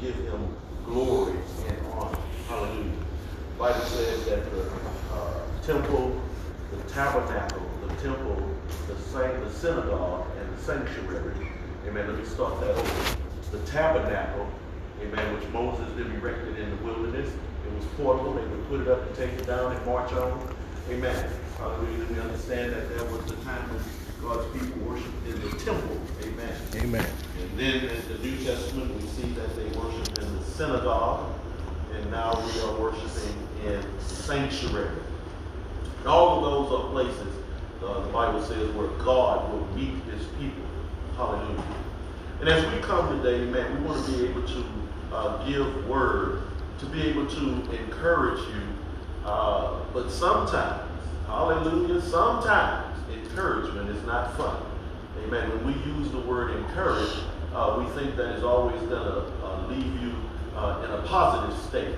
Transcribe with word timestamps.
give 0.00 0.14
him 0.14 0.56
glory 0.84 1.34
and 1.68 1.86
honor. 1.92 2.18
Hallelujah. 2.48 2.90
The 2.90 3.58
Bible 3.58 3.80
says 3.80 4.24
that 4.26 4.50
the 4.50 4.70
uh, 5.12 5.40
temple, 5.62 6.20
the 6.70 6.92
tabernacle, 6.92 7.62
the 7.86 7.94
temple, 7.96 8.50
the, 8.86 8.94
the 8.94 9.50
synagogue, 9.50 10.26
and 10.38 10.56
the 10.56 10.62
sanctuary. 10.62 11.34
Amen. 11.86 12.06
Let 12.08 12.18
me 12.18 12.24
start 12.24 12.60
that 12.60 12.70
over. 12.70 13.16
The 13.52 13.58
tabernacle, 13.70 14.48
amen, 15.00 15.34
which 15.34 15.48
Moses 15.50 15.88
did 15.96 16.12
erected 16.14 16.58
in 16.58 16.70
the 16.70 16.84
wilderness. 16.84 17.28
It 17.66 17.74
was 17.74 17.84
portable. 17.96 18.34
They 18.34 18.46
would 18.46 18.68
put 18.68 18.80
it 18.80 18.88
up 18.88 19.06
and 19.06 19.16
take 19.16 19.32
it 19.32 19.46
down 19.46 19.72
and 19.72 19.86
march 19.86 20.12
on. 20.12 20.54
Amen. 20.90 21.30
Hallelujah. 21.58 21.98
Let 21.98 22.10
me 22.10 22.20
understand 22.20 22.72
that 22.72 22.88
there 22.90 23.04
was 23.04 23.24
the 23.24 23.36
time 23.44 23.62
when 23.70 23.80
God's 24.22 24.46
people 24.58 24.80
worshiped 24.82 25.26
in 25.26 25.40
the 25.40 25.56
temple. 25.58 26.00
Amen. 26.22 26.56
Amen. 26.76 27.06
And 27.40 27.58
then 27.58 27.84
in 27.84 28.08
the 28.08 28.18
New 28.18 28.44
Testament, 28.44 28.94
we 28.94 29.06
see 29.08 29.28
that 29.32 29.54
they 29.56 29.78
worshiped 29.78 30.18
in 30.18 30.38
the 30.38 30.44
synagogue, 30.44 31.32
and 31.94 32.10
now 32.10 32.32
we 32.34 32.60
are 32.60 32.80
worshiping 32.80 33.36
in 33.64 33.82
sanctuary. 34.00 34.88
And 36.00 36.08
all 36.08 36.38
of 36.38 36.44
those 36.44 36.80
are 36.80 36.90
places, 36.90 37.34
uh, 37.84 38.00
the 38.00 38.12
Bible 38.12 38.42
says, 38.42 38.70
where 38.74 38.88
God 39.04 39.52
will 39.52 39.66
meet 39.76 39.94
his 40.04 40.26
people. 40.38 40.64
Hallelujah. 41.16 41.64
And 42.40 42.48
as 42.48 42.74
we 42.74 42.80
come 42.80 43.22
today, 43.22 43.44
man, 43.44 43.82
we 43.82 43.88
want 43.88 44.04
to 44.04 44.12
be 44.12 44.26
able 44.26 44.46
to 44.46 44.64
uh, 45.12 45.46
give 45.48 45.88
word, 45.88 46.42
to 46.80 46.86
be 46.86 47.02
able 47.02 47.26
to 47.26 47.70
encourage 47.78 48.40
you. 48.40 48.62
Uh, 49.24 49.80
but 49.92 50.10
sometimes, 50.10 50.82
hallelujah, 51.26 52.00
sometimes 52.00 52.95
encouragement 53.36 53.90
is 53.90 54.02
not 54.04 54.34
fun. 54.38 54.62
Amen. 55.26 55.50
When 55.50 55.66
we 55.66 55.92
use 55.92 56.10
the 56.10 56.20
word 56.20 56.56
encourage, 56.56 57.12
uh, 57.54 57.76
we 57.78 57.84
think 58.00 58.16
that 58.16 58.34
is 58.34 58.42
always 58.42 58.80
going 58.80 59.02
to 59.02 59.30
uh, 59.44 59.66
leave 59.66 60.02
you 60.02 60.14
uh, 60.56 60.82
in 60.86 60.90
a 60.90 61.02
positive 61.02 61.54
state. 61.64 61.94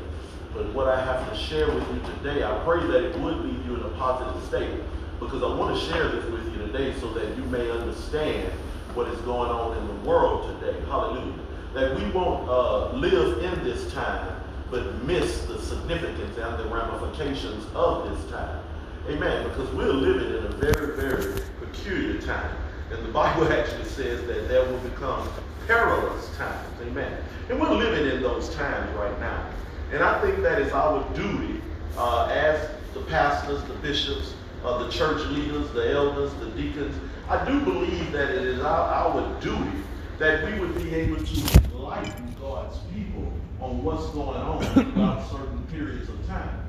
But 0.53 0.75
what 0.75 0.89
I 0.89 1.01
have 1.05 1.31
to 1.31 1.39
share 1.39 1.73
with 1.73 1.87
you 1.95 2.01
today, 2.15 2.43
I 2.43 2.59
pray 2.65 2.85
that 2.89 3.05
it 3.05 3.21
would 3.21 3.37
leave 3.37 3.65
you 3.67 3.77
in 3.77 3.83
a 3.83 3.91
positive 3.91 4.43
state 4.49 4.81
because 5.21 5.45
I 5.45 5.55
want 5.55 5.79
to 5.79 5.87
share 5.87 6.09
this 6.09 6.25
with 6.25 6.45
you 6.53 6.59
today 6.59 6.99
so 6.99 7.13
that 7.15 7.37
you 7.37 7.45
may 7.45 7.71
understand 7.71 8.53
what 8.95 9.07
is 9.07 9.21
going 9.21 9.53
on 9.53 9.77
in 9.77 9.87
the 9.87 10.09
world 10.09 10.59
today. 10.59 10.77
Hallelujah. 10.87 11.35
That 11.73 11.95
we 11.95 12.11
won't 12.11 12.49
uh, 12.49 12.93
live 12.95 13.45
in 13.45 13.63
this 13.63 13.93
time 13.93 14.35
but 14.73 15.03
miss 15.05 15.47
the 15.47 15.59
significance 15.61 16.37
and 16.37 16.59
the 16.59 16.65
ramifications 16.65 17.65
of 17.75 18.11
this 18.11 18.31
time. 18.31 18.61
Amen. 19.09 19.49
Because 19.49 19.71
we're 19.75 19.87
living 19.87 20.37
in 20.37 20.45
a 20.45 20.57
very, 20.57 20.95
very 20.95 21.41
peculiar 21.61 22.21
time. 22.21 22.55
And 22.91 23.05
the 23.05 23.11
Bible 23.11 23.51
actually 23.53 23.85
says 23.85 24.27
that 24.27 24.49
there 24.49 24.65
will 24.65 24.79
become 24.81 25.27
perilous 25.67 26.37
times. 26.37 26.69
Amen. 26.83 27.23
And 27.49 27.59
we're 27.59 27.75
living 27.75 28.11
in 28.15 28.23
those 28.23 28.55
times 28.55 28.95
right 28.97 29.19
now. 29.19 29.49
And 29.93 30.03
I 30.03 30.21
think 30.21 30.43
that 30.43 30.61
is 30.61 30.73
our 30.73 31.03
duty 31.15 31.63
uh, 31.97 32.27
as 32.27 32.71
the 32.93 33.01
pastors, 33.03 33.63
the 33.65 33.75
bishops, 33.75 34.35
uh, 34.63 34.85
the 34.85 34.91
church 34.91 35.27
leaders, 35.29 35.71
the 35.73 35.91
elders, 35.91 36.35
the 36.35 36.51
deacons. 36.51 36.95
I 37.31 37.43
do 37.47 37.61
believe 37.61 38.13
that 38.13 38.31
it 38.31 38.43
is 38.43 38.61
our, 38.61 38.89
our 38.91 39.41
duty 39.41 39.79
that 40.19 40.45
we 40.45 40.59
would 40.59 40.75
be 40.75 40.95
able 40.95 41.25
to 41.25 41.61
enlighten 41.65 42.37
God's 42.41 42.77
people 42.95 43.33
on 43.61 43.83
what's 43.83 44.07
going 44.11 44.41
on 44.41 44.63
throughout 44.65 45.31
certain 45.31 45.63
periods 45.71 46.09
of 46.11 46.27
time. 46.27 46.68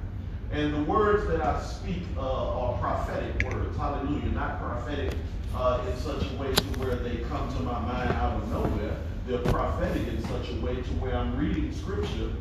And 0.52 0.74
the 0.74 0.84
words 0.92 1.28
that 1.28 1.42
I 1.42 1.62
speak 1.62 2.02
uh, 2.18 2.22
are 2.22 2.78
prophetic 2.80 3.44
words. 3.44 3.78
Hallelujah. 3.78 4.32
Not 4.32 4.60
prophetic 4.60 5.14
uh, 5.56 5.86
in 5.88 5.96
such 5.98 6.24
a 6.24 6.36
way 6.38 6.52
to 6.52 6.64
where 6.80 6.96
they 6.96 7.18
come 7.18 7.54
to 7.56 7.62
my 7.62 7.80
mind 7.80 8.12
out 8.14 8.42
of 8.42 8.52
nowhere. 8.52 8.98
They're 9.28 9.38
prophetic 9.40 10.08
in 10.08 10.22
such 10.24 10.50
a 10.50 10.56
way 10.56 10.76
to 10.76 10.90
where 10.96 11.16
I'm 11.16 11.38
reading 11.38 11.72
scripture 11.72 12.32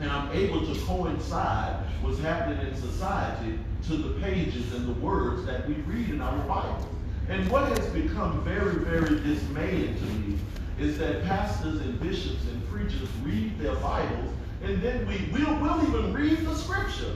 and 0.00 0.10
I'm 0.10 0.30
able 0.32 0.66
to 0.66 0.78
coincide 0.82 1.86
what's 2.02 2.18
happening 2.18 2.66
in 2.66 2.76
society 2.76 3.58
to 3.86 3.96
the 3.96 4.20
pages 4.20 4.74
and 4.74 4.86
the 4.86 5.00
words 5.00 5.46
that 5.46 5.66
we 5.66 5.74
read 5.74 6.10
in 6.10 6.20
our 6.20 6.36
Bible. 6.46 6.86
And 7.30 7.50
what 7.50 7.68
has 7.78 7.86
become 7.90 8.44
very, 8.44 8.74
very 8.74 9.20
dismaying 9.20 9.96
to 9.96 10.04
me 10.04 10.38
is 10.78 10.98
that 10.98 11.24
pastors 11.24 11.80
and 11.80 11.98
bishops 12.00 12.44
and 12.50 12.68
preachers 12.68 13.08
read 13.24 13.58
their 13.58 13.76
Bibles 13.76 14.34
and 14.64 14.80
then 14.80 15.06
we 15.06 15.16
will 15.32 15.56
we'll 15.60 15.82
even 15.88 16.12
read 16.12 16.46
the 16.46 16.54
scripture, 16.54 17.12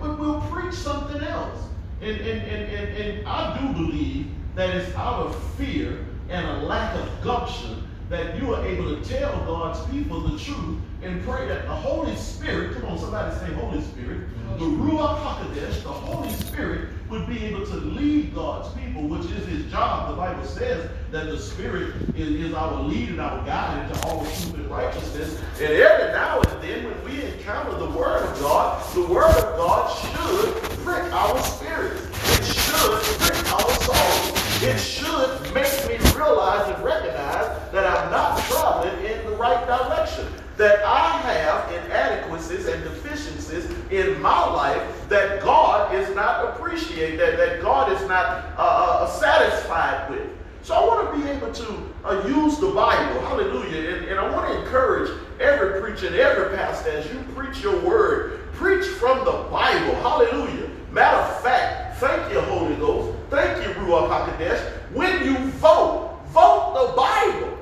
but 0.00 0.18
we'll 0.18 0.40
preach 0.42 0.74
something 0.74 1.22
else. 1.22 1.58
And, 2.00 2.16
and, 2.20 2.42
and, 2.42 2.72
and, 2.72 2.96
and 2.96 3.28
I 3.28 3.58
do 3.58 3.72
believe 3.72 4.30
that 4.54 4.74
it's 4.74 4.94
out 4.94 5.26
of 5.26 5.52
fear 5.54 6.04
and 6.28 6.46
a 6.46 6.66
lack 6.66 6.94
of 6.94 7.24
gumption 7.24 7.88
that 8.08 8.40
you 8.40 8.54
are 8.54 8.64
able 8.64 8.96
to 8.96 9.04
tell 9.08 9.32
God's 9.44 9.80
people 9.90 10.20
the 10.20 10.38
truth 10.38 10.78
and 11.02 11.22
pray 11.24 11.46
that 11.48 11.64
the 11.64 11.74
Holy 11.74 12.16
Spirit, 12.16 12.74
come 12.74 12.86
on, 12.86 12.98
somebody 12.98 13.36
say 13.36 13.52
Holy 13.54 13.82
Spirit, 13.82 14.28
the 14.58 14.64
Ruach 14.64 15.18
HaKodesh, 15.18 15.82
the 15.82 15.88
Holy 15.88 16.30
Spirit, 16.30 16.88
would 17.10 17.26
be 17.26 17.44
able 17.46 17.64
to 17.64 17.76
lead 17.76 18.34
God's 18.34 18.68
people, 18.78 19.02
which 19.08 19.24
is 19.30 19.46
his 19.46 19.70
job. 19.70 20.10
The 20.10 20.16
Bible 20.16 20.44
says 20.44 20.90
that 21.10 21.26
the 21.26 21.38
Spirit 21.38 21.94
is, 22.14 22.28
is 22.28 22.54
our 22.54 22.82
lead 22.82 23.08
and 23.10 23.20
our 23.20 23.44
guide 23.46 23.90
into 23.90 24.06
all 24.06 24.20
truth 24.20 24.54
and 24.54 24.70
righteousness. 24.70 25.40
And 25.58 25.72
every 25.72 26.12
now 26.12 26.40
and 26.40 26.62
then, 26.62 26.84
when 26.84 27.04
we 27.04 27.24
encounter 27.24 27.78
the 27.78 27.90
Word 27.90 28.24
of 28.24 28.38
God, 28.40 28.94
the 28.94 29.06
Word 29.06 29.34
of 29.34 29.56
God 29.56 29.90
should 30.00 30.54
prick 30.84 31.12
our 31.12 31.42
spirit. 31.42 32.02
It 32.12 32.44
should 32.44 33.02
prick 33.20 33.52
our 33.52 33.70
soul. 33.80 34.34
It 34.60 34.78
should 34.78 35.54
make 35.54 35.88
me 35.88 35.96
realize 36.14 36.74
and 36.74 36.84
recognize 36.84 37.72
that 37.72 37.86
I'm 37.86 38.10
not 38.10 38.38
traveling 38.44 39.04
in 39.04 39.24
the 39.24 39.36
right 39.36 39.66
direction 39.66 40.26
that 40.58 40.84
I 40.84 41.20
have 41.20 41.72
inadequacies 41.72 42.66
and 42.66 42.82
deficiencies 42.82 43.64
in 43.90 44.20
my 44.20 44.44
life 44.44 45.08
that 45.08 45.40
God 45.40 45.94
is 45.94 46.12
not 46.16 46.46
appreciated, 46.46 47.20
that, 47.20 47.36
that 47.38 47.62
God 47.62 47.92
is 47.92 48.00
not 48.08 48.44
uh, 48.56 48.60
uh, 48.60 49.06
satisfied 49.06 50.10
with. 50.10 50.28
So 50.62 50.74
I 50.74 50.84
want 50.84 51.14
to 51.14 51.22
be 51.22 51.28
able 51.30 51.52
to 51.52 51.88
uh, 52.04 52.26
use 52.26 52.58
the 52.58 52.70
Bible, 52.72 53.20
hallelujah, 53.20 53.94
and, 53.94 54.06
and 54.06 54.18
I 54.18 54.30
want 54.30 54.52
to 54.52 54.60
encourage 54.60 55.10
every 55.40 55.80
preacher 55.80 56.08
and 56.08 56.16
every 56.16 56.56
pastor 56.56 56.90
as 56.90 57.06
you 57.06 57.20
preach 57.34 57.62
your 57.62 57.78
word, 57.80 58.52
preach 58.54 58.84
from 58.84 59.24
the 59.24 59.46
Bible, 59.50 59.94
hallelujah. 60.02 60.68
Matter 60.90 61.18
of 61.18 61.40
fact, 61.40 61.98
thank 61.98 62.32
you, 62.32 62.40
Holy 62.40 62.74
Ghost, 62.76 63.16
thank 63.30 63.64
you, 63.64 63.72
Ruach 63.74 64.08
HaKodesh. 64.10 64.60
When 64.92 65.24
you 65.24 65.38
vote, 65.52 66.18
vote 66.32 66.74
the 66.74 66.96
Bible. 66.96 67.58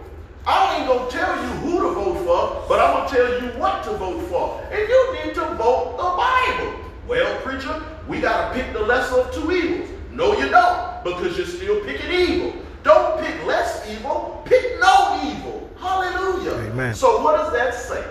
I 0.48 0.78
ain't 0.78 0.86
going 0.86 1.10
to 1.10 1.16
tell 1.16 1.42
you 1.42 1.48
who 1.58 1.82
to 1.82 1.90
vote 1.90 2.24
for, 2.24 2.68
but 2.68 2.78
I'm 2.78 2.94
going 2.94 3.05
to 3.05 3.05
tell 3.16 3.42
you 3.42 3.48
what 3.58 3.82
to 3.84 3.92
vote 3.96 4.20
for. 4.28 4.60
And 4.70 4.88
you 4.88 5.18
need 5.24 5.34
to 5.34 5.44
vote 5.54 5.96
the 5.96 6.10
Bible. 6.22 6.84
Well, 7.08 7.40
preacher, 7.40 7.82
we 8.08 8.20
got 8.20 8.52
to 8.52 8.60
pick 8.60 8.72
the 8.72 8.80
lesser 8.80 9.20
of 9.20 9.34
two 9.34 9.52
evils. 9.52 9.88
No, 10.10 10.32
you 10.38 10.48
don't, 10.50 11.04
because 11.04 11.36
you're 11.36 11.46
still 11.46 11.80
picking 11.84 12.10
evil. 12.10 12.54
Don't 12.82 13.20
pick 13.20 13.44
less 13.44 13.88
evil, 13.90 14.42
pick 14.44 14.78
no 14.80 15.20
evil. 15.24 15.70
Hallelujah. 15.78 16.70
Amen. 16.70 16.94
So, 16.94 17.22
what 17.22 17.36
does 17.36 17.52
that 17.52 17.74
say? 17.74 18.04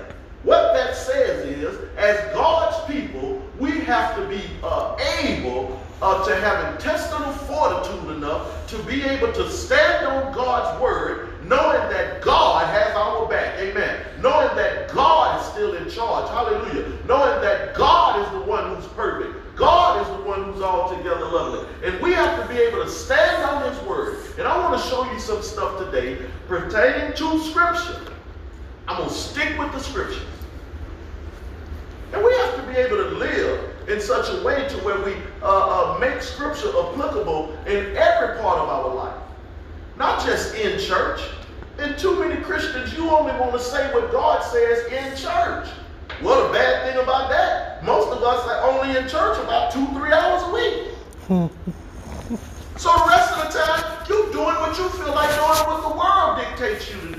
What 0.43 0.73
that 0.73 0.95
says 0.95 1.45
is, 1.45 1.79
as 1.97 2.19
God's 2.33 2.85
people, 2.91 3.41
we 3.59 3.71
have 3.71 4.15
to 4.17 4.27
be 4.27 4.41
uh, 4.63 4.95
able 5.23 5.81
uh, 6.01 6.27
to 6.27 6.35
have 6.35 6.75
intestinal 6.75 7.31
fortitude 7.31 8.17
enough 8.17 8.67
to 8.67 8.77
be 8.83 9.01
able 9.03 9.31
to 9.33 9.49
stand 9.49 10.05
on 10.05 10.33
God's 10.33 10.79
word 10.81 11.35
knowing 11.47 11.89
that 11.89 12.21
God 12.21 12.67
has 12.67 12.95
our 12.95 13.27
back. 13.27 13.59
Amen. 13.59 14.01
Knowing 14.21 14.55
that 14.55 14.89
God 14.91 15.39
is 15.39 15.47
still 15.47 15.75
in 15.75 15.89
charge. 15.89 16.29
Hallelujah. 16.29 16.97
Knowing 17.07 17.41
that 17.41 17.75
God 17.75 18.21
is 18.25 18.31
the 18.31 18.49
one 18.49 18.75
who's 18.75 18.87
perfect. 18.89 19.33
God 19.55 20.01
is 20.01 20.07
the 20.07 20.23
one 20.23 20.43
who's 20.43 20.61
altogether 20.61 21.25
lovely. 21.25 21.67
And 21.83 22.01
we 22.01 22.13
have 22.13 22.41
to 22.41 22.53
be 22.53 22.59
able 22.59 22.83
to 22.83 22.89
stand 22.89 23.43
on 23.43 23.71
his 23.71 23.81
word. 23.83 24.17
And 24.37 24.47
I 24.47 24.57
want 24.57 24.81
to 24.81 24.89
show 24.89 25.09
you 25.11 25.19
some 25.19 25.41
stuff 25.41 25.79
today 25.79 26.17
scripture. 27.39 28.13
I'm 28.87 28.97
going 28.97 29.09
to 29.09 29.15
stick 29.15 29.57
with 29.57 29.71
the 29.71 29.79
scriptures. 29.79 30.21
And 32.13 32.23
we 32.23 32.31
have 32.33 32.55
to 32.55 32.61
be 32.71 32.77
able 32.77 32.97
to 32.97 33.09
live 33.15 33.89
in 33.89 33.99
such 33.99 34.29
a 34.29 34.43
way 34.43 34.67
to 34.69 34.77
where 34.77 34.99
we 35.01 35.15
uh, 35.41 35.45
uh, 35.45 35.97
make 35.99 36.21
scripture 36.21 36.69
applicable 36.69 37.57
in 37.67 37.95
every 37.95 38.39
part 38.39 38.59
of 38.59 38.69
our 38.69 38.93
life. 38.93 39.21
Not 39.97 40.25
just 40.25 40.55
in 40.55 40.79
church. 40.79 41.21
And 41.77 41.97
too 41.97 42.17
many 42.19 42.41
Christians, 42.41 42.93
you 42.93 43.09
only 43.09 43.33
want 43.33 43.51
to 43.51 43.59
say 43.59 43.93
what 43.93 44.11
God 44.11 44.41
says 44.43 44.85
in 44.91 45.17
church. 45.17 45.67
What 46.21 46.49
a 46.49 46.53
bad 46.53 46.87
thing 46.87 47.03
about 47.03 47.29
that. 47.29 47.83
Most 47.83 48.15
of 48.15 48.23
us 48.23 48.47
are 48.47 48.71
only 48.71 48.97
in 48.97 49.07
church 49.09 49.37
about 49.39 49.73
two, 49.73 49.85
three 49.87 50.13
hours 50.13 50.43
a 50.43 50.53
week. 50.53 50.91
so 52.77 52.91
the 52.97 53.05
rest 53.09 53.33
of 53.33 53.51
the 53.51 53.59
time, 53.59 54.05
you're 54.07 54.31
doing 54.31 54.55
what 54.55 54.77
you 54.77 54.87
feel 54.89 55.13
like 55.13 55.29
doing, 55.35 55.67
what 55.67 55.81
the 55.81 55.97
world 55.97 56.37
dictates 56.39 56.89
you 56.89 57.01
to 57.01 57.07
do. 57.07 57.14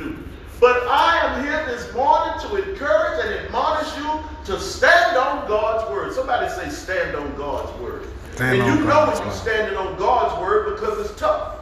But 0.58 0.86
I 0.88 1.18
am 1.18 1.44
here 1.44 1.66
this 1.66 1.92
morning 1.92 2.38
to 2.40 2.70
encourage 2.70 3.24
and 3.24 3.34
admonish 3.34 3.94
you 3.98 4.20
to 4.46 4.60
stand 4.60 5.16
on 5.16 5.46
God's 5.46 5.90
word. 5.90 6.14
Somebody 6.14 6.48
say, 6.48 6.70
stand 6.70 7.14
on 7.14 7.36
God's 7.36 7.78
word. 7.78 8.06
Stand 8.34 8.62
and 8.62 8.80
you 8.80 8.86
know 8.86 9.06
when 9.06 9.22
you're 9.22 9.32
standing 9.32 9.76
on 9.76 9.98
God's 9.98 10.40
word 10.40 10.74
because 10.74 11.10
it's 11.10 11.18
tough. 11.20 11.58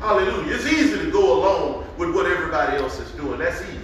Hallelujah. 0.00 0.54
It's 0.54 0.66
easy 0.66 0.98
to 0.98 1.10
go 1.12 1.38
along 1.38 1.86
with 1.96 2.14
what 2.14 2.26
everybody 2.26 2.76
else 2.76 2.98
is 2.98 3.10
doing. 3.12 3.38
That's 3.38 3.62
easy. 3.62 3.78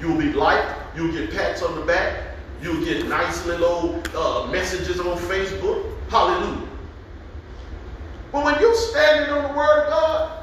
You'll 0.00 0.18
be 0.18 0.32
liked, 0.32 0.96
you'll 0.96 1.12
get 1.12 1.30
pats 1.30 1.62
on 1.62 1.74
the 1.74 1.84
back, 1.84 2.36
you'll 2.62 2.82
get 2.84 3.06
nice 3.06 3.44
little 3.46 4.02
uh, 4.16 4.46
messages 4.46 4.98
on 5.00 5.18
Facebook. 5.18 5.84
Hallelujah. 6.08 6.68
But 8.32 8.44
when 8.44 8.60
you're 8.60 8.74
standing 8.76 9.30
on 9.30 9.42
the 9.50 9.58
word 9.58 9.84
of 9.84 9.90
God, 9.90 10.39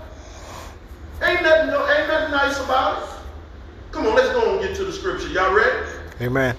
ain't 1.21 1.41
nothing, 1.43 1.67
no, 1.67 1.89
ain't 1.89 2.07
nothing 2.07 2.31
nice 2.31 2.59
about 2.59 3.03
it. 3.03 3.09
Come 3.91 4.07
on, 4.07 4.15
let's 4.15 4.29
go 4.29 4.53
and 4.53 4.61
get 4.61 4.75
to 4.77 4.85
the 4.85 4.91
scripture. 4.91 5.29
Y'all 5.29 5.53
ready? 5.53 5.87
Amen. 6.21 6.55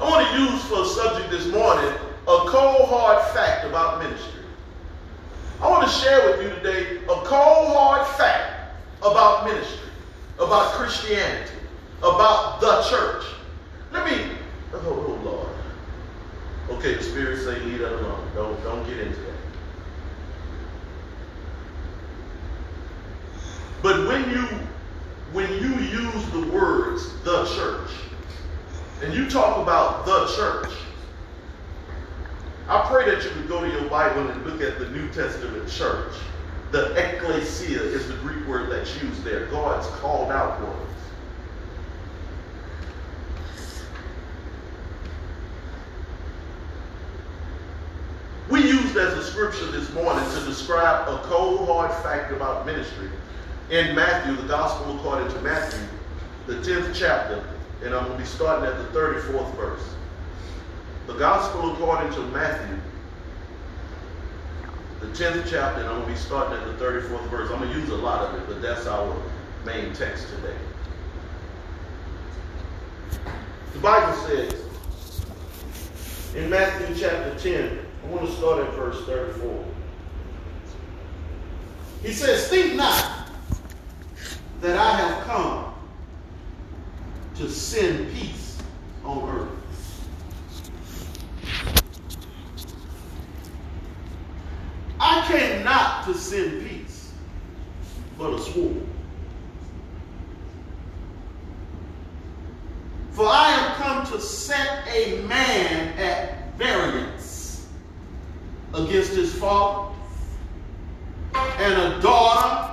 I 0.00 0.04
want 0.04 0.26
to 0.28 0.38
use 0.38 0.62
for 0.64 0.82
a 0.82 0.86
subject 0.86 1.30
this 1.30 1.46
morning 1.46 1.90
a 2.28 2.38
cold 2.48 2.88
hard 2.88 3.22
fact 3.32 3.64
about 3.64 4.02
ministry. 4.02 4.42
I 5.60 5.70
want 5.70 5.86
to 5.86 5.90
share 5.90 6.28
with 6.28 6.42
you 6.42 6.50
today 6.50 6.98
a 7.04 7.16
cold 7.24 7.72
hard 7.72 8.06
fact 8.18 8.76
about 9.00 9.46
ministry, 9.46 9.88
about 10.38 10.72
Christianity, 10.72 11.52
about 11.98 12.60
the 12.60 12.82
church. 12.90 13.24
Let 13.92 14.04
me, 14.04 14.32
oh, 14.74 14.80
oh 14.84 15.24
Lord. 15.24 16.78
Okay, 16.78 16.94
the 16.96 17.02
Spirit 17.02 17.38
say 17.38 17.58
leave 17.60 17.78
that 17.78 17.92
alone. 17.92 18.28
Don't, 18.34 18.62
don't 18.64 18.86
get 18.86 18.98
into 18.98 19.20
that. 19.20 19.35
But 23.82 24.06
when 24.08 24.30
you 24.30 24.46
when 25.32 25.52
you 25.52 25.74
use 25.80 26.30
the 26.30 26.46
words 26.52 27.20
the 27.22 27.44
church, 27.56 27.90
and 29.02 29.12
you 29.12 29.28
talk 29.28 29.58
about 29.58 30.06
the 30.06 30.32
church, 30.36 30.72
I 32.68 32.86
pray 32.88 33.10
that 33.10 33.22
you 33.24 33.30
would 33.36 33.48
go 33.48 33.60
to 33.60 33.70
your 33.70 33.88
Bible 33.90 34.28
and 34.28 34.46
look 34.46 34.60
at 34.60 34.78
the 34.78 34.88
New 34.90 35.08
Testament 35.10 35.68
church. 35.68 36.14
The 36.70 36.92
ecclesia 36.94 37.80
is 37.80 38.08
the 38.08 38.14
Greek 38.14 38.46
word 38.46 38.70
that's 38.70 39.00
used 39.02 39.22
there. 39.24 39.46
God's 39.46 39.86
called 40.00 40.30
out 40.30 40.60
ones. 40.60 40.82
We 48.48 48.62
used 48.62 48.96
as 48.96 49.12
a 49.14 49.24
scripture 49.24 49.66
this 49.66 49.92
morning 49.92 50.24
to 50.30 50.44
describe 50.44 51.08
a 51.08 51.18
cold, 51.24 51.68
hard 51.68 51.92
fact 52.02 52.32
about 52.32 52.64
ministry 52.64 53.08
in 53.70 53.96
Matthew, 53.96 54.36
the 54.36 54.46
Gospel 54.46 54.96
according 54.96 55.28
to 55.28 55.40
Matthew, 55.40 55.80
the 56.46 56.54
10th 56.54 56.94
chapter, 56.94 57.44
and 57.82 57.94
I'm 57.94 58.04
going 58.04 58.16
to 58.16 58.18
be 58.18 58.24
starting 58.24 58.64
at 58.64 58.76
the 58.92 58.98
34th 58.98 59.54
verse. 59.56 59.82
The 61.06 61.14
Gospel 61.14 61.72
according 61.72 62.12
to 62.12 62.20
Matthew, 62.28 62.76
the 65.00 65.08
10th 65.08 65.48
chapter, 65.50 65.80
and 65.80 65.88
I'm 65.88 66.02
going 66.02 66.06
to 66.06 66.12
be 66.12 66.16
starting 66.16 66.58
at 66.58 66.78
the 66.78 66.84
34th 66.84 67.28
verse. 67.28 67.50
I'm 67.50 67.58
going 67.58 67.72
to 67.72 67.78
use 67.78 67.90
a 67.90 67.96
lot 67.96 68.24
of 68.24 68.40
it, 68.40 68.46
but 68.46 68.62
that's 68.62 68.86
our 68.86 69.16
main 69.64 69.92
text 69.94 70.28
today. 70.28 70.56
The 73.72 73.78
Bible 73.80 74.16
says 74.22 74.66
in 76.36 76.48
Matthew 76.48 76.94
chapter 76.98 77.36
10, 77.38 77.78
I 78.04 78.08
want 78.08 78.26
to 78.26 78.32
start 78.36 78.64
at 78.64 78.72
verse 78.74 79.04
34. 79.06 79.64
He 82.02 82.12
says, 82.12 82.48
Think 82.48 82.76
not 82.76 83.25
that 84.60 84.76
I 84.76 84.96
have 84.96 85.24
come 85.24 85.74
to 87.36 87.50
send 87.50 88.12
peace 88.14 88.58
on 89.04 89.28
earth. 89.28 89.56
I 94.98 95.26
came 95.28 95.62
not 95.62 96.06
to 96.06 96.14
send 96.14 96.66
peace, 96.66 97.12
but 98.18 98.32
a 98.32 98.40
sword. 98.40 98.86
For 103.12 103.26
I 103.26 103.50
am 103.50 103.74
come 103.76 104.06
to 104.12 104.20
set 104.20 104.86
a 104.88 105.22
man 105.22 105.98
at 105.98 106.54
variance 106.56 107.66
against 108.74 109.12
his 109.12 109.34
father, 109.34 109.94
and 111.34 111.94
a 111.94 112.00
daughter 112.00 112.65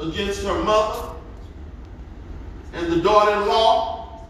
against 0.00 0.42
her 0.44 0.62
mother, 0.62 1.14
and 2.72 2.90
the 2.92 3.00
daughter-in-law 3.00 4.26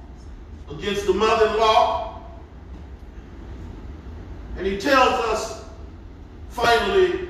against 0.71 1.07
the 1.07 1.15
mother-in-law. 1.15 2.23
And 4.57 4.67
he 4.67 4.79
tells 4.79 5.13
us 5.27 5.65
finally 6.51 7.29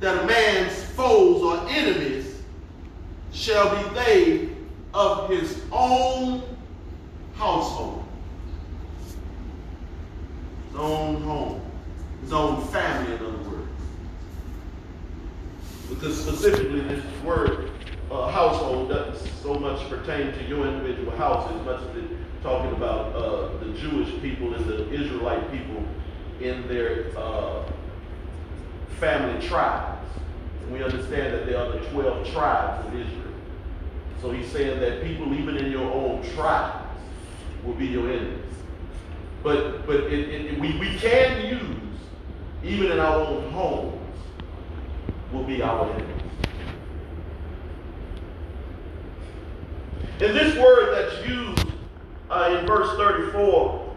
that 0.00 0.24
a 0.24 0.26
man's 0.26 0.82
foes 0.90 1.42
or 1.42 1.68
enemies 1.70 2.42
shall 3.32 3.70
be 3.70 3.94
they 3.94 4.48
of 4.92 5.28
his 5.28 5.60
own 5.72 6.42
household, 7.34 8.04
his 10.68 10.76
own 10.78 11.22
home, 11.22 11.60
his 12.22 12.32
own 12.32 12.62
family, 12.68 13.14
in 13.14 13.18
other 13.18 13.38
words. 13.38 13.53
Because 15.88 16.20
specifically, 16.20 16.80
this 16.80 17.04
word 17.22 17.70
uh, 18.10 18.30
household 18.30 18.88
doesn't 18.88 19.28
so 19.42 19.54
much 19.54 19.88
pertain 19.88 20.32
to 20.32 20.44
your 20.44 20.66
individual 20.66 21.10
house 21.16 21.50
as 21.52 21.64
much 21.64 21.80
as 21.82 22.04
talking 22.42 22.72
about 22.72 23.14
uh, 23.16 23.56
the 23.58 23.72
Jewish 23.78 24.10
people 24.20 24.54
and 24.54 24.64
the 24.66 24.90
Israelite 24.92 25.50
people 25.50 25.82
in 26.40 26.68
their 26.68 27.06
uh, 27.16 27.64
family 29.00 29.46
tribes. 29.46 30.06
And 30.62 30.72
we 30.72 30.82
understand 30.82 31.32
that 31.32 31.46
there 31.46 31.58
are 31.58 31.72
the 31.72 31.78
12 31.90 32.30
tribes 32.32 32.86
of 32.86 32.94
Israel. 32.94 33.34
So 34.20 34.30
he's 34.30 34.50
saying 34.50 34.80
that 34.80 35.02
people, 35.02 35.32
even 35.34 35.56
in 35.56 35.70
your 35.70 35.90
own 35.90 36.22
tribes, 36.34 36.86
will 37.64 37.74
be 37.74 37.86
your 37.86 38.10
enemies. 38.10 38.40
But 39.42 39.86
but 39.86 39.96
it, 40.04 40.28
it, 40.28 40.60
we, 40.60 40.78
we 40.78 40.96
can 40.96 41.46
use, 41.46 41.98
even 42.62 42.92
in 42.92 42.98
our 42.98 43.20
own 43.20 43.50
homes, 43.52 43.93
will 45.34 45.44
be 45.44 45.62
our 45.62 45.90
enemies. 45.90 46.22
And 50.20 50.34
this 50.34 50.56
word 50.56 50.94
that's 50.94 51.28
used 51.28 51.66
uh, 52.30 52.56
in 52.58 52.66
verse 52.66 52.96
34, 52.96 53.96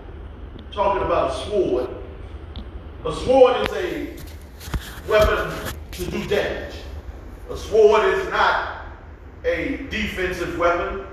talking 0.71 1.03
about 1.03 1.31
a 1.31 1.49
sword, 1.49 1.89
a 3.05 3.15
sword 3.15 3.55
is 3.61 3.75
a 3.75 4.17
weapon 5.07 5.73
to 5.91 6.11
do 6.11 6.27
damage. 6.27 6.75
A 7.49 7.55
sword 7.55 8.03
is 8.05 8.29
not 8.29 8.85
a 9.45 9.87
defensive 9.89 10.57
weapon. 10.57 11.05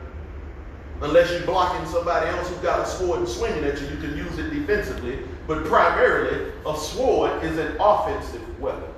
Unless 1.02 1.30
you're 1.32 1.42
blocking 1.42 1.86
somebody 1.86 2.30
else 2.30 2.48
who's 2.48 2.58
got 2.58 2.81
a 2.81 2.86
sword 2.86 3.20
and 3.20 3.28
swinging 3.28 3.64
at 3.64 3.81
you, 3.81 3.88
you 3.88 3.96
can 3.96 4.16
use 4.16 4.38
it 4.38 4.50
defensively. 4.50 5.19
But 5.46 5.64
primarily, 5.66 6.52
a 6.66 6.76
sword 6.76 7.44
is 7.44 7.58
an 7.58 7.76
offensive 7.78 8.58
weapon. 8.58 8.94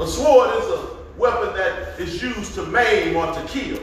A 0.00 0.06
sword 0.06 0.50
is 0.56 0.64
a 0.64 0.96
weapon 1.18 1.54
that 1.56 2.00
is 2.00 2.22
used 2.22 2.54
to 2.54 2.64
maim 2.64 3.16
or 3.16 3.26
to 3.34 3.42
kill. 3.46 3.78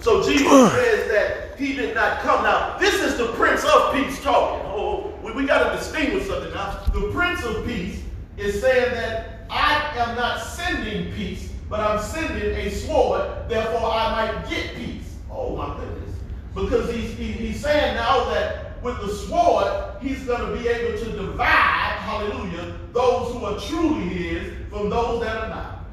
So 0.00 0.22
Jesus 0.22 0.72
says 0.72 1.10
that 1.10 1.58
he 1.58 1.74
did 1.74 1.94
not 1.94 2.20
come. 2.20 2.44
Now, 2.44 2.78
this 2.78 2.94
is 3.02 3.18
the 3.18 3.32
Prince 3.32 3.64
of 3.64 3.92
Peace 3.92 4.22
talking. 4.22 4.64
Oh, 4.66 5.12
oh 5.12 5.18
we, 5.20 5.32
we 5.32 5.46
got 5.46 5.68
to 5.68 5.76
distinguish 5.76 6.28
something 6.28 6.54
now. 6.54 6.84
The 6.94 7.10
Prince 7.12 7.42
of 7.42 7.66
Peace 7.66 8.04
is 8.36 8.60
saying 8.60 8.92
that 8.94 9.46
I 9.50 9.92
am 9.96 10.14
not 10.14 10.40
sending 10.40 11.12
peace, 11.14 11.52
but 11.68 11.80
I'm 11.80 12.00
sending 12.00 12.54
a 12.54 12.70
sword, 12.70 13.48
therefore 13.48 13.90
I 13.90 14.32
might 14.32 14.48
get 14.48 14.76
peace. 14.76 15.16
Oh 15.28 15.56
my 15.56 15.76
goodness. 15.76 16.14
Because 16.54 16.94
he's, 16.94 17.12
he, 17.14 17.32
he's 17.32 17.60
saying 17.60 17.96
now 17.96 18.30
that 18.30 18.80
with 18.82 19.00
the 19.00 19.08
sword, 19.08 20.00
he's 20.00 20.22
going 20.24 20.40
to 20.40 20.62
be 20.62 20.68
able 20.68 20.98
to 20.98 21.12
divide, 21.12 21.85
hallelujah, 22.06 22.78
those 22.92 23.32
who 23.32 23.44
are 23.44 23.58
truly 23.58 24.04
his 24.04 24.52
from 24.70 24.88
those 24.88 25.20
that 25.20 25.36
are 25.36 25.48
not. 25.48 25.84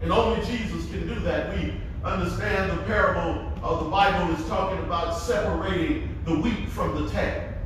And 0.00 0.10
only 0.10 0.44
Jesus 0.46 0.90
can 0.90 1.06
do 1.06 1.20
that. 1.20 1.54
We 1.54 1.74
understand 2.02 2.70
the 2.70 2.82
parable 2.84 3.52
of 3.62 3.84
the 3.84 3.90
Bible 3.90 4.34
is 4.34 4.46
talking 4.46 4.78
about 4.78 5.12
separating 5.18 6.08
the 6.24 6.38
wheat 6.38 6.70
from 6.70 7.02
the 7.02 7.10
tare. 7.10 7.62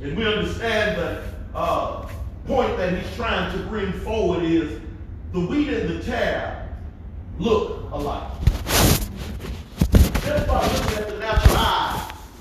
And 0.00 0.16
we 0.16 0.24
understand 0.26 0.98
the 0.98 1.24
uh, 1.52 2.08
point 2.46 2.76
that 2.76 2.96
he's 2.96 3.16
trying 3.16 3.56
to 3.56 3.64
bring 3.66 3.92
forward 3.92 4.44
is 4.44 4.80
the 5.32 5.40
wheat 5.40 5.68
and 5.70 5.88
the 5.88 6.04
tare 6.04 6.68
look 7.38 7.90
alike. 7.90 8.30
Just 9.90 10.46
by 10.46 10.62
looking 10.62 10.98
at 10.98 11.08
the 11.08 11.15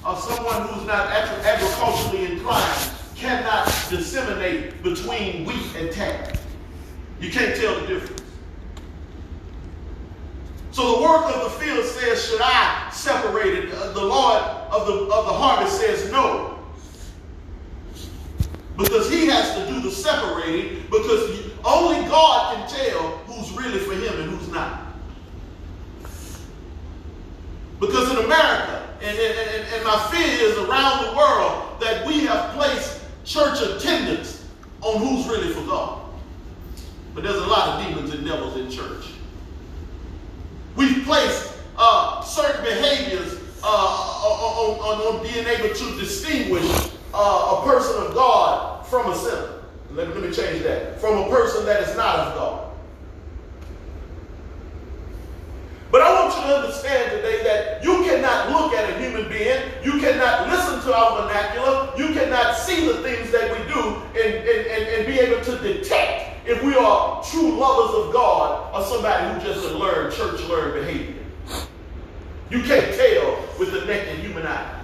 of 0.05 0.19
someone 0.21 0.67
who's 0.67 0.85
not 0.85 1.07
agriculturally 1.07 2.31
inclined 2.33 2.91
cannot 3.15 3.65
disseminate 3.89 4.83
between 4.83 5.45
wheat 5.45 5.75
and 5.75 5.91
tare. 5.91 6.31
You 7.19 7.31
can't 7.31 7.55
tell 7.55 7.79
the 7.79 7.87
difference. 7.87 8.21
So 10.71 10.97
the 10.97 11.01
work 11.03 11.33
of 11.33 11.43
the 11.45 11.49
field 11.51 11.85
says, 11.85 12.29
should 12.29 12.41
I 12.43 12.89
separate 12.91 13.53
it? 13.53 13.73
Uh, 13.73 13.93
the 13.93 14.03
Lord 14.03 14.43
of 14.43 14.85
the, 14.85 14.93
of 14.93 15.25
the 15.25 15.33
harvest 15.33 15.79
says, 15.79 16.11
no. 16.11 16.59
Because 18.77 19.09
he 19.09 19.25
has 19.27 19.55
to 19.55 19.73
do 19.73 19.81
the 19.81 19.89
separating 19.89 20.83
because 20.91 21.49
only 21.63 22.05
God 22.07 22.57
can 22.57 22.69
tell 22.69 23.17
who's 23.25 23.51
really 23.53 23.79
for 23.79 23.93
him 23.93 24.21
and 24.21 24.29
who's 24.29 24.49
not. 24.49 24.81
Because 27.79 28.11
in 28.11 28.17
America, 28.25 28.84
and, 29.01 29.17
and, 29.17 29.73
and 29.73 29.83
my 29.83 29.97
fear 30.11 30.49
is 30.49 30.57
around 30.57 31.05
the 31.05 31.17
world, 31.17 31.79
that 31.81 32.05
we 32.05 32.25
have 32.25 32.53
placed 32.53 33.01
church 33.23 33.61
attendance 33.61 34.45
on 34.81 34.99
who's 34.99 35.27
really 35.27 35.53
for 35.53 35.65
God. 35.65 36.01
But 37.13 37.23
there's 37.23 37.37
a 37.37 37.47
lot 37.47 37.69
of 37.69 37.85
demons 37.87 38.13
and 38.13 38.25
devils 38.25 38.57
in 38.57 38.69
church. 38.69 39.05
We've 40.75 41.03
placed 41.05 41.53
uh, 41.77 42.21
certain 42.21 42.63
behaviors 42.63 43.39
uh, 43.63 43.67
on, 43.67 44.79
on, 44.79 45.15
on, 45.15 45.23
being 45.23 45.47
able 45.47 45.73
to 45.73 45.99
distinguish 45.99 46.69
uh, 47.13 47.61
a 47.61 47.65
person 47.65 48.05
of 48.05 48.13
God 48.13 48.85
from 48.85 49.11
a 49.11 49.15
sinner. 49.15 49.61
Let 49.91 50.09
me, 50.09 50.13
let 50.13 50.29
me 50.29 50.35
change 50.35 50.63
that. 50.63 50.99
From 50.99 51.17
a 51.17 51.29
person 51.29 51.65
that 51.65 51.87
is 51.87 51.95
not 51.95 52.19
of 52.19 52.35
God. 52.35 52.65
But 55.91 56.01
I 56.01 56.13
want 56.13 56.35
you 56.35 56.41
to 56.41 56.57
understand 56.57 57.11
today 57.11 57.43
that 57.43 57.83
you 57.83 57.94
cannot 58.25 58.49
look 58.49 58.73
at 58.73 58.89
a 58.89 58.99
human 58.99 59.29
being, 59.29 59.61
you 59.83 59.99
cannot 59.99 60.49
listen 60.49 60.81
to 60.81 60.95
our 60.95 61.21
vernacular, 61.21 61.91
you 61.95 62.07
cannot 62.13 62.57
see 62.57 62.87
the 62.87 63.01
things 63.03 63.29
that 63.31 63.51
we 63.51 63.71
do 63.71 64.01
and, 64.19 64.35
and, 64.35 64.67
and, 64.67 64.83
and 64.83 65.05
be 65.05 65.19
able 65.19 65.43
to 65.43 65.57
detect 65.61 66.47
if 66.47 66.63
we 66.63 66.75
are 66.75 67.23
true 67.23 67.55
lovers 67.55 68.07
of 68.07 68.13
God 68.13 68.73
or 68.73 68.83
somebody 68.83 69.31
who 69.31 69.47
just 69.47 69.71
learned 69.75 70.13
church 70.13 70.41
learned 70.45 70.73
behavior. 70.73 71.23
You 72.49 72.63
can't 72.63 72.95
tell 72.95 73.45
with 73.59 73.71
the 73.71 73.85
naked 73.85 74.19
human 74.19 74.45
eye. 74.47 74.83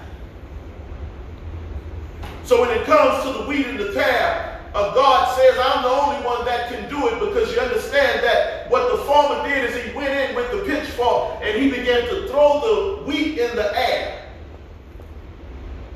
So 2.43 2.61
when 2.61 2.69
it 2.77 2.85
comes 2.85 3.23
to 3.23 3.39
the 3.39 3.45
wheat 3.45 3.65
and 3.67 3.79
the 3.79 3.93
tare, 3.93 4.61
uh, 4.75 4.93
God 4.93 5.35
says, 5.35 5.57
I'm 5.59 5.83
the 5.83 5.89
only 5.89 6.25
one 6.25 6.45
that 6.45 6.69
can 6.69 6.87
do 6.89 7.07
it 7.07 7.19
because 7.19 7.51
you 7.53 7.59
understand 7.59 8.23
that 8.23 8.60
what 8.71 8.89
the 8.89 9.03
farmer 9.03 9.47
did 9.49 9.69
is 9.69 9.83
he 9.83 9.93
went 9.93 10.11
in 10.11 10.33
with 10.33 10.49
the 10.51 10.59
pitchfork 10.59 11.41
and 11.43 11.61
he 11.61 11.69
began 11.69 12.07
to 12.07 12.27
throw 12.29 12.61
the 12.61 13.03
wheat 13.03 13.37
in 13.37 13.53
the 13.57 13.77
air. 13.77 14.29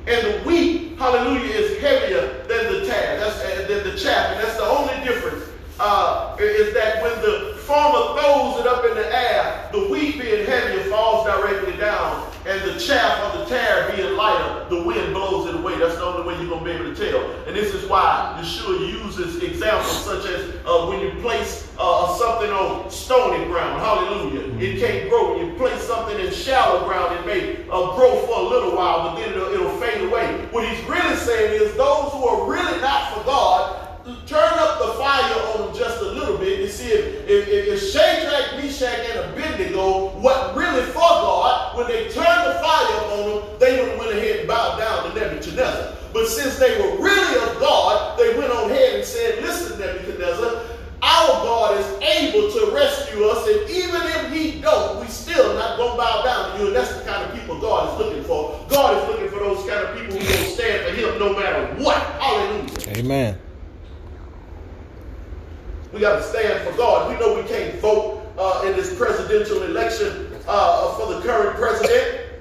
And 0.07 0.27
the 0.27 0.39
wheat, 0.41 0.97
hallelujah, 0.99 1.53
is 1.53 1.81
heavier 1.81 2.43
than 2.43 2.73
the 2.73 2.85
tare, 2.85 3.17
that's, 3.17 3.39
uh, 3.39 3.65
than 3.67 3.89
the 3.89 3.97
chaff. 3.97 4.33
And 4.33 4.43
that's 4.43 4.57
the 4.57 4.65
only 4.65 4.93
difference 5.05 5.45
uh, 5.79 6.35
is 6.37 6.73
that 6.73 7.01
when 7.01 7.13
the 7.21 7.54
farmer 7.65 8.13
throws 8.13 8.59
it 8.59 8.67
up 8.67 8.85
in 8.85 8.93
the 8.95 9.15
air, 9.15 9.69
the 9.71 9.87
wheat 9.89 10.19
being 10.19 10.45
heavier 10.45 10.83
falls 10.85 11.25
directly 11.25 11.75
down, 11.77 12.31
and 12.45 12.61
the 12.61 12.79
chaff 12.79 13.33
or 13.33 13.39
the 13.39 13.45
tare 13.45 13.91
being 13.95 14.15
lighter, 14.15 14.69
the 14.69 14.83
wind 14.83 15.13
blows 15.13 15.49
it 15.49 15.55
away. 15.55 15.77
That's 15.79 15.95
the 15.95 16.03
only 16.03 16.27
way 16.27 16.39
you're 16.39 16.49
going 16.49 16.63
to 16.63 16.65
be 16.65 16.71
able 16.71 16.93
to 16.93 17.11
tell. 17.11 17.31
And 17.47 17.55
this 17.55 17.73
is 17.73 17.89
why 17.89 18.39
Yeshua 18.39 18.79
uses 19.03 19.41
examples 19.41 20.05
such 20.05 20.25
as 20.25 20.55
uh, 20.65 20.85
when 20.85 20.99
you 20.99 21.19
place 21.21 21.67
uh, 21.79 22.15
something 22.17 22.51
on 22.51 22.89
stony 22.91 23.43
ground, 23.45 23.81
hallelujah, 23.81 24.55
it 24.59 24.79
can't 24.79 25.09
grow. 25.09 25.35
When 25.35 25.47
you 25.47 25.57
place 25.57 25.81
something 25.81 26.19
in 26.19 26.31
shallow 26.31 26.85
ground, 26.85 27.15
it 27.19 27.25
may 27.25 27.63
uh, 27.69 27.95
grow 27.95 28.25
for 28.27 28.39
a 28.39 28.43
little 28.43 28.75
while, 28.75 29.09
but 29.09 29.19
then 29.19 29.31
it'll, 29.31 29.51
it'll 29.51 29.79
fade 29.79 30.07
away. 30.07 30.47
What 30.51 30.67
he's 30.69 30.83
really 30.87 31.15
saying 31.15 31.61
is 31.61 31.75
those 31.75 32.11
who 32.13 32.27
are 32.27 32.47
really 32.49 32.79
not 32.79 33.13
for 33.13 33.23
God, 33.23 33.84
turn 34.27 34.53
up 34.59 34.77
the 34.77 34.93
fire 34.99 35.33
on 35.49 35.65
them 35.65 35.75
just 35.75 35.99
a 36.01 36.05
little 36.05 36.37
bit 36.37 36.57
to 36.57 36.69
see 36.69 36.89
if, 36.89 37.27
if, 37.27 37.47
if 37.49 37.91
Shadrach, 37.91 38.61
Meshach, 38.61 39.09
and 39.09 39.31
Abednego, 39.31 40.09
what 40.19 40.55
really 40.55 40.83
for 40.91 40.99
God, 40.99 41.75
when 41.75 41.87
they 41.87 42.03
turned 42.09 42.45
the 42.45 42.59
fire 42.61 43.01
on 43.17 43.29
them, 43.29 43.59
they 43.59 43.79
would 43.79 43.89
have 43.89 43.99
went 43.99 44.11
ahead 44.11 44.39
and 44.39 44.47
bowed 44.47 44.77
down 44.77 45.09
to 45.09 45.19
Nebuchadnezzar. 45.19 45.95
But 46.13 46.27
since 46.27 46.57
they 46.57 46.79
were 46.79 47.01
really 47.01 47.35
of 47.49 47.59
God, 47.59 48.17
they 48.19 48.37
went 48.37 48.51
on 48.51 48.69
ahead 48.69 48.95
and 48.95 49.03
said, 49.03 49.41
listen, 49.41 49.79
Nebuchadnezzar, 49.79 50.61
our 51.01 51.27
God 51.43 51.79
is 51.79 52.01
able 52.01 52.51
to 52.51 52.71
rescue 52.73 53.25
us, 53.25 53.47
and 53.47 53.69
even 53.69 54.01
if 54.01 54.31
he 54.31 54.61
don't, 54.61 55.01
we 55.01 55.07
still 55.07 55.53
not 55.55 55.77
going 55.77 55.91
to 55.91 55.97
bow 55.97 56.23
down 56.23 56.51
to 56.51 56.61
you. 56.61 56.67
And 56.67 56.75
that's 56.75 56.95
the 56.95 57.03
kind 57.09 57.23
of 57.23 57.39
people 57.39 57.59
God 57.59 57.93
is 57.93 58.05
looking 58.05 58.23
for. 58.23 58.65
God 58.69 59.01
is 59.01 59.09
looking 59.09 59.29
for 59.29 59.39
those 59.39 59.67
kind 59.67 59.85
of 59.85 59.95
people 59.97 60.19
who 60.19 60.25
will 60.25 60.49
stand 60.51 60.85
for 60.85 60.95
him 60.95 61.19
no 61.19 61.33
matter 61.33 61.83
what. 61.83 61.97
Hallelujah. 61.97 62.97
Amen. 62.97 63.39
We 65.95 66.01
got 66.01 66.17
to 66.17 66.23
stand 66.23 66.67
for 66.67 66.75
God. 66.75 67.09
We 67.09 67.17
know 67.17 67.41
we 67.41 67.47
can't 67.47 67.79
vote 67.79 68.21
uh, 68.37 68.63
in 68.67 68.75
this 68.75 68.97
presidential 68.97 69.63
election 69.63 70.29
uh, 70.45 70.93
for 70.95 71.13
the 71.13 71.21
current 71.21 71.55
president. 71.55 72.31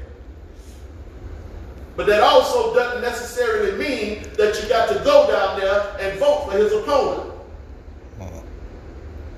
But 1.95 2.07
that 2.07 2.21
also 2.21 2.75
doesn't 2.75 3.01
necessarily 3.01 3.79
mean 3.79 4.25
that 4.37 4.61
you 4.61 4.69
got 4.69 4.89
to 4.89 4.97
go 5.05 5.31
down 5.31 5.61
there 5.61 5.97
and 6.01 6.19
vote 6.19 6.51
for 6.51 6.59
his 6.59 6.73
opponent. 6.73 7.31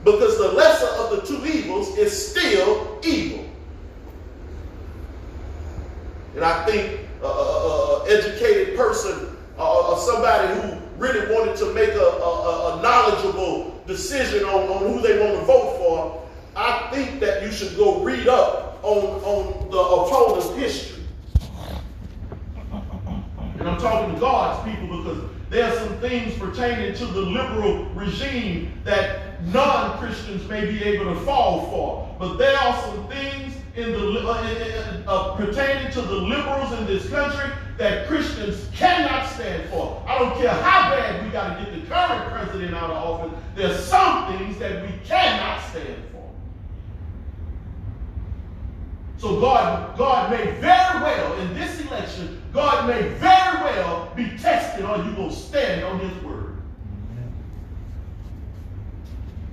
Because 0.03 0.39
the 0.39 0.49
lesser 0.53 0.87
of 0.87 1.11
the 1.11 1.21
two 1.27 1.45
evils 1.47 1.99
is 1.99 2.31
still 2.31 2.99
evil. 3.05 3.45
And 6.37 6.43
I 6.43 6.65
think 6.65 7.01
an 7.23 8.01
educated 8.09 8.79
person 8.79 9.37
uh, 9.59 9.91
or 9.91 9.99
somebody 9.99 10.59
who 10.59 10.79
really 10.97 11.35
wanted 11.35 11.59
to 11.59 11.75
make 11.75 11.91
a, 11.91 12.01
a, 12.01 12.79
a 12.79 12.83
knowledgeable 12.83 13.76
decision 13.87 14.45
on, 14.45 14.69
on 14.69 14.93
who 14.93 15.01
they 15.01 15.19
want 15.19 15.39
to 15.39 15.45
vote 15.45 15.77
for, 15.79 16.27
I 16.55 16.89
think 16.93 17.21
that 17.21 17.43
you 17.43 17.51
should 17.51 17.77
go 17.77 18.03
read 18.03 18.29
up 18.29 18.81
on, 18.83 19.05
on 19.23 19.71
the 19.71 19.79
opponent's 19.79 20.55
history. 20.57 21.05
And 23.59 23.69
I'm 23.69 23.79
talking 23.79 24.15
to 24.15 24.21
God's 24.21 24.71
people 24.71 25.03
because 25.03 25.25
there 25.51 25.65
are 25.65 25.77
some 25.77 25.99
things 25.99 26.39
pertaining 26.39 26.95
to 26.95 27.07
the 27.07 27.21
liberal 27.21 27.85
regime 27.95 28.73
that 28.85 29.45
non-Christians 29.47 30.49
may 30.49 30.67
be 30.67 30.83
able 30.85 31.13
to 31.15 31.21
fall 31.21 31.71
for. 31.71 32.17
But 32.19 32.37
there 32.37 32.57
are 32.57 32.81
some 32.83 33.09
things 33.09 33.56
in 33.77 33.93
the 33.93 34.27
uh, 34.27 35.03
uh, 35.07 35.37
pertaining 35.37 35.93
to 35.93 36.01
the 36.01 36.15
liberals 36.15 36.73
in 36.73 36.87
this 36.87 37.09
country 37.11 37.51
that 37.77 38.09
Christians 38.09 38.69
cannot 38.75 39.29
stand 39.29 39.69
for. 39.69 40.03
I 40.07 40.19
don't 40.19 40.35
care 40.41 40.51
how 40.51 40.91
bad 40.91 41.23
we 41.23 41.31
got 41.31 41.59
to 41.59 41.65
get 41.65 41.75
the 41.75 41.87
current 41.87 42.33
president 42.33 42.75
out 42.75 42.91
of 42.91 42.97
office. 42.97 43.39
There's 43.55 43.85
some 43.85 44.33
things 44.33 44.59
that 44.59 44.83
we 44.83 44.99
cannot 45.05 45.63
stand 45.69 46.03
for. 46.11 46.31
So 49.19 49.41
God, 49.41 49.97
God 49.99 50.31
may 50.31 50.53
very 50.53 51.03
well, 51.03 51.39
in 51.41 51.55
this 51.55 51.79
election, 51.81 52.43
God 52.55 52.89
may 52.89 53.03
very 53.03 53.61
well 53.61 54.11
be 54.17 54.31
tested 54.39 54.87
Are 54.87 54.97
you 55.05 55.13
going 55.13 55.29
to 55.29 55.37
stand 55.37 55.85
on 55.85 56.01
his 56.01 56.25
word. 56.25 56.63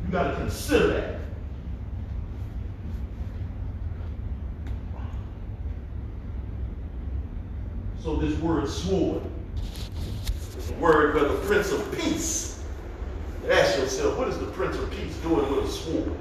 You 0.05 0.11
got 0.11 0.31
to 0.31 0.37
consider 0.37 0.87
that. 0.87 1.22
So 8.03 8.17
this 8.17 8.37
word 8.39 8.67
sword 8.67 9.21
is 10.57 10.71
a 10.71 10.73
word 10.73 11.15
where 11.15 11.23
the 11.23 11.37
Prince 11.45 11.71
of 11.71 11.89
Peace. 11.97 12.61
Ask 13.49 13.77
yourself, 13.77 14.17
what 14.17 14.27
is 14.27 14.37
the 14.39 14.47
Prince 14.47 14.75
of 14.75 14.91
Peace 14.91 15.15
doing 15.17 15.49
with 15.55 15.63
a 15.63 15.69
sword? 15.69 16.11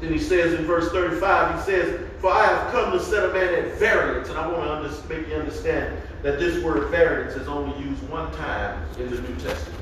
Then 0.00 0.12
he 0.12 0.18
says 0.18 0.52
in 0.52 0.66
verse 0.66 0.92
35, 0.92 1.58
he 1.58 1.64
says, 1.64 2.06
For 2.20 2.30
I 2.30 2.44
have 2.44 2.70
come 2.70 2.92
to 2.92 3.00
set 3.02 3.30
a 3.30 3.32
man 3.32 3.54
at 3.54 3.78
variance. 3.78 4.28
And 4.28 4.36
I 4.36 4.46
want 4.46 4.92
to 4.92 5.08
make 5.08 5.26
you 5.28 5.34
understand 5.36 5.96
that 6.22 6.38
this 6.38 6.62
word 6.62 6.90
variance 6.90 7.34
is 7.34 7.48
only 7.48 7.82
used 7.82 8.02
one 8.10 8.30
time 8.32 8.86
in 8.98 9.08
the 9.08 9.22
New 9.22 9.36
Testament. 9.36 9.80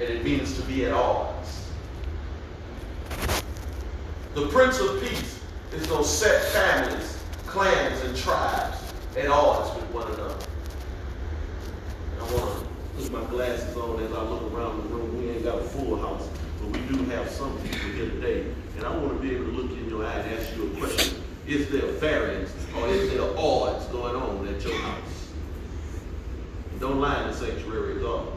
And 0.00 0.08
it 0.08 0.24
means 0.24 0.56
to 0.56 0.62
be 0.62 0.86
at 0.86 0.92
odds. 0.92 1.65
The 4.36 4.46
Prince 4.48 4.78
of 4.80 5.00
Peace 5.00 5.40
is 5.72 5.88
those 5.88 6.14
set 6.14 6.44
families, 6.52 7.24
clans, 7.46 7.98
and 8.02 8.14
tribes 8.14 8.92
at 9.16 9.28
odds 9.28 9.74
with 9.74 9.90
one 9.92 10.06
another. 10.08 10.36
And 12.12 12.20
I 12.20 12.34
want 12.34 12.60
to 12.60 13.02
put 13.02 13.12
my 13.12 13.24
glasses 13.30 13.74
on 13.78 13.98
as 13.98 14.12
I 14.12 14.22
look 14.24 14.52
around 14.52 14.82
the 14.82 14.94
room. 14.94 15.18
We 15.18 15.30
ain't 15.30 15.42
got 15.42 15.60
a 15.60 15.62
full 15.64 15.98
house, 15.98 16.28
but 16.60 16.68
we 16.68 16.86
do 16.86 17.02
have 17.12 17.30
some 17.30 17.58
people 17.62 17.88
here 17.92 18.10
today. 18.10 18.52
And 18.76 18.84
I 18.84 18.94
want 18.94 19.16
to 19.16 19.26
be 19.26 19.34
able 19.34 19.46
to 19.46 19.52
look 19.52 19.70
in 19.70 19.88
your 19.88 20.04
eye 20.04 20.12
and 20.12 20.38
ask 20.38 20.54
you 20.54 20.66
a 20.66 20.76
question. 20.80 21.22
Is 21.46 21.70
there 21.70 21.92
variance 21.92 22.52
or 22.76 22.88
is 22.88 23.10
there 23.10 23.22
odds 23.38 23.86
going 23.86 24.16
on 24.16 24.46
at 24.48 24.62
your 24.62 24.78
house? 24.80 25.30
And 26.72 26.80
don't 26.80 27.00
lie 27.00 27.22
in 27.22 27.28
the 27.28 27.34
sanctuary 27.34 27.96
of 27.96 28.02
God. 28.02 28.28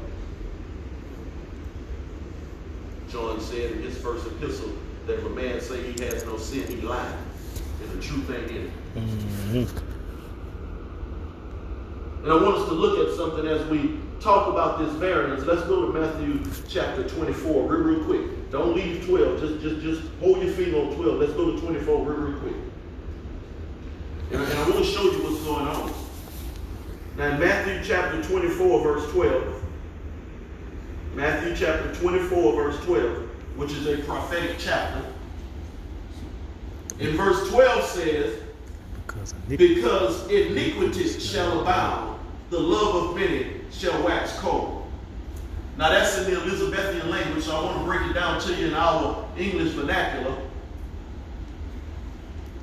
John 3.10 3.42
said 3.42 3.74
in 3.74 3.82
his 3.82 3.98
first 3.98 4.26
epistle, 4.28 4.72
that 5.10 5.18
if 5.18 5.26
a 5.26 5.30
man 5.30 5.60
say 5.60 5.92
he 5.92 6.04
has 6.04 6.24
no 6.26 6.38
sin, 6.38 6.68
he 6.68 6.76
lying. 6.86 7.18
And 7.82 7.92
the 7.92 8.02
truth 8.06 8.30
ain't 8.30 8.52
in 8.52 8.68
it. 8.68 8.72
Mm-hmm. 8.96 9.78
And 12.24 12.32
I 12.32 12.36
want 12.36 12.58
us 12.58 12.68
to 12.68 12.74
look 12.74 13.08
at 13.08 13.16
something 13.16 13.48
as 13.48 13.66
we 13.70 14.00
talk 14.20 14.50
about 14.50 14.78
this 14.78 14.94
variance. 14.94 15.46
Let's 15.46 15.64
go 15.64 15.88
to 15.88 16.00
Matthew 16.00 16.44
chapter 16.68 17.10
24 17.10 17.64
real, 17.64 17.82
real 17.82 18.04
quick. 18.06 18.52
Don't 18.52 18.76
leave 18.76 19.04
12. 19.08 19.40
Just, 19.40 19.62
just, 19.62 19.82
just 19.82 20.02
hold 20.20 20.44
your 20.44 20.54
feet 20.54 20.76
on 20.76 20.94
12. 20.94 21.20
Let's 21.20 21.34
go 21.34 21.56
to 21.56 21.60
24 21.60 22.06
real, 22.06 22.18
real 22.18 22.40
quick. 22.40 22.56
And, 24.32 24.44
and 24.44 24.54
I 24.54 24.70
want 24.70 24.86
to 24.86 24.92
show 24.92 25.02
you 25.04 25.24
what's 25.24 25.44
going 25.44 25.68
on. 25.68 25.92
Now, 27.18 27.34
in 27.34 27.40
Matthew 27.40 27.84
chapter 27.84 28.22
24, 28.22 28.82
verse 28.84 29.10
12, 29.12 29.64
Matthew 31.16 31.56
chapter 31.56 31.96
24, 31.96 32.54
verse 32.54 32.78
12, 32.86 33.29
which 33.60 33.74
is 33.74 33.86
a 33.88 33.98
prophetic 34.06 34.56
chapter, 34.58 35.04
in 37.00 37.18
verse 37.18 37.50
12 37.50 37.84
says, 37.84 38.40
Because 39.50 40.26
iniquity 40.30 41.08
shall 41.20 41.60
abound, 41.60 42.20
the 42.52 42.60
love 42.60 43.10
of 43.10 43.16
many 43.18 43.48
shall 43.70 44.02
wax 44.04 44.40
cold. 44.40 44.90
Now 45.78 45.90
that's 45.90 46.18
in 46.20 46.34
the 46.34 46.42
Elizabethan 46.42 47.10
language, 47.10 47.44
so 47.44 47.56
I 47.56 47.64
want 47.66 47.80
to 47.80 47.84
break 47.84 48.10
it 48.10 48.14
down 48.14 48.40
to 48.42 48.56
you 48.56 48.68
in 48.68 48.74
our 48.74 49.28
English 49.38 49.74
vernacular. 49.74 50.36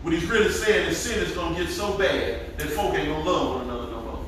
What 0.02 0.14
he's 0.14 0.24
really 0.24 0.50
saying 0.50 0.88
is 0.88 0.96
sin 0.96 1.22
is 1.22 1.32
going 1.32 1.54
to 1.56 1.62
get 1.62 1.70
so 1.70 1.98
bad 1.98 2.56
that 2.56 2.68
folk 2.68 2.94
ain't 2.94 3.08
going 3.08 3.22
to 3.22 3.30
love 3.30 3.56
one 3.56 3.64
another 3.68 3.90
no 3.90 4.00
more. 4.00 4.26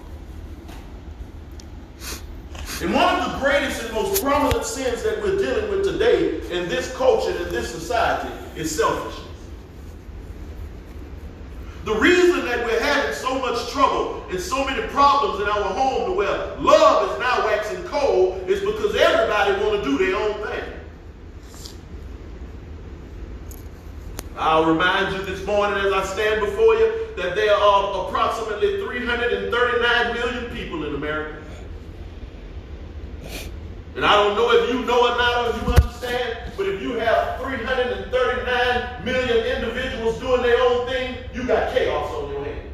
And 2.81 2.95
one 2.95 3.17
of 3.17 3.33
the 3.33 3.39
greatest 3.39 3.83
and 3.83 3.93
most 3.93 4.23
prominent 4.23 4.65
sins 4.65 5.03
that 5.03 5.21
we're 5.21 5.37
dealing 5.37 5.69
with 5.69 5.85
today 5.85 6.41
in 6.53 6.69
this 6.69 6.95
culture, 6.97 7.37
in 7.37 7.53
this 7.53 7.73
society, 7.73 8.33
is 8.55 8.77
selfishness. 8.77 9.27
The 11.85 11.95
reason 11.95 12.45
that 12.45 12.65
we're 12.65 12.81
having 12.81 13.13
so 13.15 13.37
much 13.41 13.71
trouble 13.73 14.25
and 14.31 14.39
so 14.39 14.65
many 14.65 14.87
problems 14.89 15.41
in 15.41 15.49
our 15.49 15.63
home 15.63 16.11
to 16.11 16.13
where 16.13 16.55
love 16.59 17.11
is 17.11 17.19
now 17.19 17.47
waxing 17.47 17.83
cold 17.85 18.49
is 18.49 18.61
because 18.61 18.95
everybody 18.95 19.61
want 19.65 19.83
to 19.83 19.91
do 19.91 19.99
their 19.99 20.15
own 20.15 20.35
thing. 20.47 20.65
I'll 24.37 24.67
remind 24.67 25.17
you 25.17 25.23
this 25.25 25.45
morning 25.45 25.85
as 25.85 25.93
I 25.93 26.05
stand 26.05 26.41
before 26.43 26.75
you 26.75 27.09
that 27.17 27.35
there 27.35 27.55
are 27.55 28.07
approximately 28.07 28.81
339 28.83 30.15
million 30.15 30.55
people 30.55 30.87
in 30.87 30.95
America. 30.95 31.38
And 33.99 34.07
I 34.07 34.13
don't 34.13 34.37
know 34.37 34.53
if 34.53 34.73
you 34.73 34.85
know 34.85 35.07
it 35.09 35.15
or 35.15 35.19
not 35.19 35.49
or 35.49 35.59
you 35.59 35.75
understand, 35.75 36.53
but 36.57 36.69
if 36.69 36.81
you 36.81 36.93
have 37.01 37.41
339 37.41 39.05
million 39.05 39.57
individuals 39.57 40.21
doing 40.21 40.41
their 40.41 40.57
own 40.61 40.87
thing, 40.87 41.17
you 41.35 41.43
got 41.43 41.75
chaos 41.75 42.09
on 42.15 42.31
your 42.31 42.45
hands. 42.45 42.73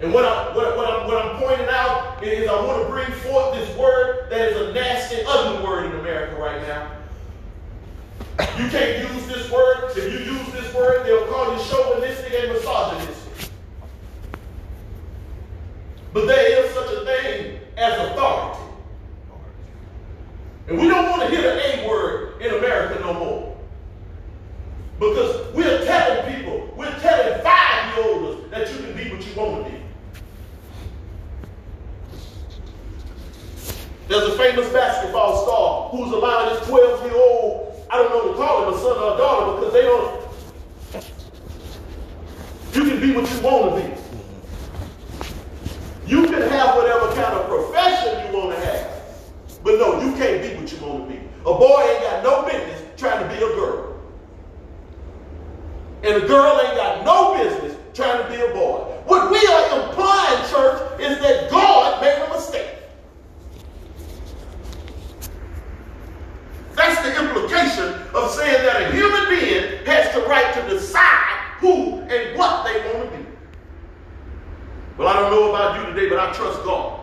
And 0.00 0.12
what, 0.12 0.24
I, 0.24 0.56
what, 0.56 0.76
what, 0.76 0.90
I'm, 0.90 1.06
what 1.06 1.24
I'm 1.24 1.38
pointing 1.38 1.68
out 1.68 2.20
is 2.24 2.48
I 2.48 2.54
want 2.66 2.82
to 2.82 2.88
bring 2.90 3.12
forth 3.20 3.54
this 3.54 3.76
word 3.76 4.28
that 4.30 4.48
is 4.48 4.56
a 4.56 4.72
nasty, 4.72 5.22
ugly 5.24 5.64
word 5.64 5.86
in 5.86 6.00
America 6.00 6.34
right 6.34 6.60
now. 6.62 6.90
You 8.58 8.68
can't 8.70 9.08
use 9.08 9.24
this 9.28 9.48
word. 9.52 9.92
If 9.96 10.12
you 10.12 10.34
use 10.34 10.52
this 10.52 10.74
word, 10.74 11.06
they'll 11.06 11.28
call 11.28 11.56
you 11.56 11.62
chauvinistic 11.62 12.32
and 12.34 12.54
misogynistic. 12.54 13.50
But 16.12 16.26
there 16.26 16.64
is 16.64 16.74
such 16.74 16.92
a 16.92 17.04
thing 17.04 17.60
as 17.76 18.10
authority. 18.10 18.60
And 20.68 20.78
we 20.78 20.88
don't 20.88 21.10
want 21.10 21.22
to 21.22 21.28
hear 21.28 21.42
the 21.42 21.82
A 21.84 21.88
word 21.88 22.40
in 22.40 22.54
America 22.54 23.00
no 23.00 23.14
more. 23.14 23.56
Because 24.98 25.54
we're 25.54 25.84
telling 25.84 26.34
people, 26.34 26.72
we're 26.76 26.98
telling 27.00 27.42
five-year-olds 27.42 28.50
that 28.50 28.70
you 28.72 28.78
can 28.78 28.96
be 28.96 29.10
what 29.10 29.26
you 29.26 29.34
want 29.34 29.64
to 29.64 29.70
be. 29.70 29.78
There's 34.08 34.28
a 34.28 34.36
famous 34.36 34.68
basketball 34.72 35.42
star 35.44 35.88
who's 35.90 36.12
allowing 36.12 36.58
his 36.58 36.68
12-year-old 36.68 37.62
I 37.92 37.98
don't 37.98 38.08
know 38.08 38.32
to 38.32 38.38
call 38.38 38.68
him 38.68 38.72
a 38.72 38.78
son 38.78 38.96
or 38.96 39.14
a 39.14 39.18
daughter 39.18 39.60
because 39.60 39.74
they 39.74 39.82
don't. 39.82 40.22
You 42.72 42.84
can 42.90 43.00
be 43.02 43.12
what 43.12 43.30
you 43.30 43.40
want 43.40 43.76
to 43.76 43.86
be. 43.86 44.01
You 46.06 46.24
can 46.24 46.42
have 46.42 46.76
whatever 46.76 47.06
kind 47.14 47.34
of 47.34 47.46
profession 47.46 48.26
you 48.26 48.38
want 48.38 48.56
to 48.56 48.64
have. 48.64 48.90
But 49.62 49.78
no, 49.78 50.00
you 50.00 50.12
can't 50.16 50.42
be 50.42 50.60
what 50.60 50.72
you 50.72 50.86
want 50.86 51.08
to 51.08 51.14
be. 51.14 51.20
A 51.40 51.54
boy 51.54 51.80
ain't 51.80 52.02
got 52.02 52.24
no 52.24 52.42
business 52.44 52.82
trying 52.96 53.22
to 53.22 53.28
be 53.28 53.36
a 53.36 53.48
girl. 53.54 54.00
And 56.02 56.22
a 56.22 56.26
girl 56.26 56.60
ain't 56.60 56.76
got 56.76 57.04
no 57.04 57.38
business 57.38 57.76
trying 57.94 58.22
to 58.24 58.28
be 58.28 58.42
a 58.42 58.52
boy. 58.52 58.80
What 59.06 59.30
we 59.30 59.38
are 59.38 59.80
implying, 59.80 60.48
church, 60.50 61.00
is 61.00 61.18
that 61.20 61.50
God 61.50 62.00
made 62.00 62.20
a 62.20 62.28
mistake. 62.32 62.74
That's 66.74 67.00
the 67.02 67.22
implication 67.22 67.94
of 68.14 68.30
saying 68.30 68.64
that 68.64 68.82
a 68.82 68.92
human 68.92 69.28
being 69.28 69.84
has 69.86 70.12
the 70.14 70.22
right 70.22 70.52
to 70.54 70.68
decide 70.68 71.38
who 71.60 72.00
and 72.00 72.36
what 72.36 72.64
they 72.64 72.92
want 72.92 73.12
to 73.12 73.18
be. 73.18 73.26
Well, 74.98 75.08
I 75.08 75.14
don't 75.14 75.21
know 75.32 75.48
about 75.50 75.80
you 75.80 75.94
today, 75.94 76.08
but 76.08 76.18
I 76.18 76.30
trust 76.32 76.62
God. 76.62 77.00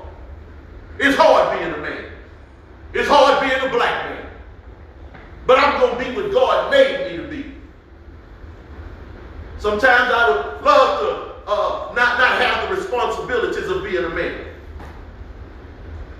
It's 1.00 1.18
hard 1.18 1.58
being 1.58 1.74
a 1.74 1.78
man. 1.78 2.06
It's 2.94 3.10
hard 3.10 3.42
being 3.42 3.60
a 3.60 3.72
black 3.74 4.10
man. 4.10 4.26
But 5.48 5.58
I'm 5.58 5.80
going 5.80 5.98
to 5.98 6.10
be 6.12 6.16
what 6.16 6.32
God 6.32 6.70
made 6.70 7.12
me 7.12 7.18
to 7.18 7.28
be. 7.28 7.56
Sometimes 9.58 10.12
I 10.14 10.30
would 10.30 10.64
love 10.64 11.00
to 11.00 11.52
uh, 11.52 11.94
not, 11.96 12.20
not 12.20 12.40
have 12.40 12.70
the 12.70 12.76
responsibilities 12.76 13.68
of 13.68 13.84
being 13.84 14.04
a 14.04 14.10
man. 14.10 14.46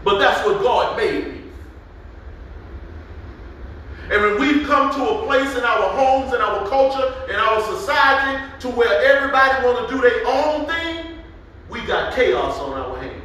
But 0.04 0.18
that's 0.18 0.44
what 0.46 0.64
God 0.64 0.98
made 0.98 1.28
me. 1.28 1.42
And 4.12 4.24
when 4.24 4.40
we've 4.40 4.66
come 4.66 4.92
to 4.96 5.08
a 5.08 5.26
place 5.28 5.56
in 5.56 5.64
our 5.64 5.90
homes, 5.92 6.34
in 6.34 6.42
our 6.42 6.68
culture, 6.68 7.14
in 7.30 7.36
our 7.36 7.62
society, 7.62 8.44
to 8.62 8.70
where 8.70 9.04
everybody 9.04 9.64
want 9.64 9.88
to 9.88 9.96
do 9.96 10.02
their 10.02 10.26
own 10.26 10.66
thing, 10.66 10.89
we 11.70 11.82
got 11.86 12.14
chaos 12.14 12.58
on 12.60 12.74
our 12.74 12.98
hands. 12.98 13.24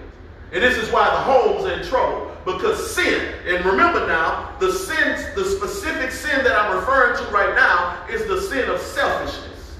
And 0.52 0.62
this 0.62 0.76
is 0.76 0.92
why 0.92 1.04
the 1.06 1.16
home's 1.16 1.64
in 1.64 1.84
trouble. 1.88 2.30
Because 2.44 2.94
sin, 2.94 3.34
and 3.46 3.64
remember 3.64 4.06
now, 4.06 4.54
the 4.60 4.70
sin, 4.70 5.34
the 5.34 5.44
specific 5.44 6.12
sin 6.12 6.44
that 6.44 6.54
I'm 6.54 6.76
referring 6.76 7.16
to 7.16 7.32
right 7.32 7.54
now 7.54 8.06
is 8.08 8.26
the 8.26 8.40
sin 8.40 8.68
of 8.68 8.80
selfishness. 8.80 9.76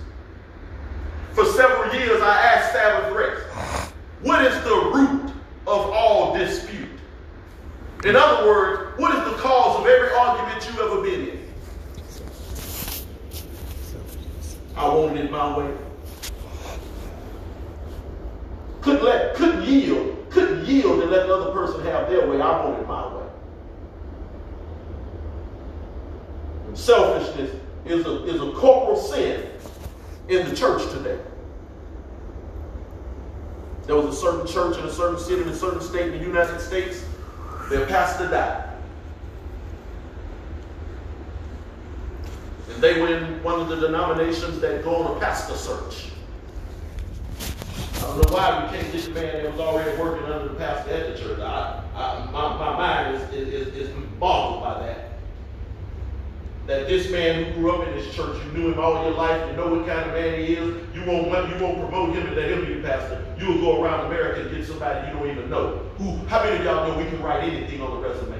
For 1.33 1.45
several 1.45 1.95
years, 1.95 2.23
I 2.23 2.41
asked 2.41 2.73
Sabbath 2.73 3.13
rest, 3.13 3.43
what 4.23 4.45
is 4.45 4.55
the 4.65 4.91
root 4.95 5.31
of 5.67 5.91
all 5.91 6.35
dispute? 6.35 6.89
In 8.05 8.17
other 8.17 8.47
words, 8.47 8.99
what 8.99 9.15
is 9.15 9.33
the 9.33 9.39
cause 9.39 9.81
of 9.81 9.87
every 9.87 10.11
argument 10.11 10.67
you've 10.67 10.79
ever 10.79 11.03
been 11.03 11.29
in? 11.29 11.45
I 14.77 14.89
wanted 14.89 15.27
it 15.27 15.31
my 15.31 15.59
way. 15.59 15.84
Couldn't 18.85 19.03
let, 19.03 19.35
couldn't 19.35 19.65
yield, 19.65 20.27
couldn't 20.29 20.67
yield 20.67 21.01
and 21.01 21.11
let 21.11 21.25
another 21.25 21.53
person 21.53 21.83
have 21.85 22.11
their 22.11 22.29
way. 22.29 22.39
I 22.39 22.65
wanted 22.65 22.87
my 22.87 23.17
way. 23.17 23.25
Selfishness 26.75 27.51
is 27.87 28.05
a, 28.05 28.27
is 28.27 28.43
a 28.43 28.53
corporal 28.53 28.99
sin 28.99 29.49
in 30.29 30.47
the 30.47 30.55
church 30.55 30.83
today. 30.93 31.19
There 33.87 33.97
was 33.97 34.15
a 34.15 34.21
certain 34.21 34.47
church 34.47 34.77
in 34.77 34.85
a 34.85 34.93
certain 34.93 35.19
city 35.19 35.41
in 35.41 35.49
a 35.49 35.57
certain 35.57 35.81
state 35.81 36.13
in 36.13 36.19
the 36.19 36.25
United 36.25 36.61
States 36.61 37.07
their 37.71 37.87
pastor 37.87 38.29
died. 38.29 38.69
And 42.69 42.83
they 42.83 43.01
were 43.01 43.17
in 43.17 43.43
one 43.43 43.61
of 43.61 43.69
the 43.69 43.77
denominations 43.77 44.61
that 44.61 44.85
go 44.85 44.97
on 44.97 45.17
a 45.17 45.21
pastor 45.21 45.55
search. 45.55 46.11
I 47.97 48.01
don't 48.01 48.17
know 48.17 48.37
why 48.37 48.65
we 48.65 48.77
can't 48.77 48.93
get 48.93 49.05
the 49.05 49.11
man 49.11 49.43
that 49.43 49.53
was 49.53 49.61
already 49.61 49.99
working 50.01 50.31
under 50.31 50.49
the 50.49 50.55
pastor 50.55 50.91
at 50.93 51.17
the 51.17 51.23
church. 51.23 51.41
I, 51.41 51.83
I, 51.95 52.31
my, 52.31 52.57
my 52.59 52.77
mind 52.77 53.17
is, 53.17 53.31
is, 53.33 53.75
is 53.75 53.89
boggled 54.19 54.63
by 54.63 54.87
that. 54.87 55.11
That 56.67 56.89
this 56.89 57.11
man 57.11 57.45
who 57.45 57.61
grew 57.61 57.73
up 57.73 57.87
in 57.87 57.95
this 57.95 58.15
church, 58.15 58.43
you 58.45 58.53
knew 58.53 58.73
him 58.73 58.79
all 58.79 59.03
your 59.05 59.15
life, 59.15 59.51
you 59.51 59.57
know 59.57 59.69
what 59.69 59.87
kind 59.87 60.09
of 60.09 60.15
man 60.15 60.39
he 60.39 60.55
is, 60.55 60.83
you 60.95 61.05
won't, 61.05 61.27
you 61.27 61.65
won't 61.65 61.79
promote 61.79 62.15
him 62.15 62.27
and 62.27 62.37
let 62.37 62.51
him 62.51 62.65
be 62.65 62.75
the 62.75 62.83
pastor. 62.83 63.25
You 63.39 63.49
will 63.49 63.61
go 63.61 63.83
around 63.83 64.07
America 64.07 64.43
and 64.43 64.57
get 64.57 64.67
somebody 64.67 65.07
you 65.09 65.15
don't 65.15 65.31
even 65.31 65.51
know. 65.51 65.91
Who? 65.99 66.17
How 66.27 66.43
many 66.43 66.57
of 66.57 66.65
y'all 66.65 66.89
know 66.89 66.97
we 66.97 67.09
can 67.11 67.23
write 67.23 67.45
anything 67.45 67.81
on 67.81 68.01
the 68.01 68.09
resume? 68.09 68.39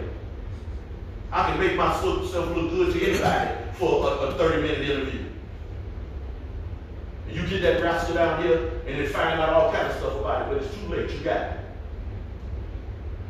I 1.33 1.51
can 1.51 1.59
make 1.59 1.77
myself 1.77 2.33
look 2.33 2.71
good 2.71 2.95
to 2.95 3.05
anybody 3.05 3.51
for 3.75 4.09
a, 4.09 4.13
a 4.29 4.35
30 4.35 4.63
minute 4.63 4.89
interview. 4.89 5.24
And 7.29 7.37
you 7.37 7.47
get 7.47 7.63
that 7.63 7.83
rascal 7.83 8.15
down 8.15 8.43
here 8.43 8.81
and 8.87 8.99
they 9.01 9.07
find 9.07 9.41
out 9.41 9.51
all 9.51 9.73
kind 9.73 9.87
of 9.87 9.97
stuff 9.97 10.15
about 10.21 10.43
it, 10.43 10.55
but 10.55 10.63
it's 10.63 10.75
too 10.75 10.89
late. 10.89 11.11
You 11.11 11.25
got 11.25 11.41
it. 11.41 11.61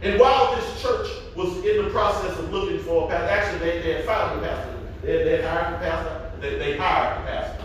And 0.03 0.21
while 0.21 0.55
this 0.57 0.83
church 0.83 1.09
was 1.35 1.57
in 1.65 1.85
the 1.85 1.91
process 1.91 2.39
of 2.39 2.53
looking 2.53 2.79
for 2.81 3.07
a 3.07 3.09
pastor, 3.09 3.29
actually 3.29 3.71
they, 3.71 3.83
they 3.83 3.93
had 3.95 4.05
found 4.05 4.43
the 4.43 4.47
pastor. 4.47 4.79
They, 5.03 5.25
they 5.25 5.43
hired 5.43 5.75
the 5.75 5.79
pastor. 5.79 6.33
They, 6.41 6.59
they 6.59 6.77
hired 6.77 7.23
the 7.23 7.27
pastor. 7.27 7.65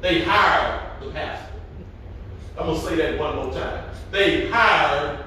They 0.00 0.22
hired 0.22 1.02
the 1.02 1.10
pastor. 1.10 1.52
I'm 2.58 2.66
going 2.66 2.80
to 2.80 2.86
say 2.86 2.96
that 2.96 3.18
one 3.18 3.36
more 3.36 3.52
time. 3.52 3.90
They 4.10 4.48
hired 4.48 5.24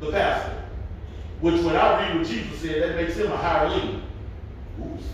the 0.00 0.10
pastor. 0.10 0.64
Which 1.40 1.62
when 1.62 1.76
I 1.76 2.00
read 2.00 2.18
what 2.18 2.26
Jesus 2.26 2.60
said, 2.60 2.82
that 2.82 2.96
makes 2.96 3.16
him 3.16 3.30
a 3.30 3.36
hireling. 3.36 4.02
Oops. 4.80 5.04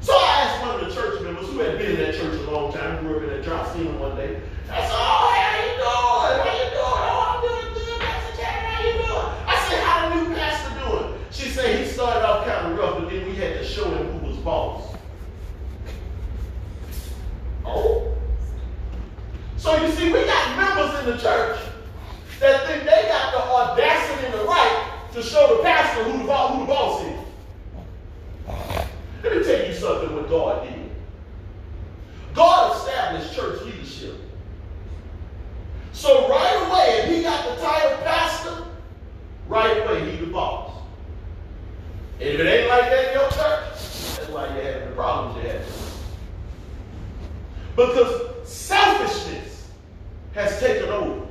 So 0.00 0.12
I 0.12 0.51
one 0.62 0.78
of 0.78 0.88
the 0.88 0.94
church 0.94 1.20
members 1.22 1.48
who 1.48 1.58
had 1.58 1.76
been 1.76 1.90
in 1.90 1.96
that 1.96 2.14
church 2.14 2.38
a 2.40 2.50
long 2.50 2.72
time, 2.72 3.04
grew 3.04 3.16
up 3.16 3.22
in 3.24 3.28
that 3.30 3.44
church. 3.44 3.52
I 3.52 3.74
seen 3.74 3.86
him 3.86 3.98
one 3.98 4.14
day. 4.14 4.40
I 4.70 4.80
said, 4.80 4.94
"Oh, 4.94 5.26
how 5.34 5.58
you 5.58 5.74
doing? 5.74 6.38
How 6.38 6.54
you 6.54 6.70
doing? 6.70 7.02
Oh, 7.10 7.20
I'm 7.26 7.40
doing 7.42 7.74
good, 7.74 8.00
Pastor 8.00 8.36
Jack. 8.40 8.62
How 8.62 8.86
you 8.86 8.92
doing?" 9.02 9.30
I 9.46 9.68
said, 9.68 9.82
"How 9.82 10.08
the 10.08 10.14
new 10.14 10.34
pastor 10.36 10.72
doing?" 10.78 11.14
She 11.32 11.50
said 11.50 11.84
he 11.84 11.90
started 11.90 12.24
off 12.24 12.46
kind 12.46 12.72
of 12.72 12.78
rough, 12.78 13.00
but 13.00 13.10
then 13.10 13.26
we 13.26 13.34
had 13.34 13.58
to 13.58 13.64
show 13.64 13.90
him 13.90 14.20
who 14.20 14.28
was 14.28 14.36
boss. 14.38 14.94
Oh. 17.66 18.14
So 19.56 19.76
you 19.84 19.90
see, 19.92 20.12
we 20.12 20.24
got 20.24 20.56
members 20.56 21.00
in 21.00 21.06
the 21.10 21.18
church 21.18 21.58
that 22.38 22.66
think 22.66 22.84
they 22.84 23.08
got 23.08 23.32
the 23.32 23.42
audacity 23.42 24.26
and 24.26 24.34
the 24.34 24.44
right 24.44 24.92
to 25.12 25.22
show 25.22 25.56
the 25.56 25.62
pastor 25.64 26.04
who 26.04 26.24
the, 26.24 26.34
who 26.34 26.60
the 26.60 26.66
boss 26.66 27.02
is. 27.04 28.81
Let 29.22 29.36
me 29.36 29.44
tell 29.44 29.66
you 29.66 29.74
something 29.74 30.16
what 30.16 30.28
God 30.28 30.64
did. 30.64 30.90
God 32.34 32.76
established 32.76 33.34
church 33.34 33.62
leadership. 33.62 34.16
So 35.92 36.28
right 36.28 36.66
away, 36.66 37.02
if 37.02 37.16
he 37.16 37.22
got 37.22 37.44
the 37.48 37.62
title 37.62 37.98
pastor, 37.98 38.64
right 39.48 39.84
away 39.84 40.10
he 40.10 40.24
the 40.24 40.32
boss. 40.32 40.72
And 42.18 42.28
if 42.30 42.40
it 42.40 42.46
ain't 42.46 42.68
like 42.68 42.90
that 42.90 43.08
in 43.08 43.20
your 43.20 43.28
church, 43.30 44.16
that's 44.16 44.28
why 44.28 44.46
you're 44.54 44.64
having 44.64 44.88
the 44.88 44.94
problems 44.94 45.42
you're 45.42 45.52
having. 45.52 45.72
Because 47.76 48.48
selfishness 48.48 49.68
has 50.32 50.58
taken 50.60 50.88
over, 50.88 51.26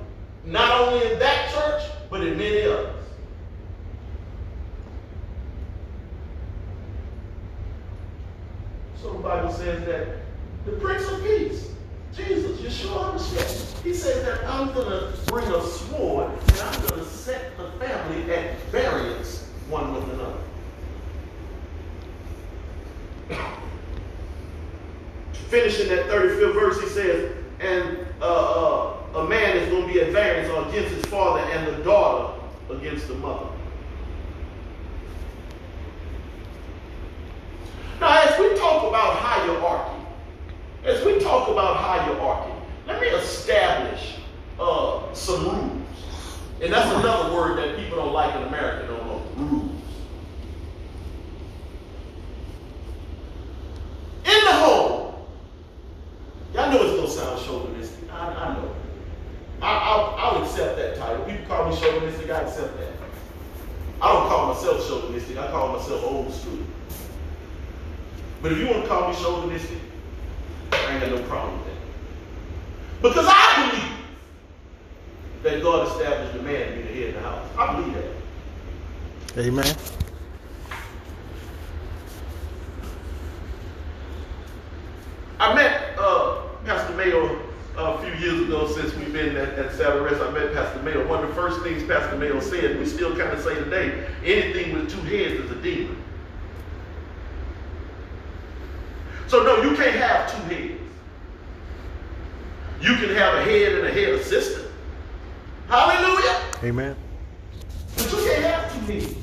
not 0.46 0.80
only 0.82 1.12
in 1.12 1.20
that 1.20 1.52
church, 1.52 1.84
but 2.10 2.22
in 2.22 2.38
many 2.38 2.64
others. 2.64 3.01
So 9.02 9.14
the 9.14 9.20
Bible 9.20 9.52
says 9.52 9.84
that 9.88 10.18
the 10.66 10.74
Prince 10.74 11.08
of 11.10 11.24
Peace, 11.24 11.72
Jesus, 12.14 12.62
Yeshua 12.62 13.16
HaMashiach, 13.16 13.82
he 13.82 13.96
says 13.96 14.24
that 14.26 14.46
I'm 14.46 14.72
going 14.74 14.90
to 14.90 15.12
bring 15.26 15.48
a 15.48 15.62
sword 15.64 16.32
and 16.32 16.60
I'm 16.60 16.82
going 16.88 17.02
to 17.02 17.06
set 17.06 17.58
the 17.58 17.72
family 17.84 18.32
at 18.32 18.60
variance 18.66 19.48
one 19.70 19.96
with 19.96 20.04
another. 20.14 20.38
Finishing 25.50 25.88
that 25.90 26.06
35th 26.06 26.54
verse, 26.54 26.80
he 26.82 26.88
says, 26.90 27.36
and 27.60 27.98
uh, 28.22 28.26
uh, 28.26 28.98
a 29.16 29.28
man 29.28 29.58
is 29.58 29.68
going 29.70 29.88
to 29.88 29.94
be 29.94 30.00
at 30.00 30.12
variance 30.12 30.48
against 30.70 30.94
his 30.94 31.06
father 31.06 31.40
and 31.40 31.76
the 31.76 31.84
daughter 31.84 32.40
against 32.70 33.08
the 33.08 33.16
mother. 33.16 33.48
Now, 38.02 38.20
as 38.24 38.40
we 38.40 38.58
talk 38.58 38.90
about 38.90 39.18
hierarchy, 39.18 40.04
as 40.84 41.06
we 41.06 41.20
talk 41.20 41.50
about 41.50 41.78
hierarchy, 41.78 42.52
let 42.88 43.00
me 43.00 43.08
establish 43.10 44.16
uh, 44.60 45.14
some 45.14 45.46
rules. 45.46 45.88
And 46.64 46.74
that's 46.74 46.90
another 46.96 47.36
word 47.36 47.60
that 47.60 47.78
people 47.78 47.98
don't 47.98 48.12
like 48.12 48.36
in 48.36 48.42
America 48.42 48.88
no 48.88 49.04
more. 49.04 49.22
Rules. 49.36 49.72
In 54.26 54.46
the 54.46 54.52
home, 54.52 55.14
y'all 56.56 56.72
know 56.72 56.82
it's 56.82 56.96
gonna 56.96 57.08
sound 57.08 57.46
chauvinistic. 57.46 58.12
I, 58.12 58.28
I 58.28 58.54
know. 58.56 58.76
I, 59.62 59.78
I'll, 59.78 60.16
I'll 60.18 60.44
accept 60.44 60.76
that 60.78 60.98
title. 60.98 61.24
People 61.26 61.46
call 61.46 61.70
me 61.70 61.76
chauvinistic. 61.76 62.32
I 62.32 62.42
accept 62.42 62.78
that. 62.80 62.94
I 64.02 64.12
don't 64.12 64.28
call 64.28 64.56
myself 64.56 64.88
chauvinistic. 64.88 65.38
I 65.38 65.52
call 65.52 65.78
myself 65.78 66.04
old 66.04 66.34
school. 66.34 66.58
But 68.42 68.54
if 68.54 68.58
you 68.58 68.68
want 68.68 68.84
to 68.84 68.88
call 68.88 69.10
me 69.10 69.16
chauvinistic, 69.16 69.78
I 70.72 70.94
ain't 70.94 71.02
got 71.02 71.12
no 71.12 71.22
problem 71.28 71.58
with 71.60 71.68
that. 71.68 73.02
Because 73.02 73.26
I 73.30 73.70
believe 73.70 73.92
that 75.44 75.62
God 75.62 75.88
established 75.88 76.34
the 76.34 76.42
man 76.42 76.70
to 76.70 76.76
be 76.76 76.82
the 76.82 76.94
head 76.94 77.08
of 77.10 77.14
the 77.16 77.22
house. 77.22 77.50
I 77.58 77.76
believe 77.76 77.94
that. 77.94 79.42
Amen. 79.46 79.76
I 85.40 85.54
met 85.56 85.98
uh, 85.98 86.42
Pastor 86.66 86.96
Mayo 86.96 87.40
a 87.78 87.98
few 88.00 88.14
years 88.14 88.42
ago 88.42 88.72
since 88.72 88.94
we've 88.96 89.14
been 89.14 89.36
at, 89.36 89.50
at 89.58 89.72
Sabbath 89.74 90.12
Rest. 90.12 90.22
I 90.22 90.32
met 90.32 90.54
Pastor 90.54 90.82
Mayo. 90.82 91.08
One 91.08 91.24
of 91.24 91.30
the 91.30 91.36
first 91.36 91.62
things 91.62 91.84
Pastor 91.84 92.18
Mayo 92.18 92.40
said, 92.40 92.80
we 92.80 92.86
still 92.86 93.16
kind 93.16 93.32
of 93.32 93.42
say 93.42 93.56
today, 93.56 94.08
anything 94.24 94.74
with 94.74 94.90
two 94.90 95.02
heads 95.02 95.46
is 95.46 95.52
a 95.52 95.62
demon. 95.62 96.02
So 99.32 99.44
no, 99.44 99.62
you 99.64 99.78
can't 99.78 99.96
have 99.96 100.30
two 100.30 100.54
heads. 100.54 100.82
You 102.82 102.96
can 102.96 103.16
have 103.16 103.36
a 103.36 103.41
head 103.52 103.74
and 103.74 103.88
a 103.88 103.92
head 103.92 104.10
assistant. 104.16 104.68
Hallelujah. 105.68 106.42
Amen. 106.64 106.96
But 107.96 108.12
you 108.12 108.18
can't 108.18 108.44
have 108.44 108.74
two 108.74 108.92
heads. 108.92 109.16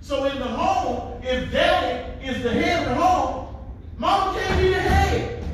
So 0.00 0.24
in 0.24 0.38
the 0.38 0.44
home, 0.44 1.22
if 1.22 1.50
daddy 1.52 2.26
is 2.26 2.42
the 2.42 2.52
head 2.52 2.82
of 2.82 2.88
the 2.90 2.94
home, 3.02 3.54
mama 3.96 4.38
can't 4.38 4.60
be 4.60 4.68
the 4.68 4.80
head. 4.80 5.44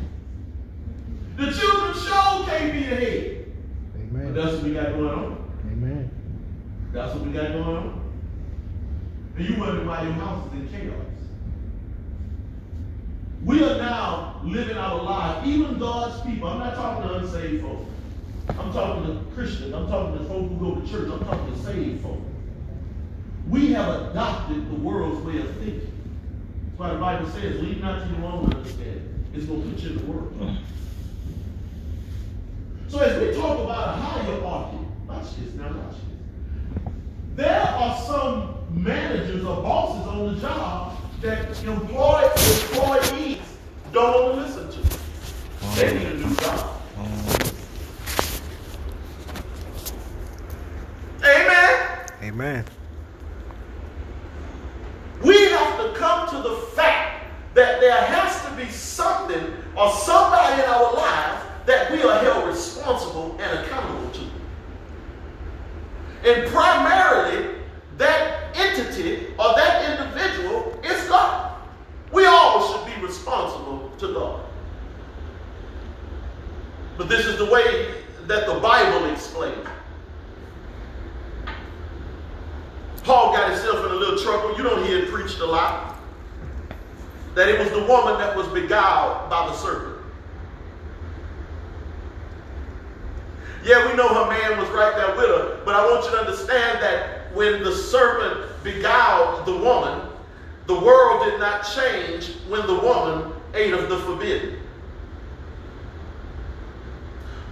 The 1.37 1.53
children 1.53 1.94
show 1.94 2.44
can't 2.46 2.72
be 2.72 2.81
the 2.81 2.96
head. 2.96 3.46
Amen. 3.96 4.33
But 4.33 4.35
that's 4.35 4.55
what 4.57 4.64
we 4.64 4.72
got 4.74 4.92
going 4.92 5.09
on. 5.09 5.51
Amen. 5.70 6.11
That's 6.92 7.14
what 7.14 7.24
we 7.24 7.33
got 7.33 7.53
going 7.53 7.64
on. 7.64 8.11
And 9.37 9.48
you 9.48 9.57
wonder 9.61 9.85
why 9.85 10.03
your 10.03 10.12
house 10.14 10.46
is 10.48 10.53
in 10.61 10.68
chaos. 10.68 10.94
We 13.44 13.62
are 13.62 13.79
now 13.79 14.40
living 14.44 14.77
our 14.77 15.03
lives, 15.03 15.46
even 15.46 15.79
God's 15.79 16.20
people. 16.22 16.48
I'm 16.48 16.59
not 16.59 16.74
talking 16.74 17.09
to 17.09 17.14
unsaved 17.16 17.62
folk. 17.62 17.87
I'm 18.48 18.72
talking 18.72 19.05
to 19.05 19.35
Christians. 19.35 19.74
I'm 19.74 19.88
talking 19.88 20.18
to 20.18 20.24
folk 20.24 20.48
who 20.48 20.57
go 20.57 20.81
to 20.81 20.88
church. 20.90 21.11
I'm 21.12 21.24
talking 21.24 21.53
to 21.53 21.59
saved 21.61 22.03
folk. 22.03 22.18
We 23.48 23.72
have 23.72 24.11
adopted 24.11 24.68
the 24.70 24.74
world's 24.74 25.24
way 25.24 25.38
of 25.38 25.51
thinking. 25.57 25.92
That's 26.66 26.79
why 26.79 26.92
the 26.92 26.98
Bible 26.98 27.31
says, 27.31 27.61
leave 27.62 27.81
not 27.81 28.03
to 28.03 28.14
your 28.14 28.27
own 28.27 28.53
understanding. 28.53 29.24
It's 29.35 29.46
going 29.46 29.62
to 29.62 29.70
put 29.70 29.81
you 29.81 29.90
in 29.90 29.96
the 29.98 30.12
world. 30.12 30.59
So 32.88 32.98
as 33.01 33.20
we 33.20 33.40
talk 33.40 33.59
about 33.61 33.88
a 33.88 34.01
hierarchy, 34.01 34.79
watch 35.07 35.37
this 35.37 35.55
now, 35.55 35.66
watch 35.66 35.94
this. 35.94 36.94
There 37.37 37.61
are 37.61 37.98
some 38.03 38.55
managers 38.70 39.44
or 39.44 39.62
bosses 39.62 40.07
on 40.09 40.35
the 40.35 40.40
job 40.40 40.88
that 41.20 41.48
employ 41.64 42.22
employees 42.22 43.38
don't 43.92 44.12
want 44.12 44.35
to 44.35 44.40
listen 44.42 44.70
to. 44.70 44.98
They 45.76 45.98
need 45.98 46.07
a 46.07 46.14
new 46.14 46.35
job. 46.37 46.78
Amen. 51.24 52.07
Amen. 52.22 52.64
We 55.24 55.37
have 55.50 55.78
to 55.78 55.98
come 55.98 56.28
to 56.31 56.48
the 56.48 56.54
fact 56.76 57.26
that 57.54 57.81
there 57.81 58.00
has 58.00 58.44
to 58.44 58.50
be 58.52 58.70
something 58.70 59.52
or 59.76 59.90
somebody 59.92 60.62
in 60.62 60.68
our 60.68 60.94
lives 60.94 61.44
that 61.66 61.90
we 61.90 62.02
are 62.02 62.18
held 62.20 62.46
responsible 62.46 63.37
and 63.40 63.59
accountable 63.59 64.11
to. 64.12 64.22
And 66.24 66.48
primarily, 66.50 67.57
that 67.98 68.57
entity 68.57 69.26
or 69.38 69.54
that 69.57 70.00
individual 70.00 70.81
is 70.85 71.09
God. 71.09 71.61
We 72.12 72.24
all 72.26 72.72
should 72.72 72.94
be 72.94 73.02
responsible 73.04 73.92
to 73.98 74.14
God. 74.14 74.44
This 77.09 77.25
is 77.25 77.38
the 77.38 77.47
way 77.47 77.94
that 78.27 78.47
the 78.47 78.61
Bible 78.61 79.11
explains. 79.11 79.66
Paul 83.03 83.33
got 83.33 83.51
himself 83.51 83.87
in 83.87 83.92
a 83.92 83.94
little 83.94 84.18
trouble. 84.18 84.55
You 84.59 84.62
don't 84.62 84.85
hear 84.85 84.99
it 84.99 85.09
preached 85.09 85.40
a 85.40 85.47
lot. 85.47 85.97
That 87.35 87.49
it 87.49 87.59
was 87.59 87.71
the 87.71 87.85
woman 87.87 88.18
that 88.18 88.37
was 88.37 88.47
beguiled 88.49 89.31
by 89.31 89.47
the 89.47 89.55
serpent. 89.55 89.97
Yeah, 93.64 93.90
we 93.90 93.97
know 93.97 94.09
her 94.09 94.29
man 94.31 94.59
was 94.59 94.68
right 94.68 94.94
there 94.94 95.16
with 95.16 95.29
her, 95.29 95.62
but 95.64 95.75
I 95.75 95.90
want 95.90 96.05
you 96.05 96.11
to 96.11 96.18
understand 96.18 96.83
that 96.83 97.35
when 97.35 97.64
the 97.64 97.75
serpent 97.75 98.62
beguiled 98.62 99.47
the 99.47 99.57
woman, 99.57 100.07
the 100.66 100.79
world 100.79 101.25
did 101.25 101.40
not 101.40 101.62
change 101.62 102.35
when 102.49 102.66
the 102.66 102.79
woman 102.79 103.33
ate 103.55 103.73
of 103.73 103.88
the 103.88 103.99
forbidden. 104.01 104.61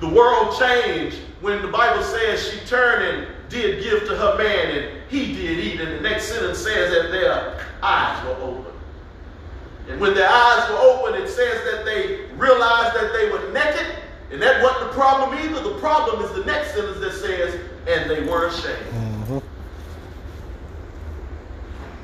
The 0.01 0.09
world 0.09 0.57
changed 0.59 1.19
when 1.41 1.63
the 1.63 1.69
Bible 1.69 2.03
says 2.03 2.51
she 2.51 2.59
turned 2.67 3.03
and 3.03 3.29
did 3.49 3.83
give 3.83 4.07
to 4.09 4.17
her 4.17 4.37
man 4.37 4.77
and 4.77 5.03
he 5.09 5.35
did 5.35 5.59
eat. 5.59 5.81
And 5.81 5.93
the 5.93 6.01
next 6.01 6.29
sentence 6.29 6.59
says 6.59 6.93
that 6.93 7.11
their 7.11 7.65
eyes 7.83 8.25
were 8.27 8.35
open. 8.45 8.73
And 9.89 10.01
when 10.01 10.15
their 10.15 10.29
eyes 10.29 10.69
were 10.69 10.79
open, 10.79 11.21
it 11.21 11.29
says 11.29 11.63
that 11.71 11.85
they 11.85 12.27
realized 12.37 12.95
that 12.97 13.13
they 13.13 13.31
were 13.31 13.53
naked. 13.53 13.87
And 14.33 14.43
that 14.43 14.63
wasn't 14.63 14.89
the 14.91 14.95
problem 14.99 15.39
either. 15.39 15.63
The 15.63 15.79
problem 15.79 16.25
is 16.25 16.33
the 16.33 16.45
next 16.45 16.75
sentence 16.75 16.99
that 17.01 17.13
says, 17.13 17.61
and 17.87 18.11
they 18.11 18.21
were 18.29 18.47
ashamed. 18.49 18.87
Mhm. 19.29 19.43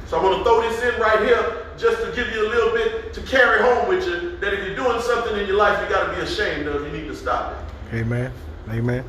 So 0.07 0.17
I'm 0.19 0.23
going 0.23 0.39
to 0.39 0.45
throw 0.45 0.61
this 0.63 0.81
in 0.83 1.01
right 1.01 1.21
here 1.21 1.67
just 1.77 2.01
to 2.05 2.13
give 2.13 2.33
you 2.33 2.47
a 2.47 2.51
little 2.51 2.71
bit 2.73 3.13
to 3.15 3.21
carry 3.23 3.61
home 3.63 3.89
with 3.89 4.07
you 4.07 4.37
that 4.39 4.53
if 4.53 4.65
you're 4.67 4.77
doing 4.77 5.01
something 5.03 5.37
in 5.37 5.47
your 5.49 5.57
life 5.57 5.83
you 5.83 5.93
got 5.93 6.07
to 6.11 6.15
be 6.15 6.21
ashamed 6.21 6.69
of, 6.69 6.83
you 6.87 6.93
need 6.93 7.09
to 7.09 7.17
stop 7.17 7.53
it. 7.53 7.62
Amen. 7.93 8.33
Amen. 8.71 9.05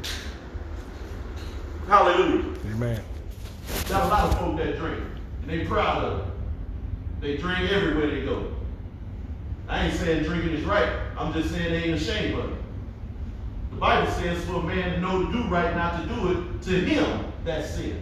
Hallelujah. 1.88 2.44
Amen. 2.74 3.02
There's 3.68 3.92
a 3.92 4.08
lot 4.08 4.26
of 4.26 4.38
folk 4.38 4.58
that 4.58 4.78
drink, 4.78 5.02
and 5.42 5.50
they 5.50 5.66
proud 5.66 6.04
of 6.04 6.20
it. 6.20 6.26
They 7.22 7.38
drink 7.38 7.72
everywhere 7.72 8.08
they 8.08 8.26
go. 8.26 8.52
I 9.70 9.86
ain't 9.86 9.94
saying 9.94 10.24
drinking 10.26 10.56
is 10.56 10.66
right. 10.66 10.90
I'm 11.18 11.32
just 11.32 11.52
saying 11.52 11.72
they 11.72 11.84
ain't 11.86 12.02
ashamed 12.02 12.38
of 12.38 12.52
it. 12.52 12.58
The 13.72 13.78
Bible 13.78 14.12
says 14.12 14.44
for 14.44 14.56
a 14.56 14.64
man 14.64 14.96
to 14.96 15.00
know 15.00 15.28
to 15.28 15.32
do 15.32 15.44
right, 15.48 15.74
not 15.76 16.02
to 16.02 16.16
do 16.16 16.32
it, 16.32 16.62
to 16.64 16.72
him 16.72 17.32
that's 17.46 17.76
sin. 17.76 18.02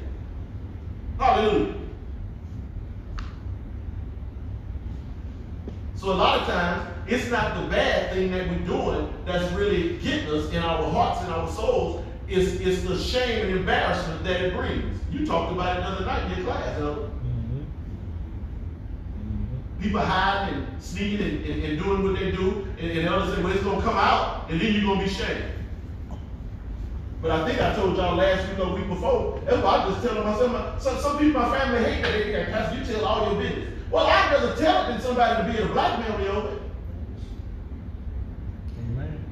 Hallelujah. 1.19 1.75
So 6.01 6.11
a 6.11 6.15
lot 6.15 6.39
of 6.39 6.47
times, 6.47 6.89
it's 7.07 7.29
not 7.29 7.61
the 7.61 7.69
bad 7.69 8.11
thing 8.11 8.31
that 8.31 8.49
we're 8.49 8.65
doing 8.65 9.13
that's 9.23 9.53
really 9.53 9.99
getting 9.99 10.31
us 10.31 10.49
in 10.49 10.57
our 10.57 10.89
hearts 10.89 11.21
and 11.21 11.31
our 11.31 11.47
souls. 11.47 12.03
It's, 12.27 12.53
it's 12.53 12.81
the 12.81 12.97
shame 12.97 13.45
and 13.45 13.57
embarrassment 13.59 14.23
that 14.23 14.41
it 14.41 14.55
brings. 14.55 14.99
You 15.11 15.27
talked 15.27 15.51
about 15.51 15.77
it 15.77 15.81
the 15.81 15.87
other 15.89 16.05
night 16.05 16.31
in 16.31 16.37
your 16.39 16.47
class, 16.47 16.79
huh? 16.79 16.85
Mm-hmm. 16.85 17.59
Mm-hmm. 19.19 19.83
People 19.83 19.99
hiding 19.99 20.63
and 20.63 20.81
sneaking 20.81 21.21
and, 21.21 21.45
and, 21.45 21.63
and, 21.65 21.83
doing 21.83 22.01
what 22.01 22.19
they 22.19 22.31
do, 22.31 22.67
and, 22.79 22.91
and 22.97 23.07
others 23.07 23.35
say, 23.35 23.43
well, 23.43 23.53
it's 23.53 23.63
going 23.63 23.77
to 23.77 23.83
come 23.83 23.97
out, 23.97 24.49
and 24.49 24.59
then 24.59 24.73
you're 24.73 24.81
going 24.81 25.01
to 25.01 25.05
be 25.05 25.11
shamed. 25.11 25.53
But 27.21 27.29
I 27.29 27.47
think 27.47 27.61
I 27.61 27.75
told 27.75 27.95
y'all 27.95 28.15
last 28.15 28.49
week 28.49 28.57
or 28.57 28.73
week 28.73 28.87
before, 28.87 29.39
that's 29.45 29.61
why 29.61 29.83
I 29.83 29.87
just 29.87 30.01
telling 30.01 30.23
myself, 30.25 30.81
some, 30.81 30.99
some 30.99 31.19
people 31.19 31.43
in 31.43 31.47
my 31.47 31.59
family 31.59 31.83
hate 31.83 32.01
that. 32.01 32.11
They, 32.11 32.45
Pastor, 32.51 32.79
you 32.79 32.85
tell 32.85 33.05
all 33.05 33.31
your 33.31 33.39
business. 33.39 33.80
Well, 33.91 34.05
I'd 34.07 34.31
rather 34.31 34.55
tell 34.55 34.85
it 34.85 34.87
than 34.87 35.01
somebody 35.01 35.51
to 35.51 35.57
be 35.57 35.63
a 35.63 35.67
blackmail 35.73 36.17
me 36.17 36.27
over 36.27 36.55
it. 36.55 36.61
Amen. 38.79 39.25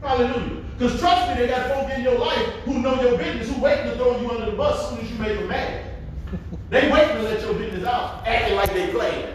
Hallelujah. 0.00 0.62
Because 0.78 0.98
trust 0.98 1.28
me, 1.28 1.36
they 1.36 1.48
got 1.48 1.70
folk 1.70 1.90
in 1.90 2.02
your 2.02 2.18
life 2.18 2.46
who 2.64 2.78
know 2.78 3.00
your 3.02 3.18
business, 3.18 3.54
who 3.54 3.60
waiting 3.60 3.90
to 3.90 3.96
throw 3.96 4.18
you 4.18 4.30
under 4.30 4.50
the 4.50 4.56
bus 4.56 4.82
as 4.82 4.88
soon 4.88 5.00
as 5.04 5.12
you 5.12 5.18
make 5.18 5.38
them 5.38 5.48
mad. 5.48 5.90
They 6.70 6.90
waiting 6.90 7.16
to 7.16 7.22
let 7.24 7.42
your 7.42 7.52
business 7.52 7.84
out, 7.84 8.26
acting 8.26 8.56
like 8.56 8.72
they 8.72 8.90
playing. 8.90 9.34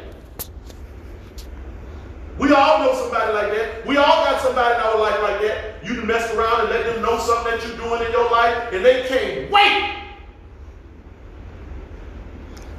We 2.39 2.51
all 2.51 2.79
know 2.79 2.93
somebody 2.95 3.31
like 3.31 3.51
that. 3.51 3.85
We 3.85 3.97
all 3.97 4.25
got 4.25 4.41
somebody 4.41 4.73
in 4.73 4.81
our 4.81 4.99
life 4.99 5.21
like 5.21 5.41
that. 5.41 5.85
You 5.85 6.01
mess 6.03 6.33
around 6.33 6.61
and 6.61 6.69
let 6.69 6.85
them 6.87 7.03
know 7.03 7.19
something 7.19 7.51
that 7.51 7.67
you're 7.67 7.77
doing 7.77 8.03
in 8.03 8.11
your 8.11 8.29
life, 8.31 8.73
and 8.73 8.83
they 8.83 9.07
can't 9.07 9.51
wait 9.51 9.97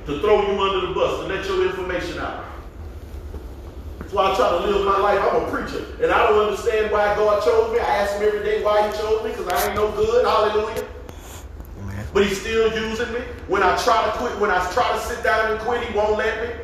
to 0.08 0.20
throw 0.20 0.40
you 0.40 0.58
under 0.58 0.77
the 0.88 0.94
bus, 0.94 1.20
to 1.20 1.26
let 1.26 1.44
your 1.46 1.66
information 1.66 2.18
out. 2.18 2.44
That's 3.98 4.12
why 4.12 4.32
I 4.32 4.36
try 4.36 4.50
to 4.50 4.66
live 4.66 4.86
my 4.86 4.98
life. 4.98 5.20
I'm 5.20 5.44
a 5.44 5.50
preacher, 5.50 5.84
and 6.02 6.10
I 6.10 6.28
don't 6.28 6.48
understand 6.48 6.90
why 6.90 7.14
God 7.14 7.44
chose 7.44 7.72
me. 7.72 7.78
I 7.80 7.96
ask 7.96 8.16
him 8.16 8.22
every 8.22 8.42
day 8.42 8.62
why 8.64 8.86
he 8.86 8.96
chose 8.96 9.22
me, 9.24 9.30
because 9.30 9.48
I 9.48 9.66
ain't 9.66 9.74
no 9.74 9.90
good. 9.92 10.24
Hallelujah. 10.24 10.86
But 12.14 12.26
he's 12.26 12.40
still 12.40 12.72
using 12.72 13.12
me. 13.12 13.20
When 13.48 13.62
I 13.62 13.76
try 13.82 14.02
to 14.04 14.10
quit, 14.12 14.38
when 14.40 14.50
I 14.50 14.58
try 14.72 14.90
to 14.92 15.00
sit 15.00 15.22
down 15.22 15.52
and 15.52 15.60
quit, 15.60 15.86
he 15.86 15.96
won't 15.96 16.16
let 16.16 16.42
me. 16.42 16.54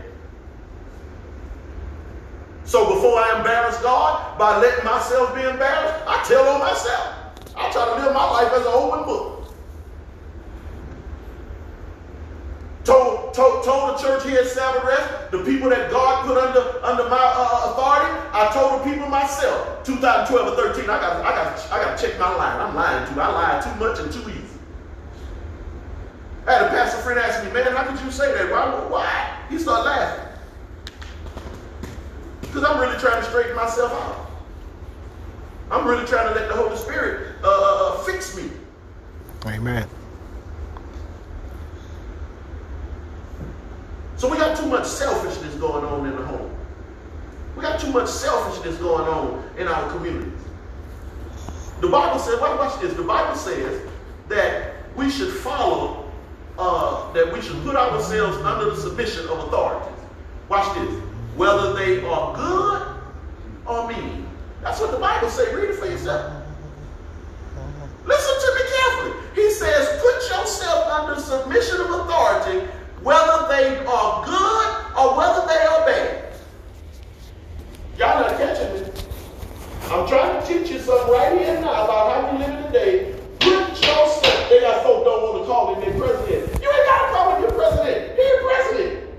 So 2.65 2.95
before 2.95 3.19
I 3.19 3.37
embarrass 3.37 3.79
God 3.83 4.39
by 4.39 4.59
letting 4.59 4.85
myself 4.85 5.35
be 5.35 5.43
embarrassed, 5.43 6.03
I 6.07 6.25
tell 6.27 6.49
on 6.49 6.61
myself. 6.61 7.15
I 7.57 7.71
try 7.71 7.85
to 7.85 8.03
live 8.03 8.15
my 8.15 8.31
life 8.31 8.53
as 8.53 8.63
an 8.63 8.73
open 8.73 9.05
book. 9.05 9.44
Told, 12.85 13.33
told, 13.33 13.65
told 13.65 13.95
the 13.95 14.03
church 14.03 14.25
here 14.25 14.41
at 14.41 14.47
Sabbath 14.47 15.31
the 15.31 15.43
people 15.43 15.71
that 15.71 15.91
God 15.91 16.27
put 16.27 16.37
under, 16.37 16.85
under 16.85 17.09
my 17.09 17.17
uh, 17.17 17.49
uh 17.49 17.73
authority, 17.73 18.13
I 18.33 18.51
told 18.53 18.81
the 18.81 18.91
people 18.91 19.09
myself, 19.09 19.83
2012 19.85 20.53
or 20.53 20.73
13, 20.75 20.85
I 20.85 20.87
got, 20.87 21.25
I 21.25 21.31
got, 21.31 21.73
I 21.73 21.83
got 21.83 21.99
to 21.99 22.07
check 22.07 22.19
my 22.19 22.29
line. 22.35 22.61
I'm 22.61 22.75
lying 22.75 23.13
too. 23.13 23.19
I 23.19 23.29
lied 23.33 23.63
too 23.63 23.75
much 23.77 23.99
and 24.01 24.13
too 24.13 24.31
easy. 24.31 24.59
I 26.47 26.53
had 26.53 26.63
a 26.63 26.69
pastor 26.69 27.01
friend 27.01 27.19
ask 27.19 27.43
me, 27.43 27.51
man, 27.53 27.73
how 27.75 27.85
could 27.85 28.05
you 28.05 28.11
say 28.11 28.33
that? 28.35 28.51
Why? 28.51 28.69
Why? 28.89 29.39
He 29.49 29.59
started 29.59 29.85
laughing. 29.85 30.29
Because 32.43 32.65
I'm 32.65 32.79
really 32.79 32.99
trying 32.99 33.23
to 33.23 33.29
straighten 33.29 33.57
myself 33.57 33.93
out. 33.93 34.31
I'm 35.71 35.87
really 35.87 36.07
trying 36.07 36.29
to 36.29 36.39
let 36.39 36.49
the 36.49 36.55
Holy 36.55 36.77
Spirit 36.77 37.37
uh, 37.43 37.49
uh, 37.49 37.95
uh 37.95 37.99
fix 38.05 38.37
me. 38.37 38.51
Amen. 39.47 39.89
So 44.17 44.31
we 44.31 44.37
got 44.37 44.57
too 44.57 44.67
much 44.67 44.87
selfishness 44.87 45.55
going 45.57 45.85
on 45.85 46.07
in 46.07 46.17
the 46.17 46.25
home. 46.25 46.55
We 47.57 47.63
got 47.63 47.81
too 47.81 47.91
much 47.91 48.09
selfishness 48.09 48.77
going 48.77 49.07
on 49.09 49.49
in 49.59 49.69
our 49.69 49.91
communities. 49.93 50.33
The 51.81 51.89
Bible 51.89 52.19
says, 52.19 52.41
watch 52.41 52.81
this. 52.81 52.95
The 52.95 53.03
Bible 53.03 53.37
says 53.37 53.87
that 54.29 54.75
we 54.97 55.11
should 55.11 55.33
follow, 55.33 56.11
uh, 56.59 57.13
that 57.13 57.33
we 57.33 57.41
should 57.41 57.63
put 57.63 57.77
ourselves 57.77 58.37
under 58.39 58.71
the 58.71 58.77
submission 58.77 59.27
of 59.29 59.39
authorities. 59.49 59.89
Watch 60.49 60.75
this. 60.79 61.03
Whether 61.37 61.73
they 61.75 62.05
are 62.07 62.35
good 62.35 62.97
or 63.67 63.89
mean. 63.89 64.27
That's 64.63 64.81
what 64.81 64.93
the 64.93 64.99
Bible 64.99 65.29
says. 65.29 65.53
Read 65.55 65.71
it 65.71 65.77
for 65.77 65.87
yourself. 65.87 66.33
Listen 68.05 68.35
to 68.41 68.55
me 68.55 68.71
carefully. 68.77 69.13
He 69.35 69.51
says, 69.51 70.01
put 70.01 70.39
yourself 70.39 70.87
under 70.89 71.21
submission 71.21 71.81
of 71.81 71.91
authority 71.91 72.67
whether 73.05 73.47
they 73.49 73.85
are 73.85 74.25
good 74.25 74.97
or 74.97 75.17
whether 75.17 75.47
they 75.47 75.63
are 75.67 75.85
bad. 75.85 76.33
Y'all 77.99 78.21
not 78.21 78.31
catching 78.39 78.81
me. 78.81 78.91
I'm 79.91 80.09
trying 80.09 80.41
to 80.41 80.49
teach 80.49 80.71
you 80.71 80.79
something 80.79 81.13
right 81.13 81.39
here 81.39 81.55
and 81.55 81.65
now 81.65 81.85
about 81.85 82.25
how 82.25 82.33
we 82.33 82.39
live 82.39 82.65
today. 82.67 83.15
Put 83.41 83.69
yourself, 83.69 84.49
they 84.49 84.61
got 84.61 84.83
folk 84.83 85.05
don't 85.05 85.23
want 85.23 85.45
to 85.45 85.47
call 85.47 85.75
him 85.75 85.81
their 85.83 86.01
president. 86.01 86.63
You 86.63 86.73
ain't 86.73 86.87
got 86.87 87.07
to 87.07 87.15
call 87.15 87.35
him 87.37 87.43
your 87.43 87.53
president. 87.53 88.17
He 88.17 88.25
the 88.25 88.39
president. 88.43 89.11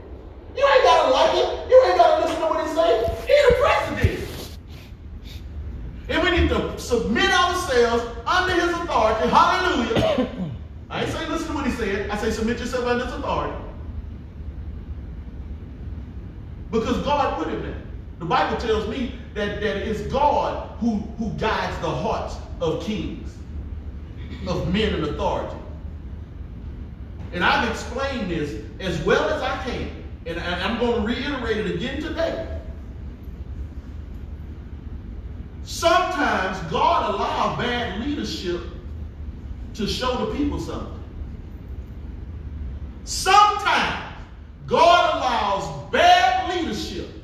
You 0.58 0.65
ain't 0.65 0.84
got 0.84 1.06
to 1.06 1.12
like 1.13 1.36
it. 1.36 1.69
You 1.69 1.84
ain't 1.86 1.98
got 1.98 2.19
to 2.19 2.26
listen 2.26 2.41
to 2.41 2.48
what 2.48 2.67
he 2.67 2.74
say. 2.74 2.89
He 3.30 3.36
the 3.48 3.56
president. 3.62 4.58
And 6.10 6.24
we 6.24 6.41
need 6.41 6.50
to 6.50 6.80
submit 6.80 7.30
ourselves 7.30 8.04
under 8.26 8.54
his 8.54 8.71
authority. 8.71 9.30
Hallelujah. 9.30 10.28
I 10.89 11.04
ain't 11.04 11.12
saying 11.12 11.30
listen 11.30 11.48
to 11.50 11.54
what 11.54 11.67
he 11.67 11.71
said. 11.74 12.10
I 12.10 12.17
say 12.17 12.32
submit 12.32 12.58
yourself 12.60 12.86
under 12.86 13.06
his 13.06 13.13
authority. 13.13 13.62
Because 16.71 16.98
God 17.04 17.38
put 17.38 17.48
him 17.48 17.62
there. 17.62 17.82
The 18.19 18.26
Bible 18.26 18.58
tells 18.58 18.88
me 18.88 19.15
that, 19.36 19.62
that 19.62 19.78
it's 19.78 20.02
God 20.12 20.69
who, 20.80 20.95
who 21.17 21.30
guides 21.32 21.78
the 21.82 21.89
hearts 21.89 22.36
of 22.62 22.84
kings, 22.84 23.36
of 24.48 24.74
men 24.74 24.95
in 24.95 25.04
authority. 25.04 25.56
And 27.34 27.43
I've 27.43 27.69
explained 27.69 28.32
this 28.32 28.63
as 28.80 29.00
well 29.06 29.30
as 29.30 29.41
I 29.41 29.62
can. 29.63 29.91
And 30.26 30.39
I'm 30.39 30.80
going 30.80 31.02
to 31.02 31.08
reiterate 31.08 31.58
it 31.58 31.76
again 31.76 32.02
today. 32.02 32.60
Sometimes 35.63 36.58
God 36.71 37.13
allows 37.13 37.58
bad 37.58 38.00
leadership 38.00 38.62
to 39.74 39.86
show 39.86 40.26
the 40.26 40.38
people 40.38 40.60
something. 40.60 41.04
Sometimes 43.04 44.15
God 44.65 45.17
allows 45.17 45.91
bad 45.91 46.56
leadership. 46.56 47.14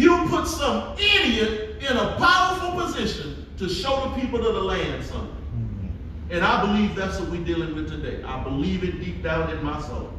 He'll 0.00 0.26
put 0.28 0.46
some 0.46 0.96
idiot 0.98 1.82
in 1.82 1.94
a 1.94 2.16
powerful 2.16 2.72
position 2.72 3.46
to 3.58 3.68
show 3.68 4.08
the 4.08 4.20
people 4.20 4.46
of 4.46 4.54
the 4.54 4.62
land 4.62 5.04
something. 5.04 5.28
Mm-hmm. 5.28 6.32
And 6.32 6.42
I 6.42 6.64
believe 6.64 6.94
that's 6.94 7.20
what 7.20 7.28
we're 7.28 7.44
dealing 7.44 7.74
with 7.74 7.90
today. 7.90 8.22
I 8.22 8.42
believe 8.42 8.82
it 8.82 9.00
deep 9.04 9.22
down 9.22 9.50
in 9.50 9.62
my 9.62 9.78
soul. 9.82 10.10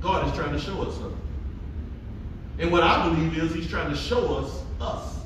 God 0.00 0.26
is 0.26 0.34
trying 0.36 0.52
to 0.52 0.58
show 0.58 0.82
us 0.82 0.94
something. 0.96 1.20
And 2.58 2.72
what 2.72 2.82
I 2.82 3.08
believe 3.08 3.38
is 3.38 3.54
he's 3.54 3.68
trying 3.68 3.90
to 3.90 3.96
show 3.96 4.36
us 4.38 4.62
us. 4.80 5.18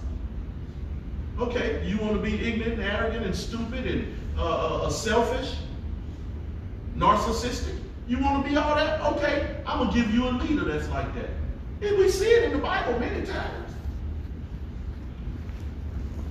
Okay, 1.39 1.87
you 1.87 1.97
want 1.97 2.15
to 2.15 2.21
be 2.21 2.35
ignorant, 2.47 2.75
and 2.75 2.83
arrogant, 2.83 3.25
and 3.25 3.35
stupid, 3.35 3.87
and 3.87 4.15
uh, 4.39 4.43
uh, 4.43 4.83
uh 4.83 4.91
selfish? 4.91 5.57
narcissistic. 6.97 7.79
You 8.09 8.19
want 8.19 8.45
to 8.45 8.51
be 8.51 8.57
all 8.57 8.75
that? 8.75 9.01
Okay, 9.15 9.57
I'm 9.67 9.79
going 9.79 9.91
to 9.91 10.03
give 10.03 10.15
you 10.15 10.29
a 10.29 10.31
leader 10.31 10.65
that's 10.65 10.89
like 10.89 11.15
that. 11.15 11.31
And 11.83 11.99
we 11.99 12.09
see 12.09 12.31
it 12.31 12.45
in 12.45 12.53
the 12.53 12.59
Bible 12.59 12.99
many 12.99 13.27
times. 13.27 13.73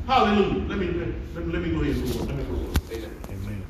Hallelujah. 0.07 0.67
Let 0.67 0.77
me, 0.77 0.87
let 0.87 1.07
me, 1.07 1.51
let 1.51 1.61
me 1.61 1.71
go 1.71 1.81
ahead 1.81 1.95
and 1.95 2.13
go 2.13 2.19
on. 2.19 2.27
Let 2.27 2.35
me 2.37 2.43
go 2.43 2.53
on. 2.53 2.73
Amen. 2.91 3.11
Amen. 3.29 3.65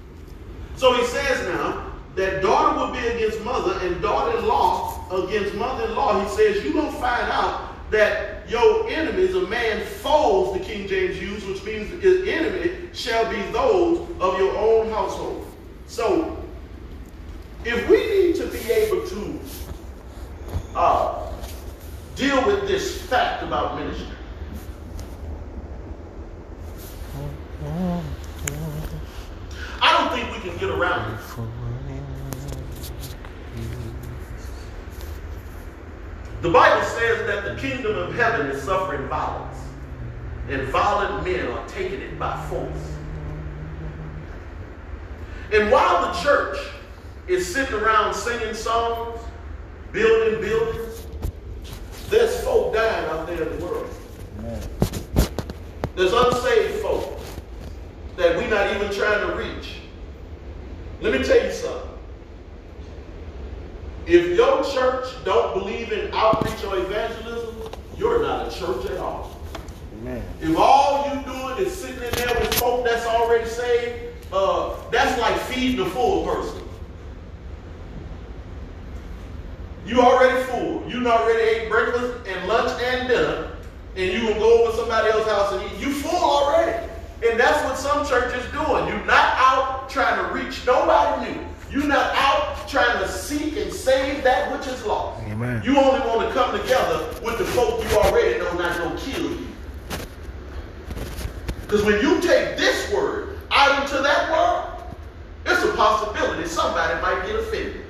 So 0.76 0.94
he 0.94 1.06
says 1.06 1.48
now 1.48 1.92
that 2.16 2.42
daughter 2.42 2.80
will 2.80 2.94
be 2.94 3.08
against 3.08 3.42
mother 3.44 3.78
and 3.86 4.02
daughter-in-law 4.02 5.26
against 5.26 5.56
mother-in-law. 5.56 6.24
He 6.24 6.36
says 6.36 6.64
you're 6.64 6.74
going 6.74 6.92
to 6.92 7.00
find 7.00 7.30
out 7.32 7.92
that 7.92 8.50
your 8.50 8.90
enemies, 8.90 9.36
a 9.36 9.48
man 9.48 9.86
foes, 9.86 10.58
the 10.58 10.64
King 10.64 10.88
James 10.88 11.22
use, 11.22 11.46
which 11.46 11.64
means 11.64 11.90
his 12.02 12.28
enemy 12.28 12.90
shall 12.94 13.30
be 13.30 13.42
those 13.52 14.00
of 14.20 14.38
your 14.40 14.56
own 14.58 14.90
household. 14.90 15.46
So 15.88 16.38
if 17.64 17.88
we 17.90 17.98
need 17.98 18.36
to 18.38 18.48
be 18.48 18.72
able 18.72 19.08
to 19.08 19.40
deal 22.16 22.46
with 22.46 22.68
this 22.68 23.02
fact 23.04 23.44
about 23.44 23.78
ministry, 23.78 24.08
I 29.82 29.98
don't 29.98 30.12
think 30.14 30.32
we 30.34 30.50
can 30.50 30.58
get 30.58 30.70
around 30.70 31.14
it. 31.14 31.20
The 36.42 36.50
Bible 36.52 36.86
says 36.86 37.26
that 37.28 37.44
the 37.44 37.56
kingdom 37.60 37.98
of 37.98 38.14
heaven 38.14 38.48
is 38.48 38.62
suffering 38.62 39.08
violence, 39.08 39.58
and 40.48 40.62
violent 40.68 41.26
men 41.26 41.48
are 41.48 41.68
taking 41.68 42.02
it 42.02 42.20
by 42.20 42.40
force. 42.48 42.92
And 45.52 45.72
while 45.72 46.14
the 46.14 46.20
church 46.20 46.58
is 47.28 47.52
sitting 47.52 47.74
around 47.74 48.14
singing 48.14 48.54
songs, 48.54 49.20
building 49.92 50.40
buildings, 50.40 50.85
there's 52.10 52.44
folk 52.44 52.74
dying 52.74 53.06
out 53.10 53.28
there 53.28 53.42
in 53.42 53.58
the 53.58 53.66
world. 53.66 53.90
There's 55.96 56.14
unsaved 56.14 56.82
folk 56.82 57.20
that 58.18 58.36
we're 58.36 58.50
not 58.50 58.76
even 58.76 58.92
trying 58.92 59.28
to 59.28 59.36
reach. 59.36 59.80
Let 61.02 61.14
me 61.20 61.26
tell 61.26 61.44
you 61.44 61.52
something. 61.52 61.90
If 64.06 64.38
your 64.38 64.64
church 64.64 65.08
don't 65.24 65.54
believe 65.54 65.92
in 65.92 66.14
outreach 66.14 66.64
or 66.64 66.78
evangelism, 66.78 67.72
you're 67.98 68.22
not 68.22 68.52
a 68.52 68.56
church 68.56 68.86
at 68.86 68.98
all. 68.98 69.40
Amen. 70.02 70.24
If 70.42 70.56
all 70.58 71.08
you 71.08 71.22
doing 71.24 71.66
is 71.66 71.74
sitting 71.74 72.04
in 72.04 72.12
there 72.12 72.40
with 72.40 72.54
folk 72.56 72.86
that's 72.86 73.06
already 73.06 73.50
saved, 73.50 74.14
uh, 74.32 74.76
that's 74.92 75.20
like 75.20 75.38
feeding 75.42 75.80
a 75.86 75.90
full 75.90 76.26
person. 76.26 76.62
You 79.86 80.02
already 80.02 80.44
full. 80.46 80.90
You 80.90 81.08
already 81.08 81.44
ate 81.44 81.70
breakfast 81.70 82.28
and 82.28 82.48
lunch 82.48 82.82
and 82.82 83.08
dinner, 83.08 83.52
and 83.96 84.12
you 84.12 84.28
will 84.28 84.40
go 84.40 84.64
over 84.64 84.76
somebody 84.76 85.12
else's 85.12 85.32
house 85.32 85.54
and 85.54 85.72
eat. 85.72 85.80
You 85.80 85.94
full 85.94 86.16
already. 86.16 86.92
And 87.28 87.40
that's 87.40 87.64
what 87.64 87.78
some 87.78 88.06
churches 88.06 88.44
doing. 88.52 88.88
You're 88.88 89.06
not 89.06 89.36
out 89.38 89.90
trying 89.90 90.26
to 90.26 90.34
reach 90.34 90.66
nobody 90.66 91.32
new. 91.32 91.46
You're 91.72 91.88
not 91.88 92.14
out 92.16 92.68
trying 92.68 93.00
to 93.00 93.08
seek 93.08 93.58
and 93.58 93.72
save 93.72 94.24
that 94.24 94.52
which 94.52 94.68
is 94.68 94.84
lost. 94.86 95.24
Amen. 95.24 95.62
You 95.64 95.78
only 95.78 96.00
want 96.08 96.28
to 96.28 96.34
come 96.34 96.60
together 96.60 97.08
with 97.24 97.38
the 97.38 97.46
folk 97.46 97.84
you 97.84 97.98
already 97.98 98.40
know 98.40 98.54
not 98.58 98.78
going 98.78 98.98
to 98.98 99.04
kill 99.04 99.32
you. 99.32 99.48
Because 101.62 101.84
when 101.84 102.02
you 102.02 102.22
take 102.22 102.58
this 102.58 102.92
word 102.94 103.40
out 103.52 103.82
into 103.82 104.02
that 104.02 104.32
world, 104.32 104.94
it's 105.46 105.64
a 105.64 105.76
possibility 105.76 106.48
somebody 106.48 107.02
might 107.02 107.26
get 107.26 107.36
offended. 107.36 107.85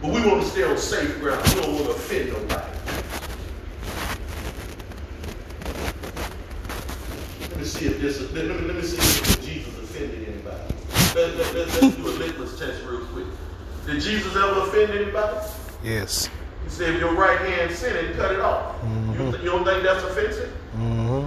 But 0.00 0.12
we 0.12 0.24
want 0.26 0.42
to 0.42 0.48
stay 0.48 0.62
on 0.62 0.78
safe 0.78 1.18
ground. 1.20 1.42
We 1.48 1.60
don't 1.60 1.74
want 1.74 1.84
to 1.86 1.90
offend 1.90 2.32
nobody. 2.32 2.64
Let 7.50 7.56
me 7.58 7.64
see 7.64 7.86
if 7.86 8.00
this 8.00 8.18
is, 8.20 8.32
let, 8.32 8.44
me, 8.46 8.54
let 8.66 8.76
me 8.76 8.82
see 8.82 8.96
if 8.98 9.44
Jesus 9.44 9.74
offended 9.78 10.28
anybody. 10.28 10.74
Let, 11.16 11.36
let, 11.36 11.54
let, 11.54 11.82
let's 11.82 11.96
do 11.96 12.06
a 12.06 12.10
litmus 12.10 12.58
test 12.58 12.84
real 12.84 13.04
quick. 13.06 13.26
Did 13.86 14.00
Jesus 14.00 14.36
ever 14.36 14.60
offend 14.60 14.92
anybody? 14.92 15.46
Yes. 15.82 16.28
He 16.64 16.70
said, 16.70 16.94
if 16.94 17.00
your 17.00 17.14
right 17.14 17.38
hand 17.40 17.72
sinning, 17.72 18.14
cut 18.14 18.32
it 18.32 18.40
off. 18.40 18.76
You, 18.82 18.88
Mhm. 18.88 19.30
th- 19.32 19.42
you 19.42 19.50
don't 19.50 19.64
think 19.64 19.82
that's 19.82 20.04
offensive? 20.04 20.52
Mm-hmm. 20.76 21.26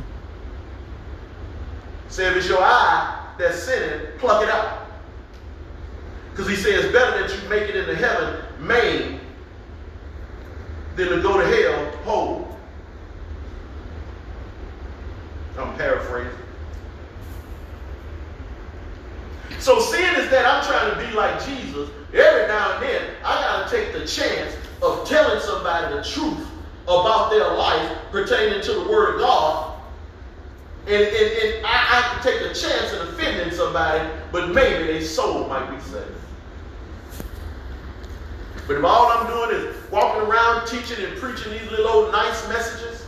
Say 2.09 2.27
if 2.29 2.37
it's 2.37 2.47
your 2.47 2.61
eye 2.61 3.17
that's 3.37 3.63
sinning, 3.63 4.07
pluck 4.19 4.43
it 4.43 4.49
out. 4.49 4.87
Because 6.31 6.47
he 6.47 6.55
says 6.55 6.85
it's 6.85 6.93
better 6.93 7.19
that 7.27 7.29
you 7.43 7.49
make 7.49 7.63
it 7.63 7.75
into 7.75 7.95
heaven 7.95 8.40
maimed 8.61 9.19
than 10.95 11.09
to 11.09 11.21
go 11.21 11.39
to 11.39 11.45
hell 11.45 11.91
whole. 12.03 12.57
I'm 15.57 15.75
paraphrasing. 15.77 16.31
So 19.59 19.79
sin 19.79 20.15
is 20.15 20.29
that 20.31 20.45
I'm 20.45 20.63
trying 20.65 20.91
to 20.91 21.07
be 21.07 21.15
like 21.15 21.43
Jesus. 21.45 21.89
Every 22.13 22.47
now 22.47 22.75
and 22.75 22.83
then, 22.83 23.09
I 23.23 23.41
got 23.41 23.69
to 23.69 23.75
take 23.75 23.93
the 23.93 24.07
chance 24.07 24.55
of 24.81 25.07
telling 25.07 25.39
somebody 25.41 25.95
the 25.95 26.03
truth 26.03 26.47
about 26.83 27.29
their 27.29 27.53
life 27.53 27.97
pertaining 28.11 28.61
to 28.63 28.73
the 28.73 28.89
Word 28.89 29.15
of 29.15 29.21
God 29.21 29.71
and, 30.87 30.95
and, 30.95 31.55
and 31.55 31.65
I, 31.65 31.99
I 31.99 32.01
can 32.01 32.23
take 32.23 32.41
a 32.41 32.53
chance 32.53 32.91
at 32.93 33.01
offending 33.07 33.53
somebody, 33.53 34.09
but 34.31 34.49
maybe 34.49 34.85
their 34.85 35.01
soul 35.01 35.47
might 35.47 35.69
be 35.69 35.79
saved. 35.81 36.09
But 38.71 38.77
if 38.77 38.85
all 38.85 39.07
I'm 39.11 39.27
doing 39.27 39.51
is 39.51 39.91
walking 39.91 40.21
around 40.21 40.65
teaching 40.65 41.03
and 41.03 41.17
preaching 41.19 41.51
these 41.51 41.69
little 41.69 41.89
old 41.89 42.11
nice 42.13 42.47
messages, 42.47 43.05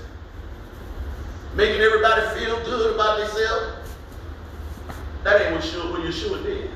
making 1.56 1.80
everybody 1.80 2.22
feel 2.38 2.62
good 2.66 2.96
about 2.96 3.20
themselves, 3.20 3.90
that 5.24 5.42
ain't 5.42 5.54
what, 5.56 5.64
Yeshua- 5.64 5.90
what 5.90 6.02
Yeshua 6.02 6.44
did. 6.44 6.70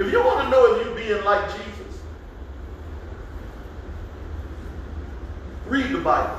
If 0.00 0.12
you 0.12 0.22
want 0.22 0.44
to 0.44 0.50
know 0.50 0.74
if 0.74 0.84
you're 0.84 0.94
being 0.94 1.24
like 1.24 1.50
Jesus, 1.52 1.98
Read 5.66 5.90
the 5.92 6.00
Bible. 6.00 6.38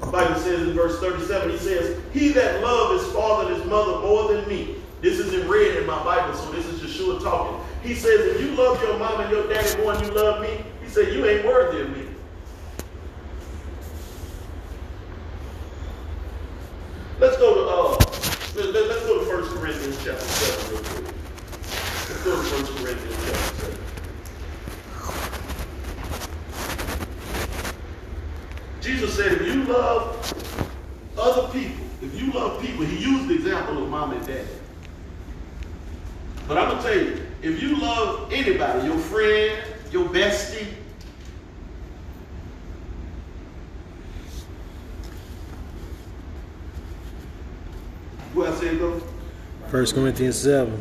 Bible 0.00 0.40
says 0.40 0.62
in 0.62 0.72
verse 0.72 0.98
37, 1.00 1.50
he 1.50 1.58
says, 1.58 2.00
He 2.12 2.28
that 2.30 2.62
loved 2.62 3.02
his 3.02 3.12
father 3.12 3.48
and 3.48 3.56
his 3.56 3.66
mother 3.68 4.00
more 4.00 4.32
than 4.32 4.48
me. 4.48 4.76
This 5.00 5.18
isn't 5.18 5.48
read 5.48 5.76
in 5.76 5.86
my 5.86 6.02
Bible, 6.04 6.34
so 6.34 6.50
this 6.52 6.66
is 6.66 6.80
Yeshua 6.80 7.22
talking. 7.22 7.60
He 7.82 7.94
says, 7.94 8.34
If 8.34 8.40
you 8.40 8.52
love 8.52 8.80
your 8.82 8.98
mom 8.98 9.20
and 9.20 9.30
your 9.30 9.48
daddy 9.48 9.82
more 9.82 9.94
than 9.94 10.04
you 10.04 10.12
love 10.12 10.40
me, 10.40 10.64
he 10.82 10.88
said, 10.88 11.12
You 11.12 11.26
ain't 11.26 11.44
worthy 11.46 11.82
of 11.82 11.90
me. 11.90 12.08
Let's 17.18 17.38
go 17.38 17.54
to 17.54 17.60
uh 17.70 17.96
let, 18.56 18.72
let, 18.72 18.90
us 18.90 19.06
go 19.06 19.22
to 19.22 19.30
1 19.42 19.58
Corinthians 19.58 19.98
chapter 20.02 20.24
7 20.24 20.70
real 20.70 20.82
quick. 20.84 21.04
Let's 22.08 22.24
go 22.24 22.30
to 22.30 22.38
1 22.38 22.66
Corinthians 22.76 23.16
chapter 23.26 23.54
7. 23.54 23.76
Jesus 28.80 29.16
said, 29.16 29.32
if 29.32 29.46
you 29.46 29.55
love 29.66 30.34
other 31.18 31.52
people, 31.52 31.84
if 32.02 32.20
you 32.20 32.32
love 32.32 32.60
people, 32.60 32.84
he 32.84 32.98
used 32.98 33.28
the 33.28 33.34
example 33.34 33.82
of 33.82 33.88
mom 33.88 34.12
and 34.12 34.26
dad. 34.26 34.46
But 36.46 36.58
I'm 36.58 36.70
going 36.70 36.82
to 36.82 36.88
tell 36.88 36.98
you, 36.98 37.26
if 37.42 37.62
you 37.62 37.76
love 37.76 38.32
anybody, 38.32 38.86
your 38.86 38.98
friend, 38.98 39.64
your 39.90 40.08
bestie, 40.08 40.66
where 48.34 48.52
I 48.52 48.54
say 48.54 48.76
go? 48.76 49.02
First 49.68 49.94
Corinthians 49.94 50.36
7. 50.38 50.80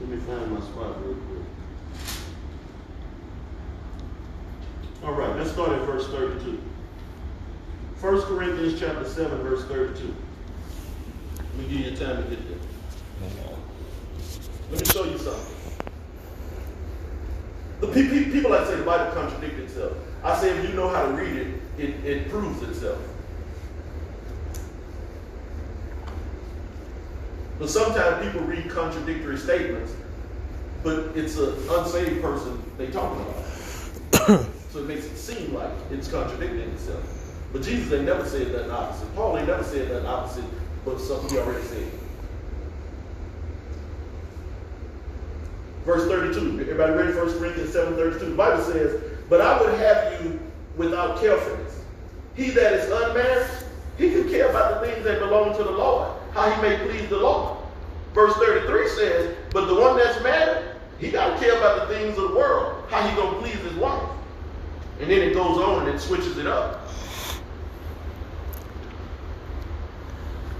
Let 0.00 0.08
me 0.08 0.16
find 0.18 0.52
my 0.52 0.60
spot 0.60 1.04
real 1.04 1.14
quick. 1.14 1.42
All 5.04 5.12
right, 5.12 5.36
let's 5.36 5.52
start 5.52 5.70
at 5.70 5.82
verse 5.82 6.08
32. 6.08 6.60
1 8.00 8.22
Corinthians 8.22 8.80
chapter 8.80 9.08
7, 9.08 9.38
verse 9.42 9.64
32. 9.64 10.14
Let 11.56 11.56
me 11.56 11.64
give 11.68 11.92
you 11.92 11.96
time 11.96 12.22
to 12.22 12.28
get 12.28 12.48
there. 12.48 12.58
Let 14.70 14.80
me 14.80 14.86
show 14.92 15.04
you 15.04 15.18
something. 15.18 15.54
The 17.80 17.86
pe- 17.88 18.08
pe- 18.08 18.30
people 18.32 18.50
like 18.50 18.62
to 18.62 18.66
say 18.66 18.76
the 18.76 18.82
Bible 18.82 19.12
contradicts 19.12 19.60
itself. 19.60 19.92
I 20.22 20.36
say 20.40 20.56
if 20.56 20.68
you 20.68 20.74
know 20.74 20.88
how 20.88 21.06
to 21.06 21.12
read 21.12 21.36
it, 21.36 21.60
it, 21.78 22.04
it 22.04 22.28
proves 22.28 22.62
itself. 22.62 22.98
But 27.58 27.70
sometimes 27.70 28.26
people 28.26 28.46
read 28.46 28.68
contradictory 28.68 29.38
statements, 29.38 29.94
but 30.82 31.16
it's 31.16 31.38
an 31.38 31.54
unsaved 31.70 32.20
person 32.20 32.62
they 32.76 32.88
talking 32.88 33.20
about. 33.20 34.46
so 34.72 34.80
it 34.80 34.86
makes 34.86 35.04
it 35.06 35.16
seem 35.16 35.54
like 35.54 35.70
it's 35.90 36.08
contradicting 36.08 36.68
itself. 36.70 37.04
But 37.54 37.62
Jesus 37.62 37.92
ain't 37.92 38.04
never 38.04 38.28
said 38.28 38.50
that 38.52 38.68
opposite. 38.68 39.14
Paul 39.14 39.38
ain't 39.38 39.46
never 39.46 39.62
said 39.62 39.88
that 39.88 40.04
opposite, 40.04 40.44
but 40.84 40.98
something 40.98 41.30
he 41.30 41.38
already 41.38 41.64
said. 41.66 41.88
Verse 45.84 46.08
32. 46.08 46.62
Everybody 46.62 46.92
ready? 46.94 47.12
1 47.16 47.38
Corinthians 47.38 47.72
7 47.72 47.94
32. 47.94 48.30
The 48.30 48.34
Bible 48.34 48.64
says, 48.64 49.00
But 49.28 49.40
I 49.40 49.60
would 49.60 49.72
have 49.78 50.24
you 50.24 50.40
without 50.76 51.20
carefulness. 51.20 51.80
He 52.34 52.50
that 52.50 52.72
is 52.72 52.90
unmarried, 52.90 53.48
he 53.98 54.10
can 54.10 54.28
care 54.28 54.50
about 54.50 54.80
the 54.80 54.88
things 54.88 55.04
that 55.04 55.20
belong 55.20 55.56
to 55.56 55.62
the 55.62 55.70
Lord, 55.70 56.10
how 56.32 56.50
he 56.50 56.60
may 56.60 56.76
please 56.78 57.08
the 57.08 57.18
Lord. 57.18 57.56
Verse 58.14 58.34
33 58.34 58.88
says, 58.88 59.36
But 59.52 59.66
the 59.66 59.76
one 59.76 59.96
that's 59.96 60.20
married, 60.24 60.74
he 60.98 61.12
got 61.12 61.38
to 61.38 61.44
care 61.44 61.56
about 61.56 61.86
the 61.86 61.94
things 61.94 62.18
of 62.18 62.30
the 62.30 62.36
world, 62.36 62.82
how 62.90 63.06
he 63.08 63.14
going 63.14 63.32
to 63.32 63.40
please 63.40 63.62
his 63.62 63.74
wife. 63.74 64.10
And 64.98 65.08
then 65.08 65.22
it 65.22 65.34
goes 65.34 65.58
on 65.58 65.86
and 65.86 65.94
it 65.94 66.00
switches 66.00 66.36
it 66.38 66.48
up. 66.48 66.83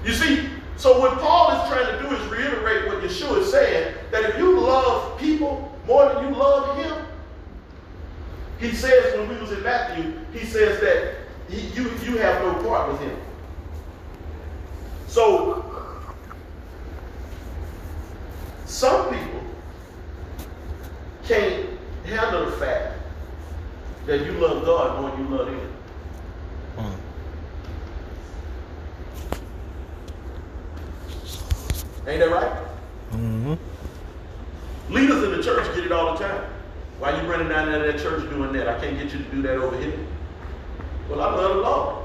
You 0.05 0.13
see, 0.13 0.49
so 0.77 0.99
what 0.99 1.19
Paul 1.19 1.53
is 1.53 1.69
trying 1.69 1.97
to 1.97 2.03
do 2.03 2.15
is 2.15 2.29
reiterate 2.29 2.87
what 2.87 3.03
Yeshua 3.03 3.41
is 3.41 3.51
saying 3.51 3.95
that 4.11 4.25
if 4.25 4.39
you 4.39 4.59
love 4.61 5.19
people 5.19 5.73
more 5.87 6.13
than 6.13 6.29
you 6.29 6.35
love 6.35 6.77
him, 6.77 7.07
he 8.59 8.73
says 8.73 9.17
when 9.19 9.29
we 9.29 9.37
was 9.37 9.53
in 9.53 9.63
Matthew, 9.63 10.15
he 10.33 10.45
says 10.45 10.81
that 10.81 11.17
he, 11.49 11.69
you, 11.69 11.85
you 12.05 12.19
have 12.19 12.43
no 12.43 12.69
part 12.69 12.91
with 12.91 13.01
him. 13.01 13.17
So 15.07 15.65
some 18.67 19.15
people 19.15 19.41
can't 21.25 21.71
handle 22.05 22.47
the 22.47 22.57
fact 22.57 22.99
that 24.07 24.27
you 24.27 24.33
love 24.33 24.65
God 24.65 25.01
more 25.01 25.11
than 25.11 25.21
you 25.21 25.37
love 25.37 25.49
him. 25.49 25.73
Mm. 26.77 26.97
Ain't 32.07 32.21
that 32.21 32.31
right? 32.31 32.53
Mm-hmm. 33.13 33.55
Leaders 34.93 35.23
in 35.23 35.31
the 35.31 35.43
church 35.43 35.75
get 35.75 35.87
it 35.87 35.93
all 35.93 36.13
the 36.13 36.19
time. 36.19 36.45
Why 36.99 37.21
you 37.21 37.31
running 37.31 37.49
down 37.49 37.71
there 37.71 37.87
to 37.87 37.93
that 37.93 38.03
church 38.03 38.29
doing 38.31 38.53
that? 38.53 38.69
I 38.69 38.74
can't 38.85 38.99
get 38.99 39.13
you 39.13 39.25
to 39.25 39.31
do 39.31 39.43
that 39.43 39.57
over 39.57 39.79
here. 39.79 39.99
Well, 41.09 41.21
I 41.21 41.35
love 41.35 41.57
the 41.57 41.63
Lord. 41.63 41.97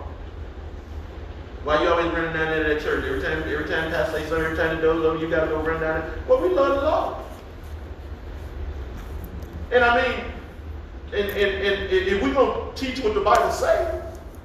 Why 1.63 1.83
you 1.83 1.89
always 1.89 2.07
running 2.07 2.33
down 2.33 2.51
there 2.51 2.63
to 2.63 2.73
that 2.73 2.81
church? 2.81 3.03
Every 3.03 3.21
time, 3.21 3.43
every 3.43 3.67
time 3.67 3.91
pastor 3.91 4.19
say 4.19 4.29
something, 4.29 4.45
every 4.45 4.57
time 4.57 4.77
the 4.77 4.81
door's 4.81 5.05
open, 5.05 5.21
you 5.21 5.29
gotta 5.29 5.47
go 5.47 5.57
run 5.61 5.81
down 5.81 5.99
there. 5.99 6.13
Well, 6.27 6.41
we 6.41 6.49
love 6.49 6.75
the 6.75 6.89
Lord. 6.89 7.15
And 9.71 9.83
I 9.83 10.01
mean, 10.01 10.25
and, 11.13 11.29
and, 11.29 11.65
and 11.65 11.91
if 11.91 12.23
we're 12.23 12.33
gonna 12.33 12.73
teach 12.75 12.99
what 13.01 13.13
the 13.13 13.21
Bible 13.21 13.51
say, 13.51 14.01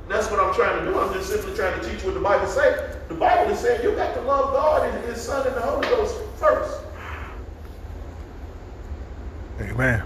that's 0.09 0.30
what 0.30 0.41
I'm 0.41 0.53
trying 0.55 0.85
to 0.85 0.91
do. 0.91 0.99
I'm 0.99 1.12
just 1.14 1.30
simply 1.30 1.55
trying 1.55 1.80
to 1.80 1.89
teach 1.89 2.05
what 2.05 2.14
the 2.14 2.20
Bible 2.20 2.47
say. 2.47 2.97
The 3.09 3.14
Bible 3.14 3.53
is 3.53 3.61
saying 3.61 3.82
you 3.82 3.93
got 3.93 4.14
to 4.14 4.20
love 4.22 4.53
God 4.53 4.89
and 4.89 5.05
His 5.05 5.22
Son 5.22 5.47
and 5.47 5.55
the 5.55 5.61
Holy 5.61 5.87
Ghost 5.89 6.16
first. 6.37 6.80
Amen. 9.61 10.03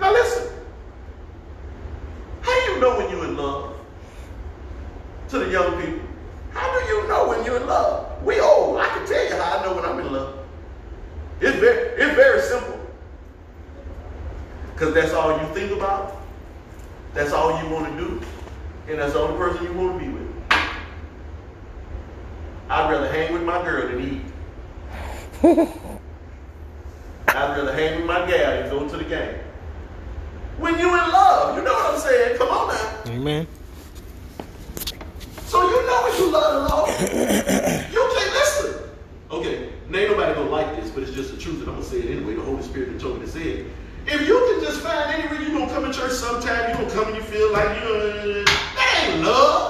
Now 0.00 0.12
listen. 0.12 0.54
How 2.44 2.66
do 2.66 2.72
you 2.72 2.80
know 2.80 2.98
when 2.98 3.10
you're 3.10 3.24
in 3.24 3.36
love? 3.36 3.74
To 5.30 5.38
the 5.38 5.50
young 5.50 5.80
people. 5.80 6.06
How 6.52 6.78
do 6.78 6.86
you 6.86 7.08
know 7.08 7.28
when 7.28 7.44
you're 7.44 7.56
in 7.56 7.66
love? 7.66 8.22
We 8.22 8.38
old. 8.38 8.78
I 8.78 8.86
can 8.88 9.06
tell 9.06 9.24
you 9.24 9.34
how 9.34 9.58
I 9.58 9.64
know 9.64 9.74
when 9.74 9.84
I'm 9.84 9.98
in 9.98 10.12
love. 10.12 10.38
It's 11.40 11.58
very, 11.58 12.00
it's 12.00 12.14
very 12.14 12.40
simple. 12.42 12.78
Because 14.72 14.92
that's 14.92 15.14
all 15.14 15.40
you 15.40 15.46
think 15.54 15.72
about. 15.72 16.20
That's 17.14 17.32
all 17.32 17.62
you 17.62 17.68
want 17.70 17.96
to 17.96 18.04
do. 18.04 18.20
And 18.88 18.98
that's 18.98 19.14
the 19.14 19.20
only 19.20 19.38
person 19.38 19.64
you 19.64 19.72
want 19.72 19.98
to 19.98 20.06
be 20.06 20.12
with. 20.12 20.28
I'd 22.68 22.90
rather 22.90 23.10
hang 23.10 23.32
with 23.32 23.42
my 23.42 23.62
girl 23.62 23.88
than 23.88 24.00
eat. 24.02 24.20
I'd 27.28 27.56
rather 27.56 27.72
hang 27.72 27.96
with 27.96 28.06
my 28.06 28.26
gal 28.30 28.60
than 28.60 28.70
go 28.70 28.86
to 28.86 28.96
the 28.98 29.04
game. 29.04 29.38
When 30.58 30.78
you 30.78 30.86
in 30.86 30.92
love, 30.92 31.56
you 31.56 31.64
know 31.64 31.72
what 31.72 31.94
I'm 31.94 32.00
saying? 32.00 32.38
Come 32.38 32.48
on 32.48 32.68
now. 32.68 33.12
Amen. 33.12 33.46
So 35.46 35.68
you 35.68 35.86
know 35.86 36.02
when 36.04 36.16
you 36.20 36.30
love 36.30 36.68
the 36.68 36.74
Lord. 36.74 36.90
you 37.92 38.10
can't 38.16 38.32
listen. 38.34 38.90
Okay, 39.32 39.64
ain't 39.64 40.10
nobody 40.10 40.34
gonna 40.34 40.50
like 40.74 40.82
this, 40.82 40.92
but 40.92 41.02
it's 41.02 41.12
just 41.12 41.30
the 41.32 41.40
truth, 41.40 41.60
and 41.60 41.68
I'm 41.68 41.74
gonna 41.74 41.86
say 41.86 41.98
it 41.98 42.16
anyway. 42.16 42.34
The 42.34 42.42
Holy 42.42 42.62
Spirit 42.62 43.00
told 43.00 43.20
me 43.20 43.26
to 43.26 43.30
say 43.30 43.42
it. 43.42 43.66
If 44.06 44.26
you 44.26 44.34
can 44.34 44.64
just 44.64 44.80
find 44.80 45.14
any 45.14 45.28
reason 45.28 45.52
you 45.52 45.58
gonna 45.58 45.72
come 45.72 45.84
to 45.84 45.92
church 45.92 46.12
sometime, 46.12 46.70
you 46.70 46.76
gonna 46.76 46.90
come 46.90 47.06
and 47.08 47.16
you 47.16 47.22
feel 47.22 47.52
like 47.52 47.68
you 47.82 48.44
that 48.44 49.08
ain't 49.08 49.24
love. 49.24 49.63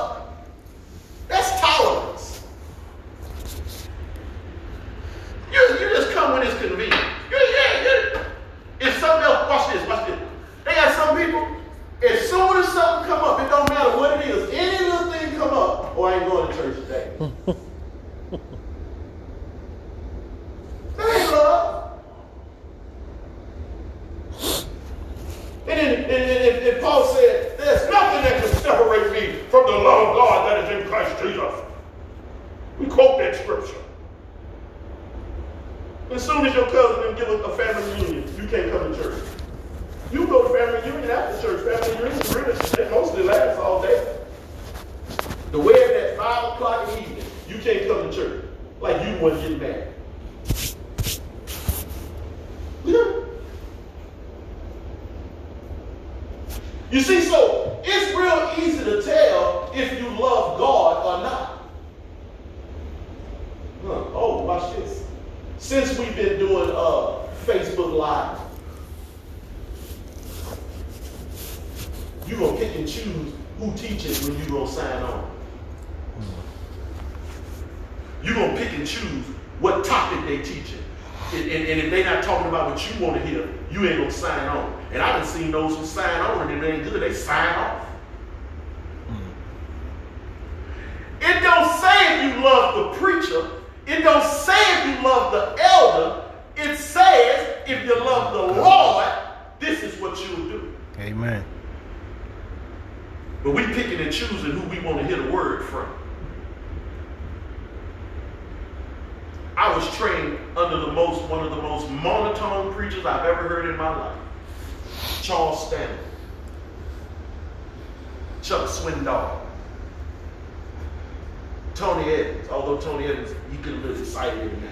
Could 123.08 123.72
have 123.72 123.82
been 123.82 123.98
excited 123.98 124.40
in 124.40 124.60
that. 124.60 124.70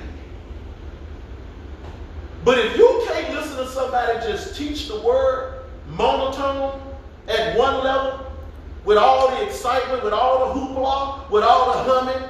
But 2.45 2.59
if 2.59 2.77
you 2.77 3.05
can't 3.09 3.35
listen 3.35 3.57
to 3.57 3.67
somebody 3.69 4.19
just 4.27 4.57
teach 4.57 4.89
the 4.89 5.01
word 5.01 5.65
monotone 5.89 6.81
at 7.29 7.57
one 7.57 7.83
level, 7.83 8.27
with 8.85 8.99
all 8.99 9.31
the 9.31 9.47
excitement, 9.47 10.03
with 10.03 10.13
all 10.13 10.53
the 10.53 10.61
hoopla, 10.61 11.31
with 11.31 11.45
all 11.45 11.73
the 11.73 11.91
humming, 11.91 12.29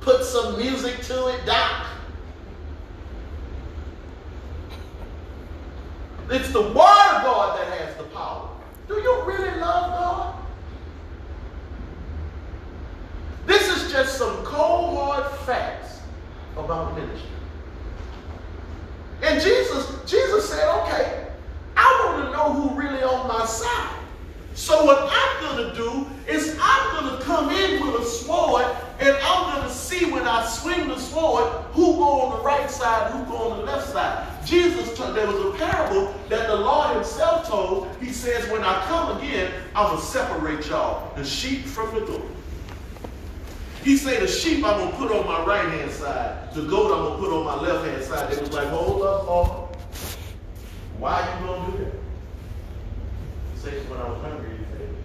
put 0.00 0.24
some 0.24 0.56
music 0.56 1.02
to 1.02 1.26
it, 1.28 1.44
doc. 1.44 1.86
It's 6.30 6.50
the 6.52 6.62
word 6.62 6.70
of 6.70 6.74
God 6.74 7.58
that 7.58 7.78
has 7.78 7.96
the 7.96 8.04
power. 8.04 8.48
Do 8.88 8.94
you 8.94 9.22
really 9.24 9.60
love 9.60 9.90
God? 9.90 10.34
This 13.46 13.75
just 13.90 14.18
some 14.18 14.44
cold 14.44 14.96
hard 14.96 15.30
facts 15.40 16.00
about 16.56 16.94
ministry. 16.96 17.28
And 19.22 19.40
Jesus, 19.40 19.98
Jesus 20.06 20.48
said, 20.48 20.68
okay, 20.82 21.26
I 21.76 22.02
want 22.04 22.26
to 22.26 22.32
know 22.32 22.52
who 22.52 22.78
really 22.78 23.02
on 23.02 23.26
my 23.26 23.46
side. 23.46 23.92
So 24.54 24.84
what 24.84 25.08
I'm 25.10 25.42
going 25.42 25.70
to 25.70 25.76
do 25.76 26.06
is 26.30 26.56
I'm 26.60 27.00
going 27.00 27.18
to 27.18 27.24
come 27.24 27.50
in 27.50 27.86
with 27.86 28.00
a 28.00 28.04
sword 28.04 28.64
And 28.98 29.14
I'm 29.22 29.54
going 29.54 29.68
to 29.68 29.74
see 29.74 30.10
when 30.10 30.26
I 30.26 30.46
swing 30.46 30.88
the 30.88 30.98
sword 30.98 31.44
who 31.72 31.96
go 31.96 32.20
on 32.22 32.38
the 32.38 32.44
right 32.44 32.70
side, 32.70 33.10
who 33.12 33.24
go 33.26 33.50
on 33.50 33.58
the 33.58 33.64
left 33.64 33.92
side. 33.92 34.26
Jesus, 34.46 34.96
told, 34.96 35.14
there 35.14 35.26
was 35.26 35.54
a 35.54 35.58
parable 35.58 36.14
that 36.30 36.46
the 36.46 36.56
Lord 36.56 36.94
himself 36.94 37.46
told. 37.46 37.94
He 38.00 38.10
says, 38.10 38.50
when 38.50 38.64
I 38.64 38.82
come 38.86 39.18
again, 39.18 39.52
I'm 39.74 39.88
going 39.88 40.00
to 40.00 40.06
separate 40.06 40.66
y'all, 40.68 41.14
the 41.14 41.24
sheep 41.24 41.66
from 41.66 41.94
the 41.94 42.06
goat. 42.06 42.35
He 43.86 43.96
said, 43.96 44.20
the 44.20 44.26
sheep 44.26 44.64
I'm 44.64 44.80
going 44.80 44.90
to 44.90 44.96
put 44.96 45.12
on 45.12 45.24
my 45.28 45.44
right 45.44 45.68
hand 45.68 45.92
side. 45.92 46.52
The 46.52 46.62
goat 46.62 46.92
I'm 46.92 47.04
going 47.04 47.12
to 47.12 47.18
put 47.20 47.32
on 47.32 47.44
my 47.44 47.54
left 47.54 47.86
hand 47.86 48.02
side. 48.02 48.32
They 48.32 48.40
was 48.40 48.52
like, 48.52 48.66
hold 48.66 49.00
up, 49.02 49.28
Lord. 49.28 49.76
Why 50.98 51.22
are 51.22 51.40
you 51.40 51.46
going 51.46 51.70
to 51.70 51.78
do 51.78 51.84
that? 51.84 51.92
He 53.54 53.60
said, 53.60 53.88
when 53.88 54.00
I 54.00 54.08
was 54.08 54.20
hungry, 54.22 54.50
you 54.50 54.64
fed 54.72 54.90
me. 54.90 54.98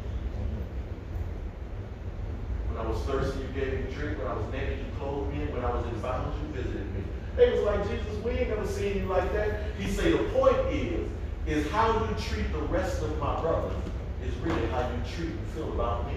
When 2.70 2.84
I 2.84 2.90
was 2.90 3.00
thirsty, 3.04 3.42
you 3.42 3.48
gave 3.54 3.72
me 3.72 3.94
drink. 3.94 4.18
When 4.18 4.26
I 4.26 4.34
was 4.34 4.52
naked, 4.52 4.80
you 4.80 4.86
clothed 4.98 5.32
me. 5.32 5.46
When 5.46 5.64
I 5.64 5.70
was 5.70 5.86
in 5.86 6.02
bounds, 6.02 6.36
you 6.42 6.64
visited 6.64 6.96
me. 6.96 7.04
They 7.36 7.52
was 7.52 7.62
like, 7.62 7.88
Jesus, 7.88 8.24
we 8.24 8.32
ain't 8.32 8.50
never 8.50 8.66
seen 8.66 8.98
you 8.98 9.06
like 9.06 9.32
that. 9.34 9.76
He 9.78 9.92
said, 9.92 10.14
the 10.14 10.24
point 10.34 10.58
is, 10.72 11.08
is 11.46 11.70
how 11.70 12.04
you 12.04 12.16
treat 12.16 12.52
the 12.52 12.64
rest 12.64 13.04
of 13.04 13.16
my 13.20 13.40
brothers 13.42 13.78
is 14.26 14.34
really 14.38 14.66
how 14.70 14.82
you 14.90 15.16
treat 15.16 15.30
and 15.30 15.48
feel 15.50 15.72
about 15.72 16.08
me. 16.08 16.16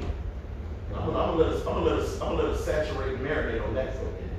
I'm 0.93 1.07
gonna, 1.07 1.19
I'm 1.19 1.31
gonna 1.31 1.43
let 1.43 1.53
us, 1.53 1.61
I'm 1.61 1.75
gonna 1.75 1.87
let 1.87 1.99
us, 1.99 2.21
I'm 2.21 2.37
gonna 2.37 2.43
let 2.43 2.51
us 2.53 2.65
saturate 2.65 3.15
and 3.15 3.27
marinate 3.27 3.67
on 3.67 3.75
that 3.75 3.95
for 3.95 4.03
a 4.03 4.13
minute. 4.13 4.31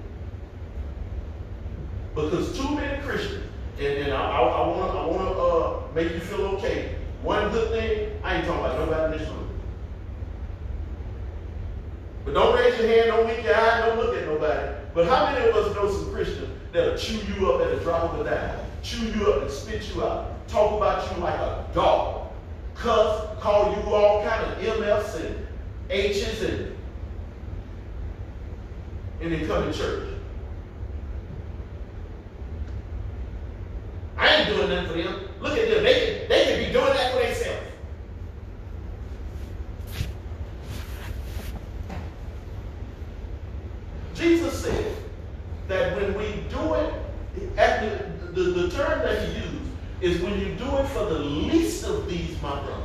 Because 2.13 2.57
too 2.57 2.75
many 2.75 3.01
Christians, 3.03 3.45
and, 3.77 3.85
and 3.85 4.13
I, 4.13 4.21
I, 4.21 4.41
I 4.41 4.67
wanna, 4.67 4.99
I 4.99 5.05
wanna 5.05 5.31
uh, 5.31 5.81
make 5.93 6.11
you 6.11 6.19
feel 6.19 6.45
okay. 6.57 6.95
One 7.23 7.51
good 7.51 7.71
thing, 7.71 8.19
I 8.23 8.37
ain't 8.37 8.45
talking 8.45 8.63
about 8.63 8.79
nobody 8.79 9.13
in 9.13 9.19
this 9.19 9.29
room. 9.29 9.49
But 12.23 12.33
don't 12.33 12.55
raise 12.55 12.79
your 12.79 12.87
hand, 12.87 13.07
don't 13.07 13.25
wink 13.25 13.43
your 13.43 13.55
eye, 13.55 13.85
don't 13.85 13.97
look 13.97 14.15
at 14.15 14.25
nobody. 14.25 14.75
But 14.93 15.07
how 15.07 15.31
many 15.31 15.49
of 15.49 15.55
us 15.55 15.75
know 15.75 15.91
some 15.91 16.11
Christians 16.13 16.49
that'll 16.71 16.97
chew 16.97 17.19
you 17.33 17.51
up 17.51 17.61
at 17.61 17.77
the 17.77 17.83
drop 17.83 18.13
of 18.13 18.25
a 18.25 18.29
dime, 18.29 18.59
chew 18.81 19.05
you 19.07 19.31
up 19.31 19.41
and 19.41 19.51
spit 19.51 19.93
you 19.93 20.03
out, 20.03 20.47
talk 20.47 20.73
about 20.73 21.11
you 21.11 21.23
like 21.23 21.35
a 21.35 21.67
dog, 21.73 22.29
cuss, 22.75 23.39
call 23.39 23.71
you 23.75 23.93
all 23.93 24.23
kind 24.23 24.43
of 24.43 24.55
and 25.15 25.44
H's 25.89 26.41
and 26.41 26.75
and 29.21 29.31
then 29.31 29.47
come 29.47 29.71
to 29.71 29.77
church. 29.77 30.09
I 34.17 34.35
ain't 34.35 34.49
doing 34.49 34.69
nothing 34.69 34.87
for 34.87 34.93
them. 34.93 35.29
Look 35.41 35.57
at 35.57 35.69
them. 35.69 35.83
They 35.83 35.93
can, 35.93 36.29
they 36.29 36.43
can 36.45 36.65
be 36.65 36.71
doing 36.71 36.93
that 36.93 37.13
for 37.13 37.19
themselves. 37.19 37.67
Jesus 44.15 44.63
said 44.63 44.95
that 45.67 45.95
when 45.95 46.17
we 46.17 46.43
do 46.49 46.73
it, 46.75 46.93
the, 47.35 48.31
the, 48.33 48.41
the 48.41 48.69
term 48.69 48.99
that 48.99 49.27
he 49.27 49.35
used 49.35 49.71
is 50.01 50.21
when 50.21 50.39
you 50.39 50.55
do 50.55 50.77
it 50.77 50.87
for 50.87 51.05
the 51.05 51.19
least 51.19 51.83
of 51.85 52.07
these, 52.07 52.41
my 52.41 52.59
brothers. 52.61 52.83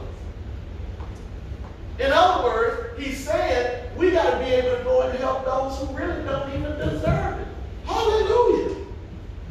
In 1.98 2.10
other 2.12 2.44
words, 2.44 2.98
he 3.00 3.12
said 3.12 3.96
we 3.96 4.10
got 4.10 4.30
to 4.30 4.38
be 4.38 4.50
able 4.52 4.76
to 4.78 4.84
go 4.84 5.02
and 5.02 5.18
help 5.18 5.44
those 5.44 5.78
who 5.78 5.96
really 5.96 6.24
don't 6.24 6.48
even 6.54 6.76
deserve 6.78 7.40
it. 7.40 7.48
Hallelujah. 7.84 8.86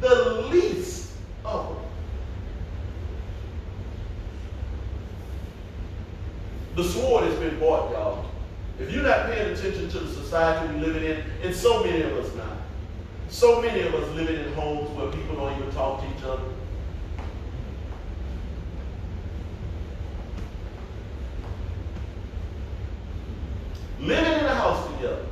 The 0.00 0.48
least 0.50 1.12
of 1.44 1.68
them. 1.68 1.76
The 6.76 6.84
sword 6.84 7.24
has 7.24 7.38
been 7.38 7.58
bought, 7.60 7.90
y'all. 7.92 8.26
If 8.78 8.90
you're 8.92 9.02
not 9.02 9.26
paying 9.26 9.52
attention 9.52 9.88
to 9.90 10.00
the 10.00 10.12
society 10.12 10.74
we're 10.74 10.86
living 10.86 11.04
in, 11.04 11.22
and 11.42 11.54
so 11.54 11.84
many 11.84 12.00
of 12.02 12.12
us 12.12 12.34
not, 12.34 12.56
so 13.28 13.60
many 13.60 13.80
of 13.82 13.94
us 13.94 14.14
living 14.14 14.36
in 14.36 14.52
homes 14.54 14.88
where 14.96 15.12
people 15.12 15.36
don't 15.36 15.56
even 15.56 15.70
talk 15.72 16.00
to 16.00 16.06
each 16.16 16.24
other. 16.24 16.42
Living 24.00 24.32
in 24.32 24.44
a 24.46 24.54
house 24.54 24.86
together, 24.94 25.26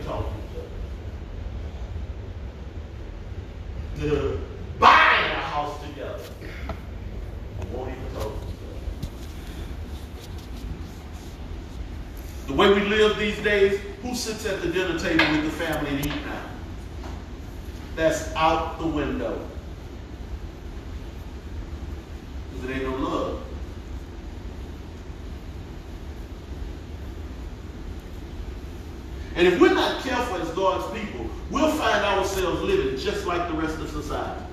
each 0.00 0.06
other. 0.06 0.24
The 3.96 4.38
a 4.80 4.86
house 4.86 5.80
together, 5.82 6.20
won't 7.72 7.90
even. 7.90 8.08
The 12.46 12.54
way 12.54 12.72
we 12.72 12.80
live 12.80 13.18
these 13.18 13.38
days, 13.40 13.78
who 14.02 14.14
sits 14.14 14.46
at 14.46 14.62
the 14.62 14.68
dinner 14.68 14.98
table 14.98 15.30
with 15.32 15.44
the 15.44 15.50
family 15.50 15.90
and 15.90 16.06
eat 16.06 16.14
now? 16.24 16.42
That's 17.94 18.34
out 18.34 18.78
the 18.78 18.86
window. 18.86 19.46
Because 22.52 22.70
it 22.70 22.74
ain't 22.74 22.84
no 22.84 22.96
love. 22.96 23.42
And 29.38 29.46
if 29.46 29.60
we're 29.60 29.72
not 29.72 30.02
careful 30.02 30.36
as 30.38 30.48
God's 30.50 30.98
people, 30.98 31.24
we'll 31.48 31.70
find 31.70 32.04
ourselves 32.04 32.60
living 32.60 32.98
just 32.98 33.24
like 33.24 33.48
the 33.48 33.54
rest 33.54 33.78
of 33.78 33.88
society. 33.88 34.44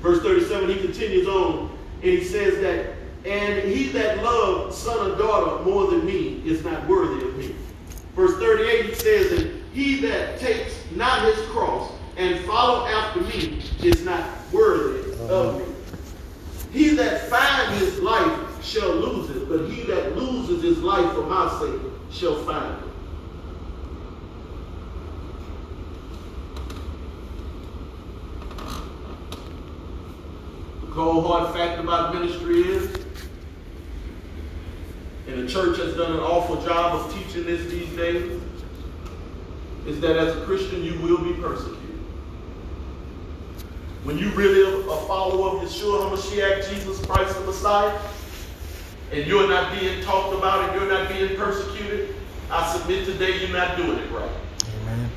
Verse 0.00 0.20
37, 0.20 0.68
he 0.68 0.80
continues 0.80 1.28
on 1.28 1.78
and 2.02 2.10
he 2.10 2.24
says 2.24 2.58
that, 2.60 2.96
and 3.24 3.72
he 3.72 3.84
that 3.90 4.20
loved 4.20 4.74
son 4.74 5.12
or 5.12 5.16
daughter 5.16 5.62
more 5.62 5.86
than 5.86 6.04
me 6.04 6.42
is 6.44 6.64
not 6.64 6.84
worthy 6.88 7.24
of 7.24 7.36
me. 7.36 7.54
Verse 8.16 8.36
38, 8.40 8.86
he 8.86 8.94
says, 8.96 9.32
and 9.38 9.62
he 9.72 10.00
that 10.00 10.40
takes 10.40 10.74
not 10.90 11.22
his 11.22 11.46
cross 11.50 11.92
and 12.16 12.44
follow 12.46 12.84
after 12.88 13.20
me 13.20 13.62
is 13.84 14.04
not 14.04 14.28
worthy 14.50 15.12
of 15.28 15.60
me. 15.60 15.72
He 16.72 16.96
that 16.96 17.28
finds 17.28 17.78
his 17.78 18.00
life 18.00 18.41
shall 18.62 18.94
lose 18.94 19.30
it, 19.30 19.48
but 19.48 19.68
he 19.68 19.82
that 19.82 20.16
loses 20.16 20.62
his 20.62 20.78
life 20.78 21.12
for 21.14 21.22
my 21.22 21.48
sake 21.60 21.80
shall 22.10 22.36
find 22.44 22.78
it. 22.78 22.88
The 30.82 30.92
cold 30.92 31.26
hard 31.26 31.54
fact 31.54 31.80
about 31.80 32.14
ministry 32.14 32.60
is, 32.60 33.04
and 35.26 35.42
the 35.42 35.50
church 35.50 35.78
has 35.78 35.94
done 35.94 36.12
an 36.12 36.20
awful 36.20 36.62
job 36.62 36.94
of 36.94 37.14
teaching 37.14 37.44
this 37.44 37.70
these 37.70 37.88
days, 37.96 38.40
is 39.86 40.00
that 40.00 40.16
as 40.16 40.36
a 40.36 40.44
Christian 40.44 40.84
you 40.84 40.98
will 41.00 41.18
be 41.18 41.32
persecuted. 41.40 41.78
When 44.04 44.18
you 44.18 44.30
really 44.30 44.62
a 44.90 44.96
follower 45.06 45.56
of 45.56 45.68
Yeshua 45.68 46.10
HaMashiach, 46.10 46.68
Jesus 46.72 47.04
Christ 47.06 47.38
the 47.38 47.44
Messiah, 47.46 47.98
and 49.12 49.26
you're 49.26 49.48
not 49.48 49.78
being 49.78 50.02
talked 50.02 50.34
about 50.34 50.68
and 50.68 50.80
you're 50.80 50.90
not 50.90 51.08
being 51.08 51.36
persecuted, 51.36 52.14
I 52.50 52.76
submit 52.76 53.04
today 53.04 53.40
you're 53.40 53.56
not 53.56 53.76
doing 53.76 53.98
it 53.98 54.10
right. 54.10 54.30
Amen. 54.82 55.10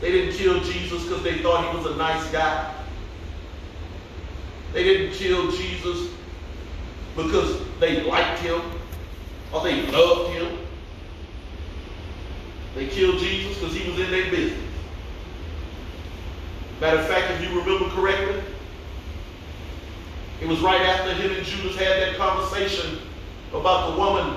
They 0.00 0.10
didn't 0.10 0.34
kill 0.34 0.60
Jesus 0.60 1.04
because 1.04 1.22
they 1.22 1.38
thought 1.38 1.70
he 1.70 1.76
was 1.76 1.86
a 1.86 1.96
nice 1.96 2.30
guy. 2.30 2.74
They 4.72 4.82
didn't 4.82 5.14
kill 5.14 5.52
Jesus 5.52 6.12
because 7.16 7.60
they 7.78 8.02
liked 8.02 8.40
him 8.40 8.60
or 9.52 9.62
they 9.62 9.86
loved 9.86 10.32
him. 10.32 10.58
They 12.74 12.88
killed 12.88 13.20
Jesus 13.20 13.56
because 13.56 13.74
he 13.74 13.88
was 13.88 14.00
in 14.00 14.10
their 14.10 14.30
business. 14.30 14.60
Matter 16.80 16.98
of 16.98 17.06
fact, 17.06 17.30
if 17.30 17.40
you 17.40 17.60
remember 17.60 17.88
correctly, 17.90 18.42
it 20.44 20.48
was 20.48 20.60
right 20.60 20.82
after 20.82 21.14
him 21.14 21.32
and 21.32 21.46
Judas 21.46 21.74
had 21.74 22.02
that 22.02 22.16
conversation 22.18 22.98
about 23.54 23.92
the 23.92 23.98
woman 23.98 24.36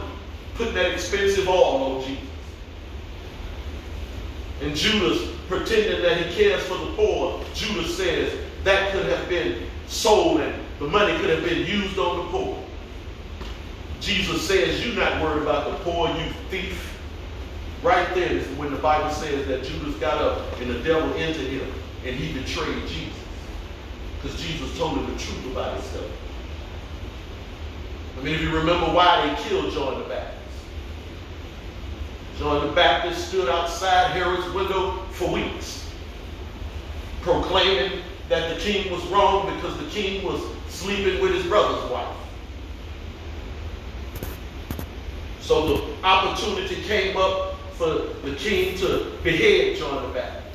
putting 0.56 0.74
that 0.76 0.94
expensive 0.94 1.50
oil 1.50 1.98
on 1.98 2.04
Jesus. 2.06 2.24
And 4.62 4.74
Judas 4.74 5.30
pretending 5.50 6.02
that 6.04 6.26
he 6.26 6.34
cares 6.34 6.64
for 6.64 6.78
the 6.78 6.94
poor, 6.94 7.44
Judas 7.54 7.98
says 7.98 8.40
that 8.64 8.94
could 8.94 9.06
have 9.08 9.28
been 9.28 9.64
sold 9.88 10.40
and 10.40 10.56
the 10.80 10.88
money 10.88 11.14
could 11.20 11.30
have 11.30 11.44
been 11.44 11.66
used 11.66 12.00
on 12.00 12.20
the 12.20 12.32
poor. 12.32 12.64
Jesus 14.00 14.48
says, 14.48 14.86
You're 14.86 14.96
not 14.96 15.22
worried 15.22 15.42
about 15.42 15.72
the 15.72 15.84
poor, 15.84 16.08
you 16.08 16.32
thief. 16.50 16.98
Right 17.84 18.08
there 18.16 18.32
is 18.32 18.48
when 18.58 18.72
the 18.72 18.78
Bible 18.78 19.14
says 19.14 19.46
that 19.48 19.66
Judas 19.66 19.96
got 19.96 20.22
up 20.22 20.58
and 20.62 20.70
the 20.70 20.80
devil 20.80 21.14
entered 21.16 21.48
him 21.48 21.70
and 22.06 22.16
he 22.16 22.32
betrayed 22.32 22.88
Jesus. 22.88 23.17
Because 24.22 24.42
Jesus 24.42 24.78
told 24.78 24.98
him 24.98 25.06
the 25.06 25.20
truth 25.20 25.46
about 25.52 25.74
himself. 25.74 26.12
I 28.18 28.24
mean, 28.24 28.36
if 28.36 28.42
you 28.42 28.50
remember 28.50 28.88
why 28.88 29.28
they 29.28 29.44
killed 29.44 29.72
John 29.74 30.00
the 30.00 30.10
Baptist. 30.10 30.38
John 32.40 32.68
the 32.68 32.74
Baptist 32.74 33.30
stood 33.30 33.50
outside 33.50 34.12
Herod's 34.12 34.52
window 34.54 35.04
for 35.12 35.32
weeks, 35.32 35.90
proclaiming 37.22 38.02
that 38.30 38.56
the 38.56 38.62
king 38.62 38.92
was 38.92 39.04
wrong 39.08 39.54
because 39.56 39.78
the 39.78 39.90
king 39.90 40.26
was 40.26 40.42
sleeping 40.68 41.22
with 41.22 41.34
his 41.34 41.46
brother's 41.46 41.90
wife. 41.92 42.16
So 45.42 45.78
the 45.78 45.94
opportunity 46.04 46.82
came 46.84 47.16
up 47.18 47.56
for 47.74 47.86
the 48.24 48.36
king 48.38 48.78
to 48.80 49.12
behead 49.24 49.78
John 49.78 50.08
the 50.08 50.14
Baptist. 50.14 50.48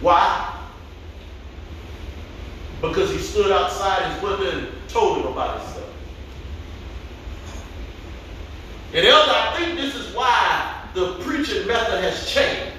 Why? 0.00 0.61
Because 2.82 3.10
he 3.10 3.18
stood 3.18 3.52
outside 3.52 4.12
his 4.12 4.22
window 4.22 4.50
and 4.50 4.68
told 4.88 5.18
him 5.18 5.28
about 5.28 5.60
himself. 5.60 5.88
And 8.92 9.06
elder, 9.06 9.32
I 9.32 9.56
think 9.56 9.78
this 9.78 9.94
is 9.94 10.14
why 10.14 10.84
the 10.92 11.14
preaching 11.20 11.66
method 11.66 12.02
has 12.02 12.28
changed. 12.28 12.76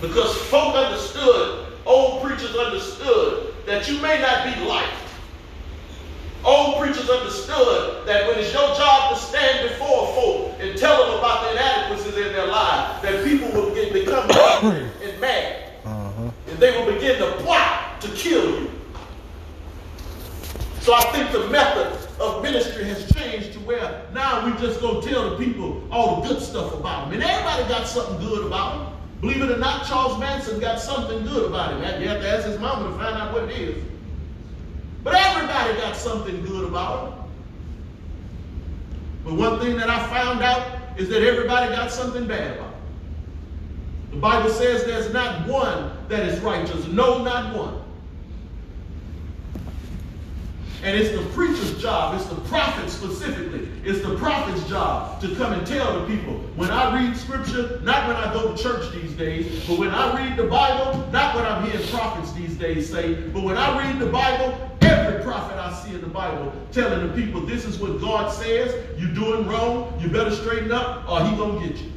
Because 0.00 0.34
folk 0.42 0.76
understood, 0.76 1.66
old 1.84 2.22
preachers 2.22 2.54
understood, 2.54 3.54
that 3.66 3.88
you 3.88 4.00
may 4.00 4.20
not 4.20 4.44
be 4.44 4.64
liked. 4.64 4.94
Old 6.44 6.80
preachers 6.80 7.10
understood 7.10 8.06
that 8.06 8.28
when 8.28 8.38
it's 8.38 8.52
your 8.52 8.74
job 8.76 9.12
to 9.12 9.20
stand 9.20 9.68
before 9.68 10.04
a 10.04 10.12
folk 10.14 10.54
and 10.60 10.78
tell 10.78 11.04
them 11.04 11.18
about 11.18 11.42
the 11.42 11.50
inadequacies 11.52 12.16
in 12.16 12.32
their 12.32 12.46
lives, 12.46 13.02
that 13.02 13.24
people 13.24 13.50
will 13.50 13.74
get, 13.74 13.92
become 13.92 14.30
angry 14.30 14.88
and 15.02 15.20
mad. 15.20 15.67
And 16.48 16.58
they 16.58 16.70
will 16.78 16.92
begin 16.92 17.18
to 17.18 17.32
plot 17.42 18.00
to 18.00 18.08
kill 18.08 18.60
you. 18.60 18.70
So 20.80 20.94
I 20.94 21.02
think 21.12 21.30
the 21.32 21.46
method 21.48 21.98
of 22.18 22.42
ministry 22.42 22.84
has 22.84 23.12
changed 23.12 23.52
to 23.52 23.58
where 23.60 24.06
now 24.14 24.46
we 24.46 24.52
just 24.58 24.80
go 24.80 25.00
tell 25.00 25.30
the 25.30 25.36
people 25.36 25.86
all 25.90 26.22
the 26.22 26.28
good 26.28 26.42
stuff 26.42 26.72
about 26.72 27.04
them. 27.04 27.20
And 27.20 27.22
everybody 27.22 27.68
got 27.68 27.86
something 27.86 28.18
good 28.26 28.46
about 28.46 28.78
them. 28.78 28.96
Believe 29.20 29.42
it 29.42 29.50
or 29.50 29.58
not, 29.58 29.86
Charles 29.86 30.18
Manson 30.18 30.60
got 30.60 30.80
something 30.80 31.24
good 31.24 31.46
about 31.46 31.72
him. 31.72 32.00
You 32.00 32.08
have 32.08 32.22
to 32.22 32.28
ask 32.28 32.46
his 32.46 32.58
mama 32.58 32.88
to 32.88 32.96
find 32.96 33.16
out 33.16 33.32
what 33.32 33.44
it 33.44 33.58
is. 33.58 33.84
But 35.02 35.14
everybody 35.14 35.74
got 35.78 35.96
something 35.96 36.44
good 36.44 36.68
about 36.68 37.08
him. 37.08 37.18
But 39.24 39.34
one 39.34 39.60
thing 39.60 39.76
that 39.76 39.90
I 39.90 40.06
found 40.06 40.42
out 40.42 40.78
is 40.98 41.08
that 41.10 41.22
everybody 41.22 41.74
got 41.74 41.90
something 41.90 42.26
bad 42.26 42.56
about 42.56 42.72
him. 42.72 42.80
The 44.12 44.16
Bible 44.16 44.50
says 44.50 44.84
there's 44.84 45.12
not 45.12 45.46
one 45.46 45.97
that 46.08 46.26
is 46.26 46.40
righteous. 46.40 46.86
No, 46.86 47.22
not 47.22 47.56
one. 47.56 47.82
And 50.82 50.96
it's 50.96 51.10
the 51.10 51.28
preacher's 51.30 51.80
job, 51.82 52.14
it's 52.14 52.26
the 52.26 52.40
prophet 52.42 52.88
specifically, 52.88 53.68
it's 53.84 54.00
the 54.00 54.16
prophet's 54.16 54.66
job 54.68 55.20
to 55.20 55.34
come 55.34 55.52
and 55.52 55.66
tell 55.66 56.00
the 56.00 56.06
people. 56.06 56.34
When 56.54 56.70
I 56.70 56.94
read 56.94 57.16
scripture, 57.16 57.80
not 57.82 58.06
when 58.06 58.14
I 58.14 58.32
go 58.32 58.54
to 58.54 58.62
church 58.62 58.92
these 58.92 59.12
days, 59.14 59.66
but 59.66 59.76
when 59.76 59.90
I 59.90 60.16
read 60.16 60.36
the 60.36 60.44
Bible, 60.44 61.04
not 61.10 61.34
what 61.34 61.44
I'm 61.44 61.68
hearing 61.68 61.84
prophets 61.88 62.32
these 62.32 62.56
days 62.56 62.88
say, 62.88 63.14
but 63.14 63.42
when 63.42 63.58
I 63.58 63.76
read 63.76 63.98
the 63.98 64.06
Bible, 64.06 64.56
every 64.82 65.20
prophet 65.24 65.58
I 65.58 65.74
see 65.82 65.96
in 65.96 66.00
the 66.00 66.06
Bible 66.06 66.52
telling 66.70 67.08
the 67.08 67.12
people, 67.12 67.40
this 67.40 67.64
is 67.64 67.78
what 67.78 68.00
God 68.00 68.32
says, 68.32 68.72
you're 68.96 69.14
doing 69.14 69.48
wrong, 69.48 69.92
you 70.00 70.08
better 70.08 70.30
straighten 70.30 70.70
up, 70.70 71.10
or 71.10 71.24
he 71.24 71.36
gonna 71.36 71.66
get 71.66 71.76
you. 71.76 71.90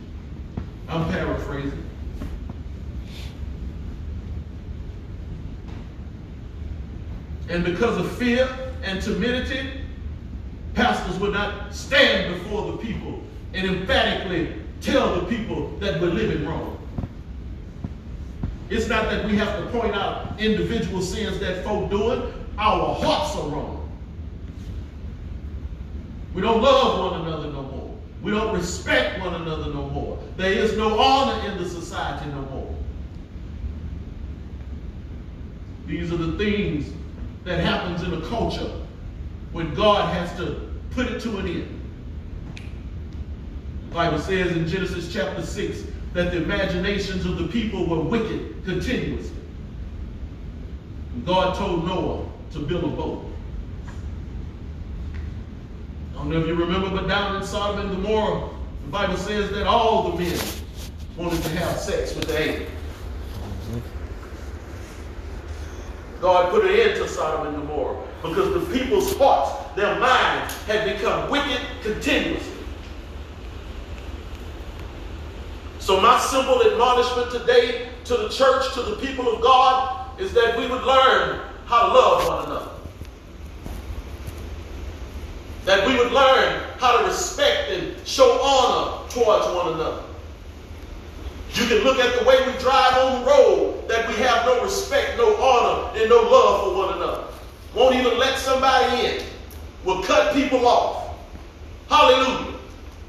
I'm 0.89 1.07
paraphrasing. 1.11 1.90
And 7.51 7.65
because 7.65 7.97
of 7.97 8.09
fear 8.13 8.47
and 8.81 9.01
timidity, 9.01 9.81
pastors 10.73 11.19
would 11.19 11.33
not 11.33 11.75
stand 11.75 12.33
before 12.33 12.71
the 12.71 12.77
people 12.77 13.21
and 13.53 13.67
emphatically 13.67 14.55
tell 14.79 15.19
the 15.19 15.25
people 15.25 15.67
that 15.79 15.99
we're 15.99 16.13
living 16.13 16.47
wrong. 16.47 16.77
It's 18.69 18.87
not 18.87 19.09
that 19.09 19.25
we 19.25 19.35
have 19.35 19.59
to 19.59 19.69
point 19.77 19.93
out 19.93 20.39
individual 20.39 21.01
sins 21.01 21.39
that 21.39 21.65
folk 21.65 21.89
doing. 21.89 22.33
Our 22.57 22.95
hearts 22.95 23.35
are 23.35 23.49
wrong. 23.49 23.91
We 26.33 26.41
don't 26.41 26.61
love 26.61 27.11
one 27.11 27.27
another 27.27 27.51
no 27.51 27.63
more. 27.63 27.97
We 28.21 28.31
don't 28.31 28.55
respect 28.55 29.19
one 29.19 29.33
another 29.33 29.73
no 29.73 29.89
more. 29.89 30.17
There 30.37 30.53
is 30.53 30.77
no 30.77 30.97
honor 30.97 31.49
in 31.49 31.61
the 31.61 31.67
society 31.67 32.29
no 32.29 32.43
more. 32.43 32.75
These 35.85 36.13
are 36.13 36.17
the 36.17 36.37
things 36.37 36.93
that 37.43 37.59
happens 37.59 38.03
in 38.03 38.13
a 38.13 38.21
culture 38.27 38.71
when 39.51 39.73
God 39.73 40.13
has 40.13 40.35
to 40.37 40.69
put 40.91 41.07
it 41.07 41.19
to 41.21 41.37
an 41.37 41.47
end. 41.47 41.81
The 43.89 43.95
Bible 43.95 44.19
says 44.19 44.55
in 44.55 44.67
Genesis 44.67 45.11
chapter 45.11 45.45
6 45.45 45.83
that 46.13 46.31
the 46.31 46.43
imaginations 46.43 47.25
of 47.25 47.37
the 47.37 47.47
people 47.47 47.87
were 47.87 47.99
wicked 47.99 48.63
continuously. 48.63 49.35
And 51.13 51.25
God 51.25 51.55
told 51.55 51.85
Noah 51.85 52.25
to 52.53 52.59
build 52.59 52.83
a 52.83 52.87
boat. 52.87 53.25
I 56.11 56.15
don't 56.15 56.29
know 56.29 56.39
if 56.39 56.47
you 56.47 56.53
remember, 56.53 56.89
but 56.89 57.07
down 57.07 57.37
in 57.37 57.43
Sodom 57.43 57.81
and 57.81 57.89
Gomorrah, 57.89 58.49
the 58.83 58.91
Bible 58.91 59.17
says 59.17 59.49
that 59.51 59.65
all 59.65 60.11
the 60.11 60.23
men 60.23 60.39
wanted 61.17 61.41
to 61.43 61.49
have 61.49 61.77
sex 61.79 62.15
with 62.15 62.27
the 62.27 62.39
angels. 62.39 62.69
God 66.21 66.51
put 66.51 66.63
an 66.65 66.71
end 66.71 66.95
to 66.97 67.07
Sodom 67.07 67.47
and 67.47 67.55
Gomorrah 67.55 67.99
because 68.21 68.53
the 68.53 68.77
people's 68.77 69.17
hearts, 69.17 69.75
their 69.75 69.99
minds, 69.99 70.53
had 70.63 70.85
become 70.85 71.29
wicked 71.31 71.59
continuously. 71.81 72.47
So, 75.79 75.99
my 75.99 76.19
simple 76.19 76.61
admonishment 76.61 77.31
today 77.31 77.89
to 78.05 78.15
the 78.15 78.29
church, 78.29 78.71
to 78.75 78.83
the 78.83 78.97
people 78.97 79.27
of 79.33 79.41
God, 79.41 80.19
is 80.19 80.31
that 80.33 80.55
we 80.55 80.67
would 80.67 80.83
learn 80.83 81.41
how 81.65 81.87
to 81.87 81.93
love 81.93 82.27
one 82.27 82.45
another. 82.45 82.71
That 85.65 85.87
we 85.87 85.97
would 85.97 86.11
learn 86.11 86.63
how 86.77 86.99
to 86.99 87.07
respect 87.07 87.71
and 87.71 88.07
show 88.07 88.39
honor 88.43 89.09
towards 89.09 89.45
one 89.55 89.73
another. 89.73 90.03
You 91.53 91.65
can 91.67 91.83
look 91.83 91.99
at 91.99 92.17
the 92.17 92.25
way 92.25 92.37
we 92.47 92.57
drive 92.59 92.93
on 92.93 93.21
the 93.21 93.27
road 93.27 93.87
that 93.89 94.07
we 94.07 94.15
have 94.15 94.45
no 94.45 94.63
respect, 94.63 95.17
no 95.17 95.35
honor, 95.35 95.99
and 95.99 96.09
no 96.09 96.21
love 96.21 96.63
for 96.63 96.77
one 96.77 96.93
another. 96.95 97.25
Won't 97.75 97.95
even 97.95 98.17
let 98.17 98.37
somebody 98.37 99.05
in. 99.05 99.23
Will 99.83 100.01
cut 100.03 100.33
people 100.33 100.65
off. 100.65 101.17
Hallelujah. 101.89 102.57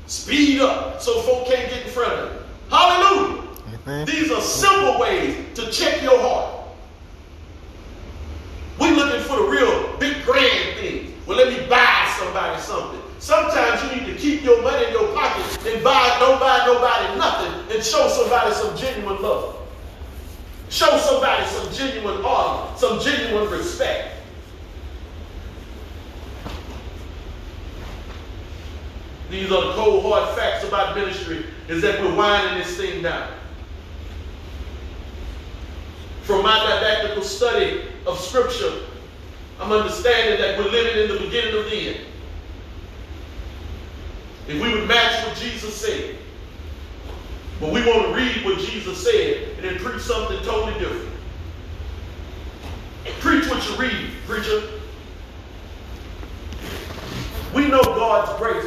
Speed 0.06 0.60
up 0.60 1.00
so 1.00 1.20
folk 1.22 1.46
can't 1.46 1.70
get 1.70 1.86
in 1.86 1.90
front 1.90 2.12
of 2.12 2.32
you. 2.32 2.38
Hallelujah. 2.68 3.42
Amen. 3.84 4.06
These 4.06 4.30
are 4.32 4.40
simple 4.40 4.98
ways 4.98 5.36
to 5.54 5.70
check 5.70 6.02
your 6.02 6.20
heart. 6.20 6.66
We're 8.78 8.96
looking 8.96 9.22
for 9.22 9.36
the 9.36 9.48
real 9.48 9.96
big 9.98 10.24
grand 10.24 10.78
things. 10.78 11.12
Well, 11.26 11.36
let 11.36 11.48
me 11.48 11.64
buy 11.68 12.12
somebody 12.18 12.60
something. 12.60 13.01
Sometimes 13.22 13.80
you 13.84 14.00
need 14.00 14.12
to 14.12 14.18
keep 14.18 14.42
your 14.42 14.60
money 14.62 14.84
in 14.84 14.90
your 14.90 15.14
pocket 15.14 15.44
and 15.64 15.84
buy, 15.84 16.16
don't 16.18 16.40
buy 16.40 16.64
nobody 16.66 17.16
nothing 17.16 17.72
and 17.72 17.84
show 17.84 18.08
somebody 18.08 18.52
some 18.52 18.76
genuine 18.76 19.22
love. 19.22 19.58
Show 20.70 20.98
somebody 20.98 21.46
some 21.46 21.72
genuine 21.72 22.24
honor, 22.24 22.76
some 22.76 23.00
genuine 23.00 23.48
respect. 23.48 24.16
These 29.30 29.52
are 29.52 29.68
the 29.68 29.72
cold 29.74 30.02
hard 30.02 30.36
facts 30.36 30.64
about 30.66 30.96
ministry 30.96 31.46
is 31.68 31.80
that 31.82 32.00
we're 32.00 32.16
winding 32.16 32.58
this 32.58 32.76
thing 32.76 33.04
down. 33.04 33.32
From 36.24 36.42
my 36.42 36.58
didactical 36.58 37.22
study 37.22 37.82
of 38.04 38.18
scripture, 38.18 38.80
I'm 39.60 39.70
understanding 39.70 40.40
that 40.40 40.58
we're 40.58 40.72
living 40.72 41.04
in 41.04 41.16
the 41.16 41.24
beginning 41.24 41.56
of 41.56 41.70
the 41.70 41.88
end. 41.90 42.06
If 44.48 44.60
we 44.60 44.72
would 44.72 44.88
match 44.88 45.24
what 45.26 45.36
Jesus 45.36 45.74
said, 45.74 46.16
but 47.60 47.72
we 47.72 47.84
want 47.86 48.08
to 48.08 48.14
read 48.14 48.44
what 48.44 48.58
Jesus 48.58 49.04
said 49.04 49.56
and 49.56 49.64
then 49.64 49.78
preach 49.78 50.02
something 50.02 50.38
totally 50.44 50.78
different. 50.80 51.12
Preach 53.20 53.48
what 53.48 53.68
you 53.68 53.76
read, 53.76 54.10
preacher. 54.26 54.62
We 57.54 57.68
know 57.68 57.82
God's 57.82 58.36
grace 58.40 58.66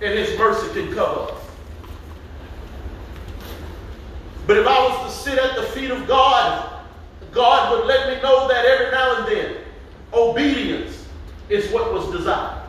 and 0.00 0.18
His 0.18 0.38
mercy 0.38 0.72
can 0.72 0.94
cover 0.94 1.32
us. 1.32 1.40
But 4.46 4.56
if 4.56 4.66
I 4.66 4.88
was 4.88 5.12
to 5.12 5.22
sit 5.22 5.38
at 5.38 5.54
the 5.54 5.64
feet 5.64 5.90
of 5.90 6.06
God, 6.08 6.82
God 7.30 7.78
would 7.78 7.86
let 7.86 8.08
me 8.08 8.22
know 8.22 8.48
that 8.48 8.64
every 8.64 8.90
now 8.90 9.16
and 9.16 9.26
then, 9.26 9.56
obedience 10.12 11.06
is 11.48 11.70
what 11.70 11.92
was 11.92 12.10
desired. 12.10 12.59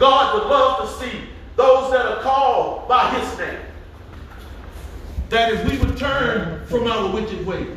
God 0.00 0.34
would 0.34 0.48
love 0.48 0.88
to 0.88 1.04
see 1.04 1.20
those 1.56 1.92
that 1.92 2.06
are 2.06 2.22
called 2.22 2.88
by 2.88 3.10
his 3.10 3.38
name. 3.38 3.60
That 5.28 5.52
if 5.52 5.70
we 5.70 5.76
would 5.78 5.98
turn 5.98 6.66
from 6.66 6.86
our 6.86 7.12
wicked 7.12 7.46
ways. 7.46 7.68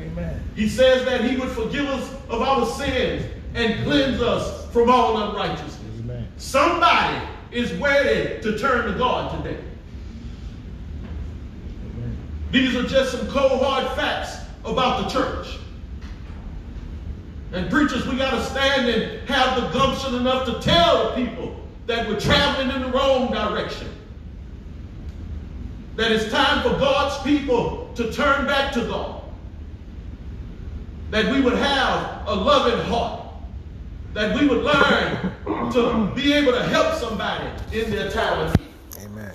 Amen. 0.00 0.42
He 0.56 0.68
says 0.68 1.04
that 1.04 1.24
he 1.24 1.36
would 1.36 1.50
forgive 1.50 1.86
us 1.86 2.12
of 2.28 2.42
our 2.42 2.66
sins 2.66 3.24
and 3.54 3.84
cleanse 3.84 4.20
us 4.20 4.70
from 4.72 4.90
all 4.90 5.30
unrighteousness. 5.30 6.00
Amen. 6.00 6.28
Somebody 6.36 7.24
is 7.52 7.72
ready 7.74 8.42
to 8.42 8.58
turn 8.58 8.92
to 8.92 8.98
God 8.98 9.42
today. 9.42 9.60
Amen. 11.94 12.16
These 12.50 12.74
are 12.74 12.82
just 12.82 13.12
some 13.12 13.28
cold 13.28 13.62
hard 13.62 13.86
facts 13.96 14.44
about 14.64 15.04
the 15.04 15.10
church. 15.10 15.58
And 17.52 17.70
preachers, 17.70 18.06
we 18.06 18.16
got 18.16 18.32
to 18.32 18.44
stand 18.44 18.88
and 18.88 19.26
have 19.28 19.60
the 19.60 19.68
gumption 19.78 20.14
enough 20.14 20.44
to 20.46 20.60
tell 20.60 21.10
the 21.10 21.24
people 21.24 21.56
that 21.86 22.06
we're 22.06 22.20
traveling 22.20 22.70
in 22.70 22.82
the 22.82 22.88
wrong 22.88 23.32
direction. 23.32 23.88
That 25.96 26.12
it's 26.12 26.30
time 26.30 26.62
for 26.62 26.78
God's 26.78 27.22
people 27.24 27.90
to 27.94 28.12
turn 28.12 28.46
back 28.46 28.72
to 28.74 28.84
God. 28.84 29.22
That 31.10 31.32
we 31.32 31.40
would 31.40 31.54
have 31.54 32.28
a 32.28 32.34
loving 32.34 32.78
heart. 32.86 33.32
That 34.12 34.38
we 34.38 34.46
would 34.46 34.62
learn 34.62 35.32
to 35.72 36.12
be 36.14 36.34
able 36.34 36.52
to 36.52 36.62
help 36.64 36.94
somebody 36.94 37.48
in 37.72 37.90
their 37.90 38.10
time 38.10 38.40
of 38.40 38.58
need. 38.58 39.04
Amen. 39.04 39.32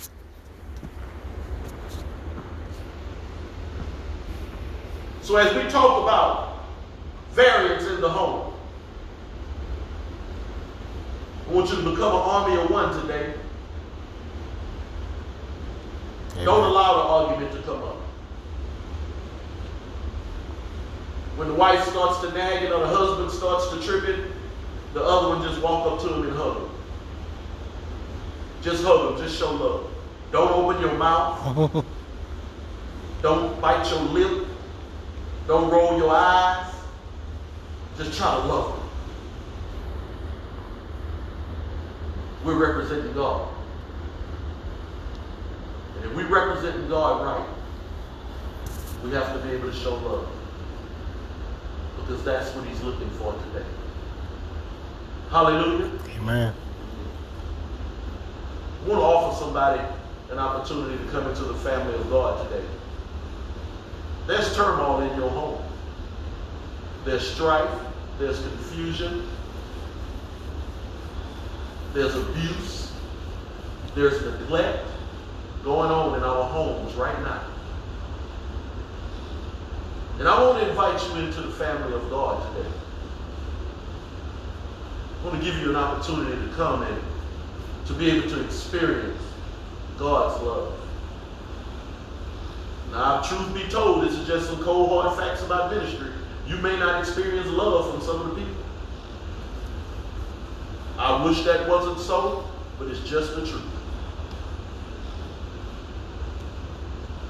So 5.23 5.35
as 5.37 5.53
we 5.55 5.69
talk 5.71 6.03
about 6.03 6.52
variance 7.33 7.85
in 7.85 7.99
the 7.99 8.09
home, 8.09 8.53
I 11.47 11.51
want 11.51 11.69
you 11.69 11.75
to 11.75 11.81
become 11.81 12.13
an 12.13 12.21
army 12.21 12.61
of 12.61 12.69
one 12.69 12.99
today. 13.01 13.33
Amen. 16.33 16.45
Don't 16.45 16.63
allow 16.63 16.93
the 16.93 17.31
argument 17.31 17.51
to 17.53 17.61
come 17.63 17.83
up. 17.83 17.97
When 21.35 21.47
the 21.47 21.53
wife 21.53 21.83
starts 21.89 22.21
to 22.21 22.31
nagging 22.31 22.71
or 22.71 22.79
the 22.79 22.87
husband 22.87 23.31
starts 23.31 23.69
to 23.69 23.81
tripping, 23.81 24.31
the 24.93 25.03
other 25.03 25.29
one 25.29 25.41
just 25.41 25.61
walk 25.61 25.91
up 25.91 26.01
to 26.01 26.13
him 26.13 26.27
and 26.27 26.37
hug 26.37 26.57
him. 26.57 26.69
Just 28.61 28.83
hug 28.83 29.11
him, 29.11 29.25
just 29.25 29.37
show 29.37 29.51
love. 29.51 29.91
Don't 30.31 30.51
open 30.51 30.81
your 30.81 30.93
mouth. 30.93 31.83
Don't 33.21 33.59
bite 33.61 33.89
your 33.89 34.01
lip. 34.01 34.47
Don't 35.47 35.69
roll 35.71 35.97
your 35.97 36.11
eyes. 36.11 36.72
Just 37.97 38.17
try 38.17 38.35
to 38.35 38.43
love 38.47 38.75
them. 38.75 38.89
We're 42.43 42.57
representing 42.57 43.13
God. 43.13 43.47
And 45.97 46.05
if 46.05 46.15
we're 46.15 46.27
representing 46.27 46.89
God 46.89 47.25
right, 47.25 47.49
we 49.03 49.11
have 49.11 49.33
to 49.33 49.47
be 49.47 49.53
able 49.53 49.71
to 49.71 49.75
show 49.75 49.95
love. 49.95 50.27
Because 51.97 52.23
that's 52.23 52.53
what 52.55 52.65
he's 52.67 52.81
looking 52.81 53.09
for 53.11 53.33
today. 53.33 53.65
Hallelujah. 55.29 55.91
Amen. 56.17 56.53
I 58.83 58.87
want 58.87 58.99
to 58.99 59.05
offer 59.05 59.39
somebody 59.39 59.81
an 60.31 60.39
opportunity 60.39 61.01
to 61.01 61.11
come 61.11 61.27
into 61.29 61.43
the 61.43 61.53
family 61.55 61.93
of 61.95 62.09
God 62.09 62.49
today. 62.49 62.65
There's 64.27 64.55
turmoil 64.55 65.01
in 65.01 65.17
your 65.17 65.29
home. 65.29 65.62
There's 67.05 67.29
strife. 67.33 67.69
There's 68.19 68.39
confusion. 68.41 69.27
There's 71.93 72.15
abuse. 72.15 72.91
There's 73.95 74.21
neglect 74.23 74.87
going 75.63 75.91
on 75.91 76.15
in 76.15 76.23
our 76.23 76.43
homes 76.43 76.93
right 76.95 77.17
now. 77.21 77.43
And 80.19 80.27
I 80.27 80.41
want 80.41 80.59
to 80.59 80.69
invite 80.69 81.01
you 81.09 81.25
into 81.25 81.41
the 81.41 81.51
family 81.51 81.93
of 81.93 82.09
God 82.09 82.55
today. 82.55 82.69
I 85.19 85.25
want 85.25 85.39
to 85.39 85.43
give 85.43 85.57
you 85.59 85.69
an 85.69 85.75
opportunity 85.75 86.35
to 86.47 86.53
come 86.55 86.83
and 86.83 87.01
to 87.87 87.93
be 87.93 88.09
able 88.11 88.29
to 88.29 88.43
experience 88.43 89.21
God's 89.97 90.41
love. 90.43 90.79
Now, 92.91 93.21
truth 93.21 93.53
be 93.53 93.63
told, 93.69 94.03
this 94.03 94.13
is 94.13 94.27
just 94.27 94.47
some 94.47 94.61
cold 94.63 94.89
hard 94.89 95.17
facts 95.17 95.43
about 95.43 95.71
ministry. 95.73 96.12
You 96.47 96.57
may 96.57 96.77
not 96.77 96.99
experience 96.99 97.47
love 97.47 97.91
from 97.91 98.01
some 98.01 98.21
of 98.21 98.29
the 98.29 98.35
people. 98.35 98.63
I 100.97 101.23
wish 101.25 101.43
that 101.43 101.67
wasn't 101.67 101.99
so, 101.99 102.45
but 102.77 102.87
it's 102.87 103.01
just 103.01 103.35
the 103.35 103.45
truth. 103.45 103.63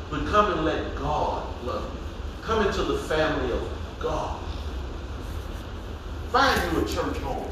But 0.09 0.26
come 0.28 0.51
and 0.51 0.66
let 0.66 0.95
God 0.95 1.47
love 1.64 1.84
you. 1.93 1.99
Come 2.43 2.68
into 2.68 2.84
the 2.84 2.97
family 2.97 3.51
of 3.51 3.68
God. 3.99 4.39
Find 6.32 6.74
you 6.74 6.82
a 6.84 6.88
church 6.88 7.18
home 7.18 7.51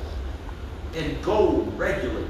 and 0.95 1.24
go 1.24 1.62
regularly. 1.78 2.28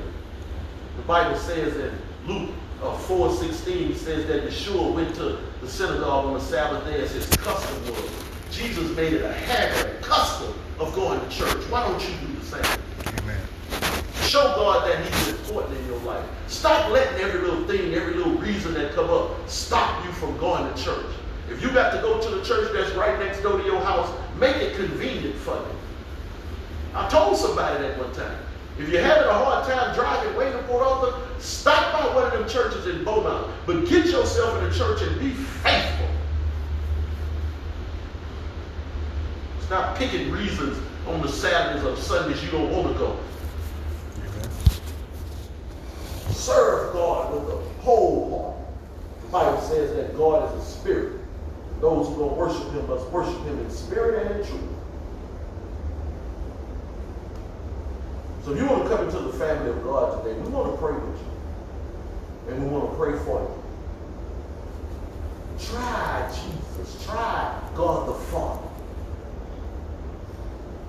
The 0.97 1.03
Bible 1.03 1.38
says 1.38 1.75
in 1.77 1.97
Luke 2.27 2.51
uh, 2.84 2.97
4 2.97 3.36
16 3.36 3.95
says 3.95 4.27
that 4.27 4.43
Yeshua 4.43 4.93
went 4.93 5.15
to 5.15 5.38
the 5.61 5.67
synagogue 5.67 6.25
on 6.25 6.34
the 6.34 6.41
Sabbath 6.41 6.86
day 6.86 7.01
as 7.01 7.11
his 7.11 7.27
custom 7.27 7.86
was. 7.86 8.20
Jesus 8.51 8.95
made 8.95 9.13
it 9.13 9.23
a 9.23 9.31
habit, 9.31 9.95
a 9.95 10.03
custom 10.03 10.53
of 10.79 10.93
going 10.93 11.19
to 11.19 11.29
church. 11.29 11.63
Why 11.69 11.87
don't 11.87 12.01
you 12.01 12.15
do 12.27 12.33
the 12.33 12.45
same? 12.45 12.79
Amen. 13.19 13.41
Show 14.23 14.43
God 14.55 14.89
that 14.89 15.05
He's 15.05 15.29
important 15.29 15.77
in 15.77 15.85
your 15.87 15.99
life. 15.99 16.25
Stop 16.47 16.91
letting 16.91 17.21
every 17.21 17.41
little 17.41 17.65
thing, 17.65 17.93
every 17.93 18.13
little 18.13 18.33
reason 18.33 18.73
that 18.73 18.93
come 18.93 19.09
up 19.09 19.49
stop 19.49 20.05
you 20.05 20.11
from 20.11 20.37
going 20.37 20.71
to 20.71 20.83
church. 20.83 21.05
If 21.49 21.61
you 21.61 21.71
got 21.71 21.95
to 21.95 22.01
go 22.01 22.19
to 22.21 22.29
the 22.29 22.43
church 22.43 22.71
that's 22.73 22.91
right 22.95 23.17
next 23.19 23.41
door 23.41 23.57
to 23.57 23.63
your 23.65 23.81
house, 23.81 24.09
make 24.37 24.57
it 24.57 24.75
convenient 24.75 25.35
for 25.37 25.55
you. 25.55 25.65
I 26.93 27.07
told 27.09 27.37
somebody 27.37 27.81
that 27.81 27.97
one 27.97 28.13
time. 28.13 28.37
If 28.77 28.89
you're 28.89 29.01
having 29.01 29.27
a 29.27 29.33
hard 29.33 29.65
time 29.65 29.93
driving, 29.95 30.35
waiting 30.35 30.61
for 30.63 30.83
other, 30.83 31.13
stop 31.39 31.93
by 31.93 32.15
one 32.15 32.25
of 32.25 32.31
them 32.33 32.49
churches 32.49 32.87
in 32.87 33.03
Beaumont. 33.03 33.47
But 33.65 33.87
get 33.87 34.07
yourself 34.07 34.57
in 34.59 34.65
a 34.65 34.73
church 34.73 35.01
and 35.01 35.19
be 35.19 35.31
faithful. 35.31 36.07
Stop 39.72 39.95
picking 39.97 40.30
reasons 40.32 40.78
on 41.07 41.22
the 41.22 41.30
Saturdays 41.30 41.86
or 41.86 41.95
Sundays 41.95 42.43
you 42.43 42.51
don't 42.51 42.74
want 42.74 42.91
to 42.91 42.93
go. 42.99 43.17
Serve 46.30 46.91
God 46.91 47.34
with 47.34 47.53
a 47.53 47.57
whole 47.80 48.38
heart. 48.38 48.57
The 49.22 49.28
Bible 49.30 49.61
says 49.61 49.95
that 49.95 50.17
God 50.17 50.53
is 50.53 50.61
a 50.61 50.65
spirit. 50.65 51.22
Those 51.80 52.09
who 52.09 52.17
don't 52.17 52.36
worship 52.36 52.69
him 52.74 52.86
must 52.89 53.09
worship 53.11 53.41
him 53.45 53.59
in 53.59 53.72
spirit 53.72 54.28
and 54.28 54.41
in 54.41 54.45
truth. 54.45 54.61
So 58.43 58.51
if 58.51 58.57
you 58.57 58.65
want 58.65 58.84
to 58.84 58.89
come 58.89 59.05
into 59.05 59.19
the 59.19 59.32
family 59.39 59.69
of 59.69 59.82
God 59.86 60.22
today, 60.22 60.38
we 60.38 60.49
want 60.49 60.69
to 60.69 60.78
pray 60.78 60.91
with 60.91 61.17
you. 61.17 62.51
And 62.53 62.61
we 62.61 62.69
want 62.78 62.91
to 62.91 62.97
pray 62.97 63.17
for 63.19 63.39
you. 63.39 63.63
Try 65.65 66.30
Jesus. 66.30 67.05
Try 67.05 67.57
God 67.74 68.09
the 68.09 68.13
Father. 68.26 68.70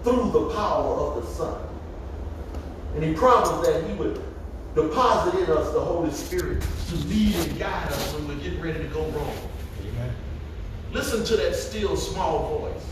Through 0.02 0.30
the 0.32 0.50
power 0.54 0.94
of 0.94 1.22
the 1.22 1.30
Son. 1.30 1.62
And 2.94 3.04
he 3.04 3.14
promised 3.14 3.70
that 3.70 3.88
he 3.88 3.94
would 3.94 4.22
deposit 4.74 5.38
in 5.38 5.50
us 5.50 5.72
the 5.72 5.80
Holy 5.80 6.10
Spirit 6.10 6.62
to 6.88 6.96
lead 7.06 7.34
and 7.34 7.58
guide 7.58 7.88
us 7.88 8.14
when 8.14 8.28
we're 8.28 8.42
getting 8.42 8.60
ready 8.60 8.80
to 8.80 8.88
go 8.88 9.04
wrong. 9.08 9.36
Amen. 9.80 10.12
Listen 10.92 11.24
to 11.24 11.36
that 11.36 11.54
still 11.54 11.96
small 11.96 12.58
voice. 12.58 12.86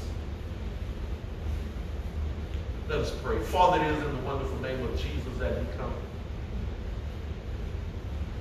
Let 2.88 3.00
us 3.00 3.14
pray. 3.22 3.40
Father, 3.40 3.84
it 3.84 3.92
is 3.92 4.02
in 4.02 4.16
the 4.16 4.22
wonderful 4.22 4.61
name 4.61 4.82
of 4.82 4.92
Jesus 4.98 5.38
that 5.38 5.58
we 5.58 5.66
come. 5.76 5.92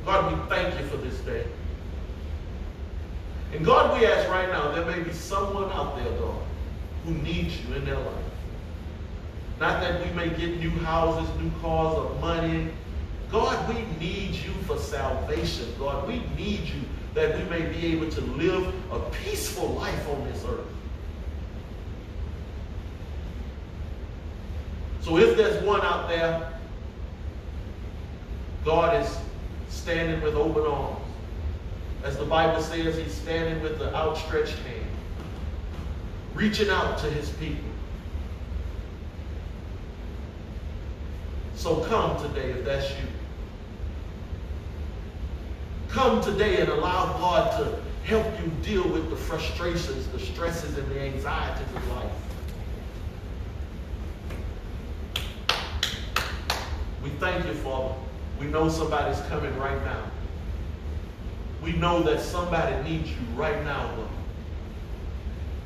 God, 0.06 0.34
we 0.34 0.50
thank 0.50 0.80
you 0.80 0.86
for 0.88 0.98
this 0.98 1.20
day. 1.20 1.46
And 3.54 3.66
God, 3.66 4.00
we 4.00 4.06
ask 4.06 4.30
right 4.30 4.50
now, 4.50 4.72
there 4.72 4.86
may 4.86 5.02
be 5.04 5.14
someone 5.14 5.72
out 5.72 5.98
there, 5.98 6.12
God, 6.20 6.42
who 7.06 7.14
needs 7.14 7.60
you 7.62 7.76
in 7.76 7.86
their 7.86 7.98
life. 7.98 8.29
Not 9.60 9.82
that 9.82 10.06
we 10.06 10.12
may 10.14 10.30
get 10.30 10.58
new 10.58 10.70
houses, 10.70 11.30
new 11.42 11.52
cars, 11.62 11.98
or 11.98 12.14
money. 12.20 12.70
God, 13.30 13.68
we 13.68 13.82
need 14.00 14.36
you 14.36 14.52
for 14.66 14.78
salvation. 14.78 15.68
God, 15.78 16.08
we 16.08 16.24
need 16.38 16.62
you 16.62 16.82
that 17.14 17.38
we 17.38 17.44
may 17.50 17.66
be 17.66 17.88
able 17.88 18.10
to 18.10 18.22
live 18.22 18.74
a 18.92 19.00
peaceful 19.24 19.70
life 19.70 20.08
on 20.10 20.24
this 20.26 20.46
earth. 20.46 20.66
So 25.02 25.18
if 25.18 25.36
there's 25.36 25.62
one 25.64 25.82
out 25.82 26.08
there, 26.08 26.54
God 28.64 29.02
is 29.04 29.18
standing 29.70 30.22
with 30.22 30.36
open 30.36 30.64
arms. 30.64 31.00
As 32.04 32.18
the 32.18 32.26
Bible 32.26 32.62
says, 32.62 32.98
he's 32.98 33.14
standing 33.14 33.62
with 33.62 33.80
the 33.80 33.94
outstretched 33.94 34.58
hand, 34.60 34.86
reaching 36.34 36.70
out 36.70 36.98
to 37.00 37.10
his 37.10 37.30
people. 37.32 37.69
So 41.60 41.76
come 41.82 42.18
today 42.24 42.52
if 42.52 42.64
that's 42.64 42.90
you. 42.92 43.08
Come 45.90 46.22
today 46.22 46.62
and 46.62 46.70
allow 46.70 47.08
God 47.18 47.52
to 47.60 48.08
help 48.08 48.26
you 48.40 48.50
deal 48.64 48.88
with 48.88 49.10
the 49.10 49.18
frustrations, 49.18 50.08
the 50.08 50.20
stresses, 50.20 50.78
and 50.78 50.90
the 50.90 51.02
anxieties 51.02 51.68
of 51.76 51.88
life. 51.98 52.12
We 57.04 57.10
thank 57.20 57.46
you, 57.46 57.54
Father. 57.56 57.94
We 58.40 58.48
know 58.48 58.70
somebody's 58.70 59.20
coming 59.28 59.54
right 59.60 59.84
now. 59.84 60.04
We 61.62 61.74
know 61.74 62.02
that 62.04 62.22
somebody 62.22 62.90
needs 62.90 63.10
you 63.10 63.18
right 63.36 63.62
now, 63.66 63.86
God. 63.98 64.08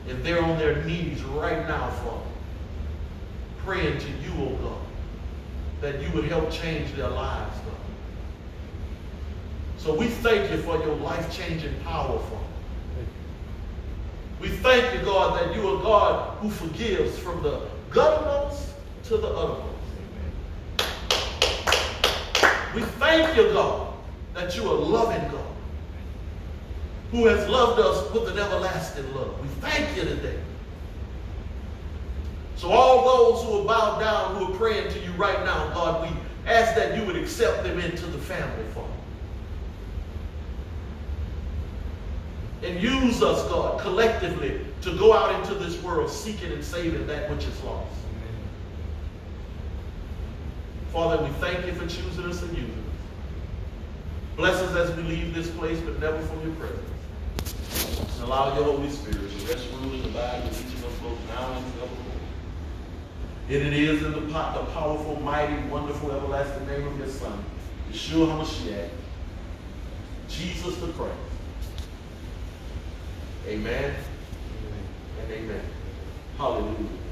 And 0.10 0.26
they're 0.26 0.44
on 0.44 0.58
their 0.58 0.84
knees 0.86 1.22
right 1.22 1.68
now, 1.68 1.92
Father, 1.92 2.26
praying 3.60 4.00
to 4.00 4.08
you, 4.08 4.34
oh 4.40 4.56
God, 4.56 4.73
that 5.84 6.02
you 6.02 6.10
would 6.12 6.24
help 6.24 6.50
change 6.50 6.94
their 6.94 7.10
lives, 7.10 7.58
God. 7.58 7.76
So 9.78 9.94
we 9.94 10.08
thank 10.08 10.50
you 10.50 10.58
for 10.60 10.78
your 10.78 10.96
life-changing 10.96 11.78
power, 11.82 12.18
Father. 12.18 12.38
We 14.40 14.48
thank 14.48 14.94
you, 14.98 15.06
God, 15.06 15.38
that 15.38 15.54
you 15.54 15.68
are 15.68 15.84
God 15.84 16.38
who 16.38 16.50
forgives 16.50 17.20
from 17.20 17.44
the 17.44 17.68
guttermost 17.92 18.70
to 19.10 19.18
the 19.18 19.28
uttermost. 19.28 19.70
We 22.74 22.82
thank 22.82 23.36
you, 23.36 23.52
God, 23.52 23.94
that 24.36 24.56
you 24.56 24.64
are 24.72 24.76
loving 24.76 25.30
God, 25.32 25.54
who 27.12 27.26
has 27.26 27.46
loved 27.50 27.82
us 27.82 28.10
with 28.14 28.30
an 28.30 28.40
everlasting 28.40 29.14
love. 29.14 29.38
We 29.42 29.50
thank 29.60 29.98
you 29.98 30.04
today. 30.04 30.40
So 32.64 32.72
all 32.72 33.04
those 33.04 33.44
who 33.44 33.60
are 33.60 33.66
bowed 33.66 34.00
down, 34.00 34.38
who 34.38 34.54
are 34.54 34.58
praying 34.58 34.90
to 34.94 35.00
you 35.02 35.12
right 35.18 35.38
now, 35.44 35.68
God, 35.74 36.10
we 36.10 36.18
ask 36.50 36.74
that 36.76 36.96
you 36.98 37.06
would 37.06 37.18
accept 37.18 37.62
them 37.62 37.78
into 37.78 38.06
the 38.06 38.18
family, 38.18 38.64
Father. 38.74 38.88
And 42.64 42.82
use 42.82 43.22
us, 43.22 43.46
God, 43.50 43.82
collectively 43.82 44.62
to 44.80 44.98
go 44.98 45.12
out 45.12 45.38
into 45.42 45.56
this 45.56 45.84
world 45.84 46.10
seeking 46.10 46.54
and 46.54 46.64
saving 46.64 47.06
that 47.06 47.30
which 47.30 47.44
is 47.44 47.64
lost. 47.66 47.92
Father, 50.94 51.22
we 51.22 51.32
thank 51.42 51.66
you 51.66 51.74
for 51.74 51.86
choosing 51.86 52.24
us 52.24 52.44
and 52.44 52.58
using 52.58 52.72
us. 52.72 54.38
Bless 54.38 54.56
us 54.62 54.90
as 54.90 54.96
we 54.96 55.04
leave 55.04 55.36
this 55.36 55.50
place, 55.50 55.82
but 55.82 56.00
never 56.00 56.22
from 56.22 56.42
your 56.44 56.56
presence. 56.56 58.16
And 58.16 58.24
allow 58.24 58.56
your 58.56 58.64
Holy 58.64 58.90
Spirit 58.90 59.18
to 59.20 59.48
rest, 59.48 59.68
rule, 59.82 59.96
and 59.96 60.06
abide 60.06 60.46
with 60.46 60.66
each 60.66 60.74
of 60.76 60.86
us 60.86 61.00
both 61.00 61.28
now 61.28 61.52
and 61.52 61.66
forevermore. 61.74 62.03
And 63.50 63.58
it 63.58 63.74
is 63.74 64.04
in 64.04 64.14
the, 64.14 64.22
the 64.22 64.32
powerful, 64.32 65.20
mighty, 65.22 65.62
wonderful, 65.68 66.12
everlasting 66.12 66.66
name 66.66 66.88
of 66.88 66.98
your 66.98 67.10
Son, 67.10 67.44
Yeshua 67.92 68.28
HaMashiach, 68.28 68.90
Jesus 70.30 70.78
the 70.78 70.88
Christ. 70.94 71.14
Amen, 73.48 73.94
Amen 73.94 73.96
and 75.22 75.32
amen. 75.32 75.62
Hallelujah. 76.38 77.03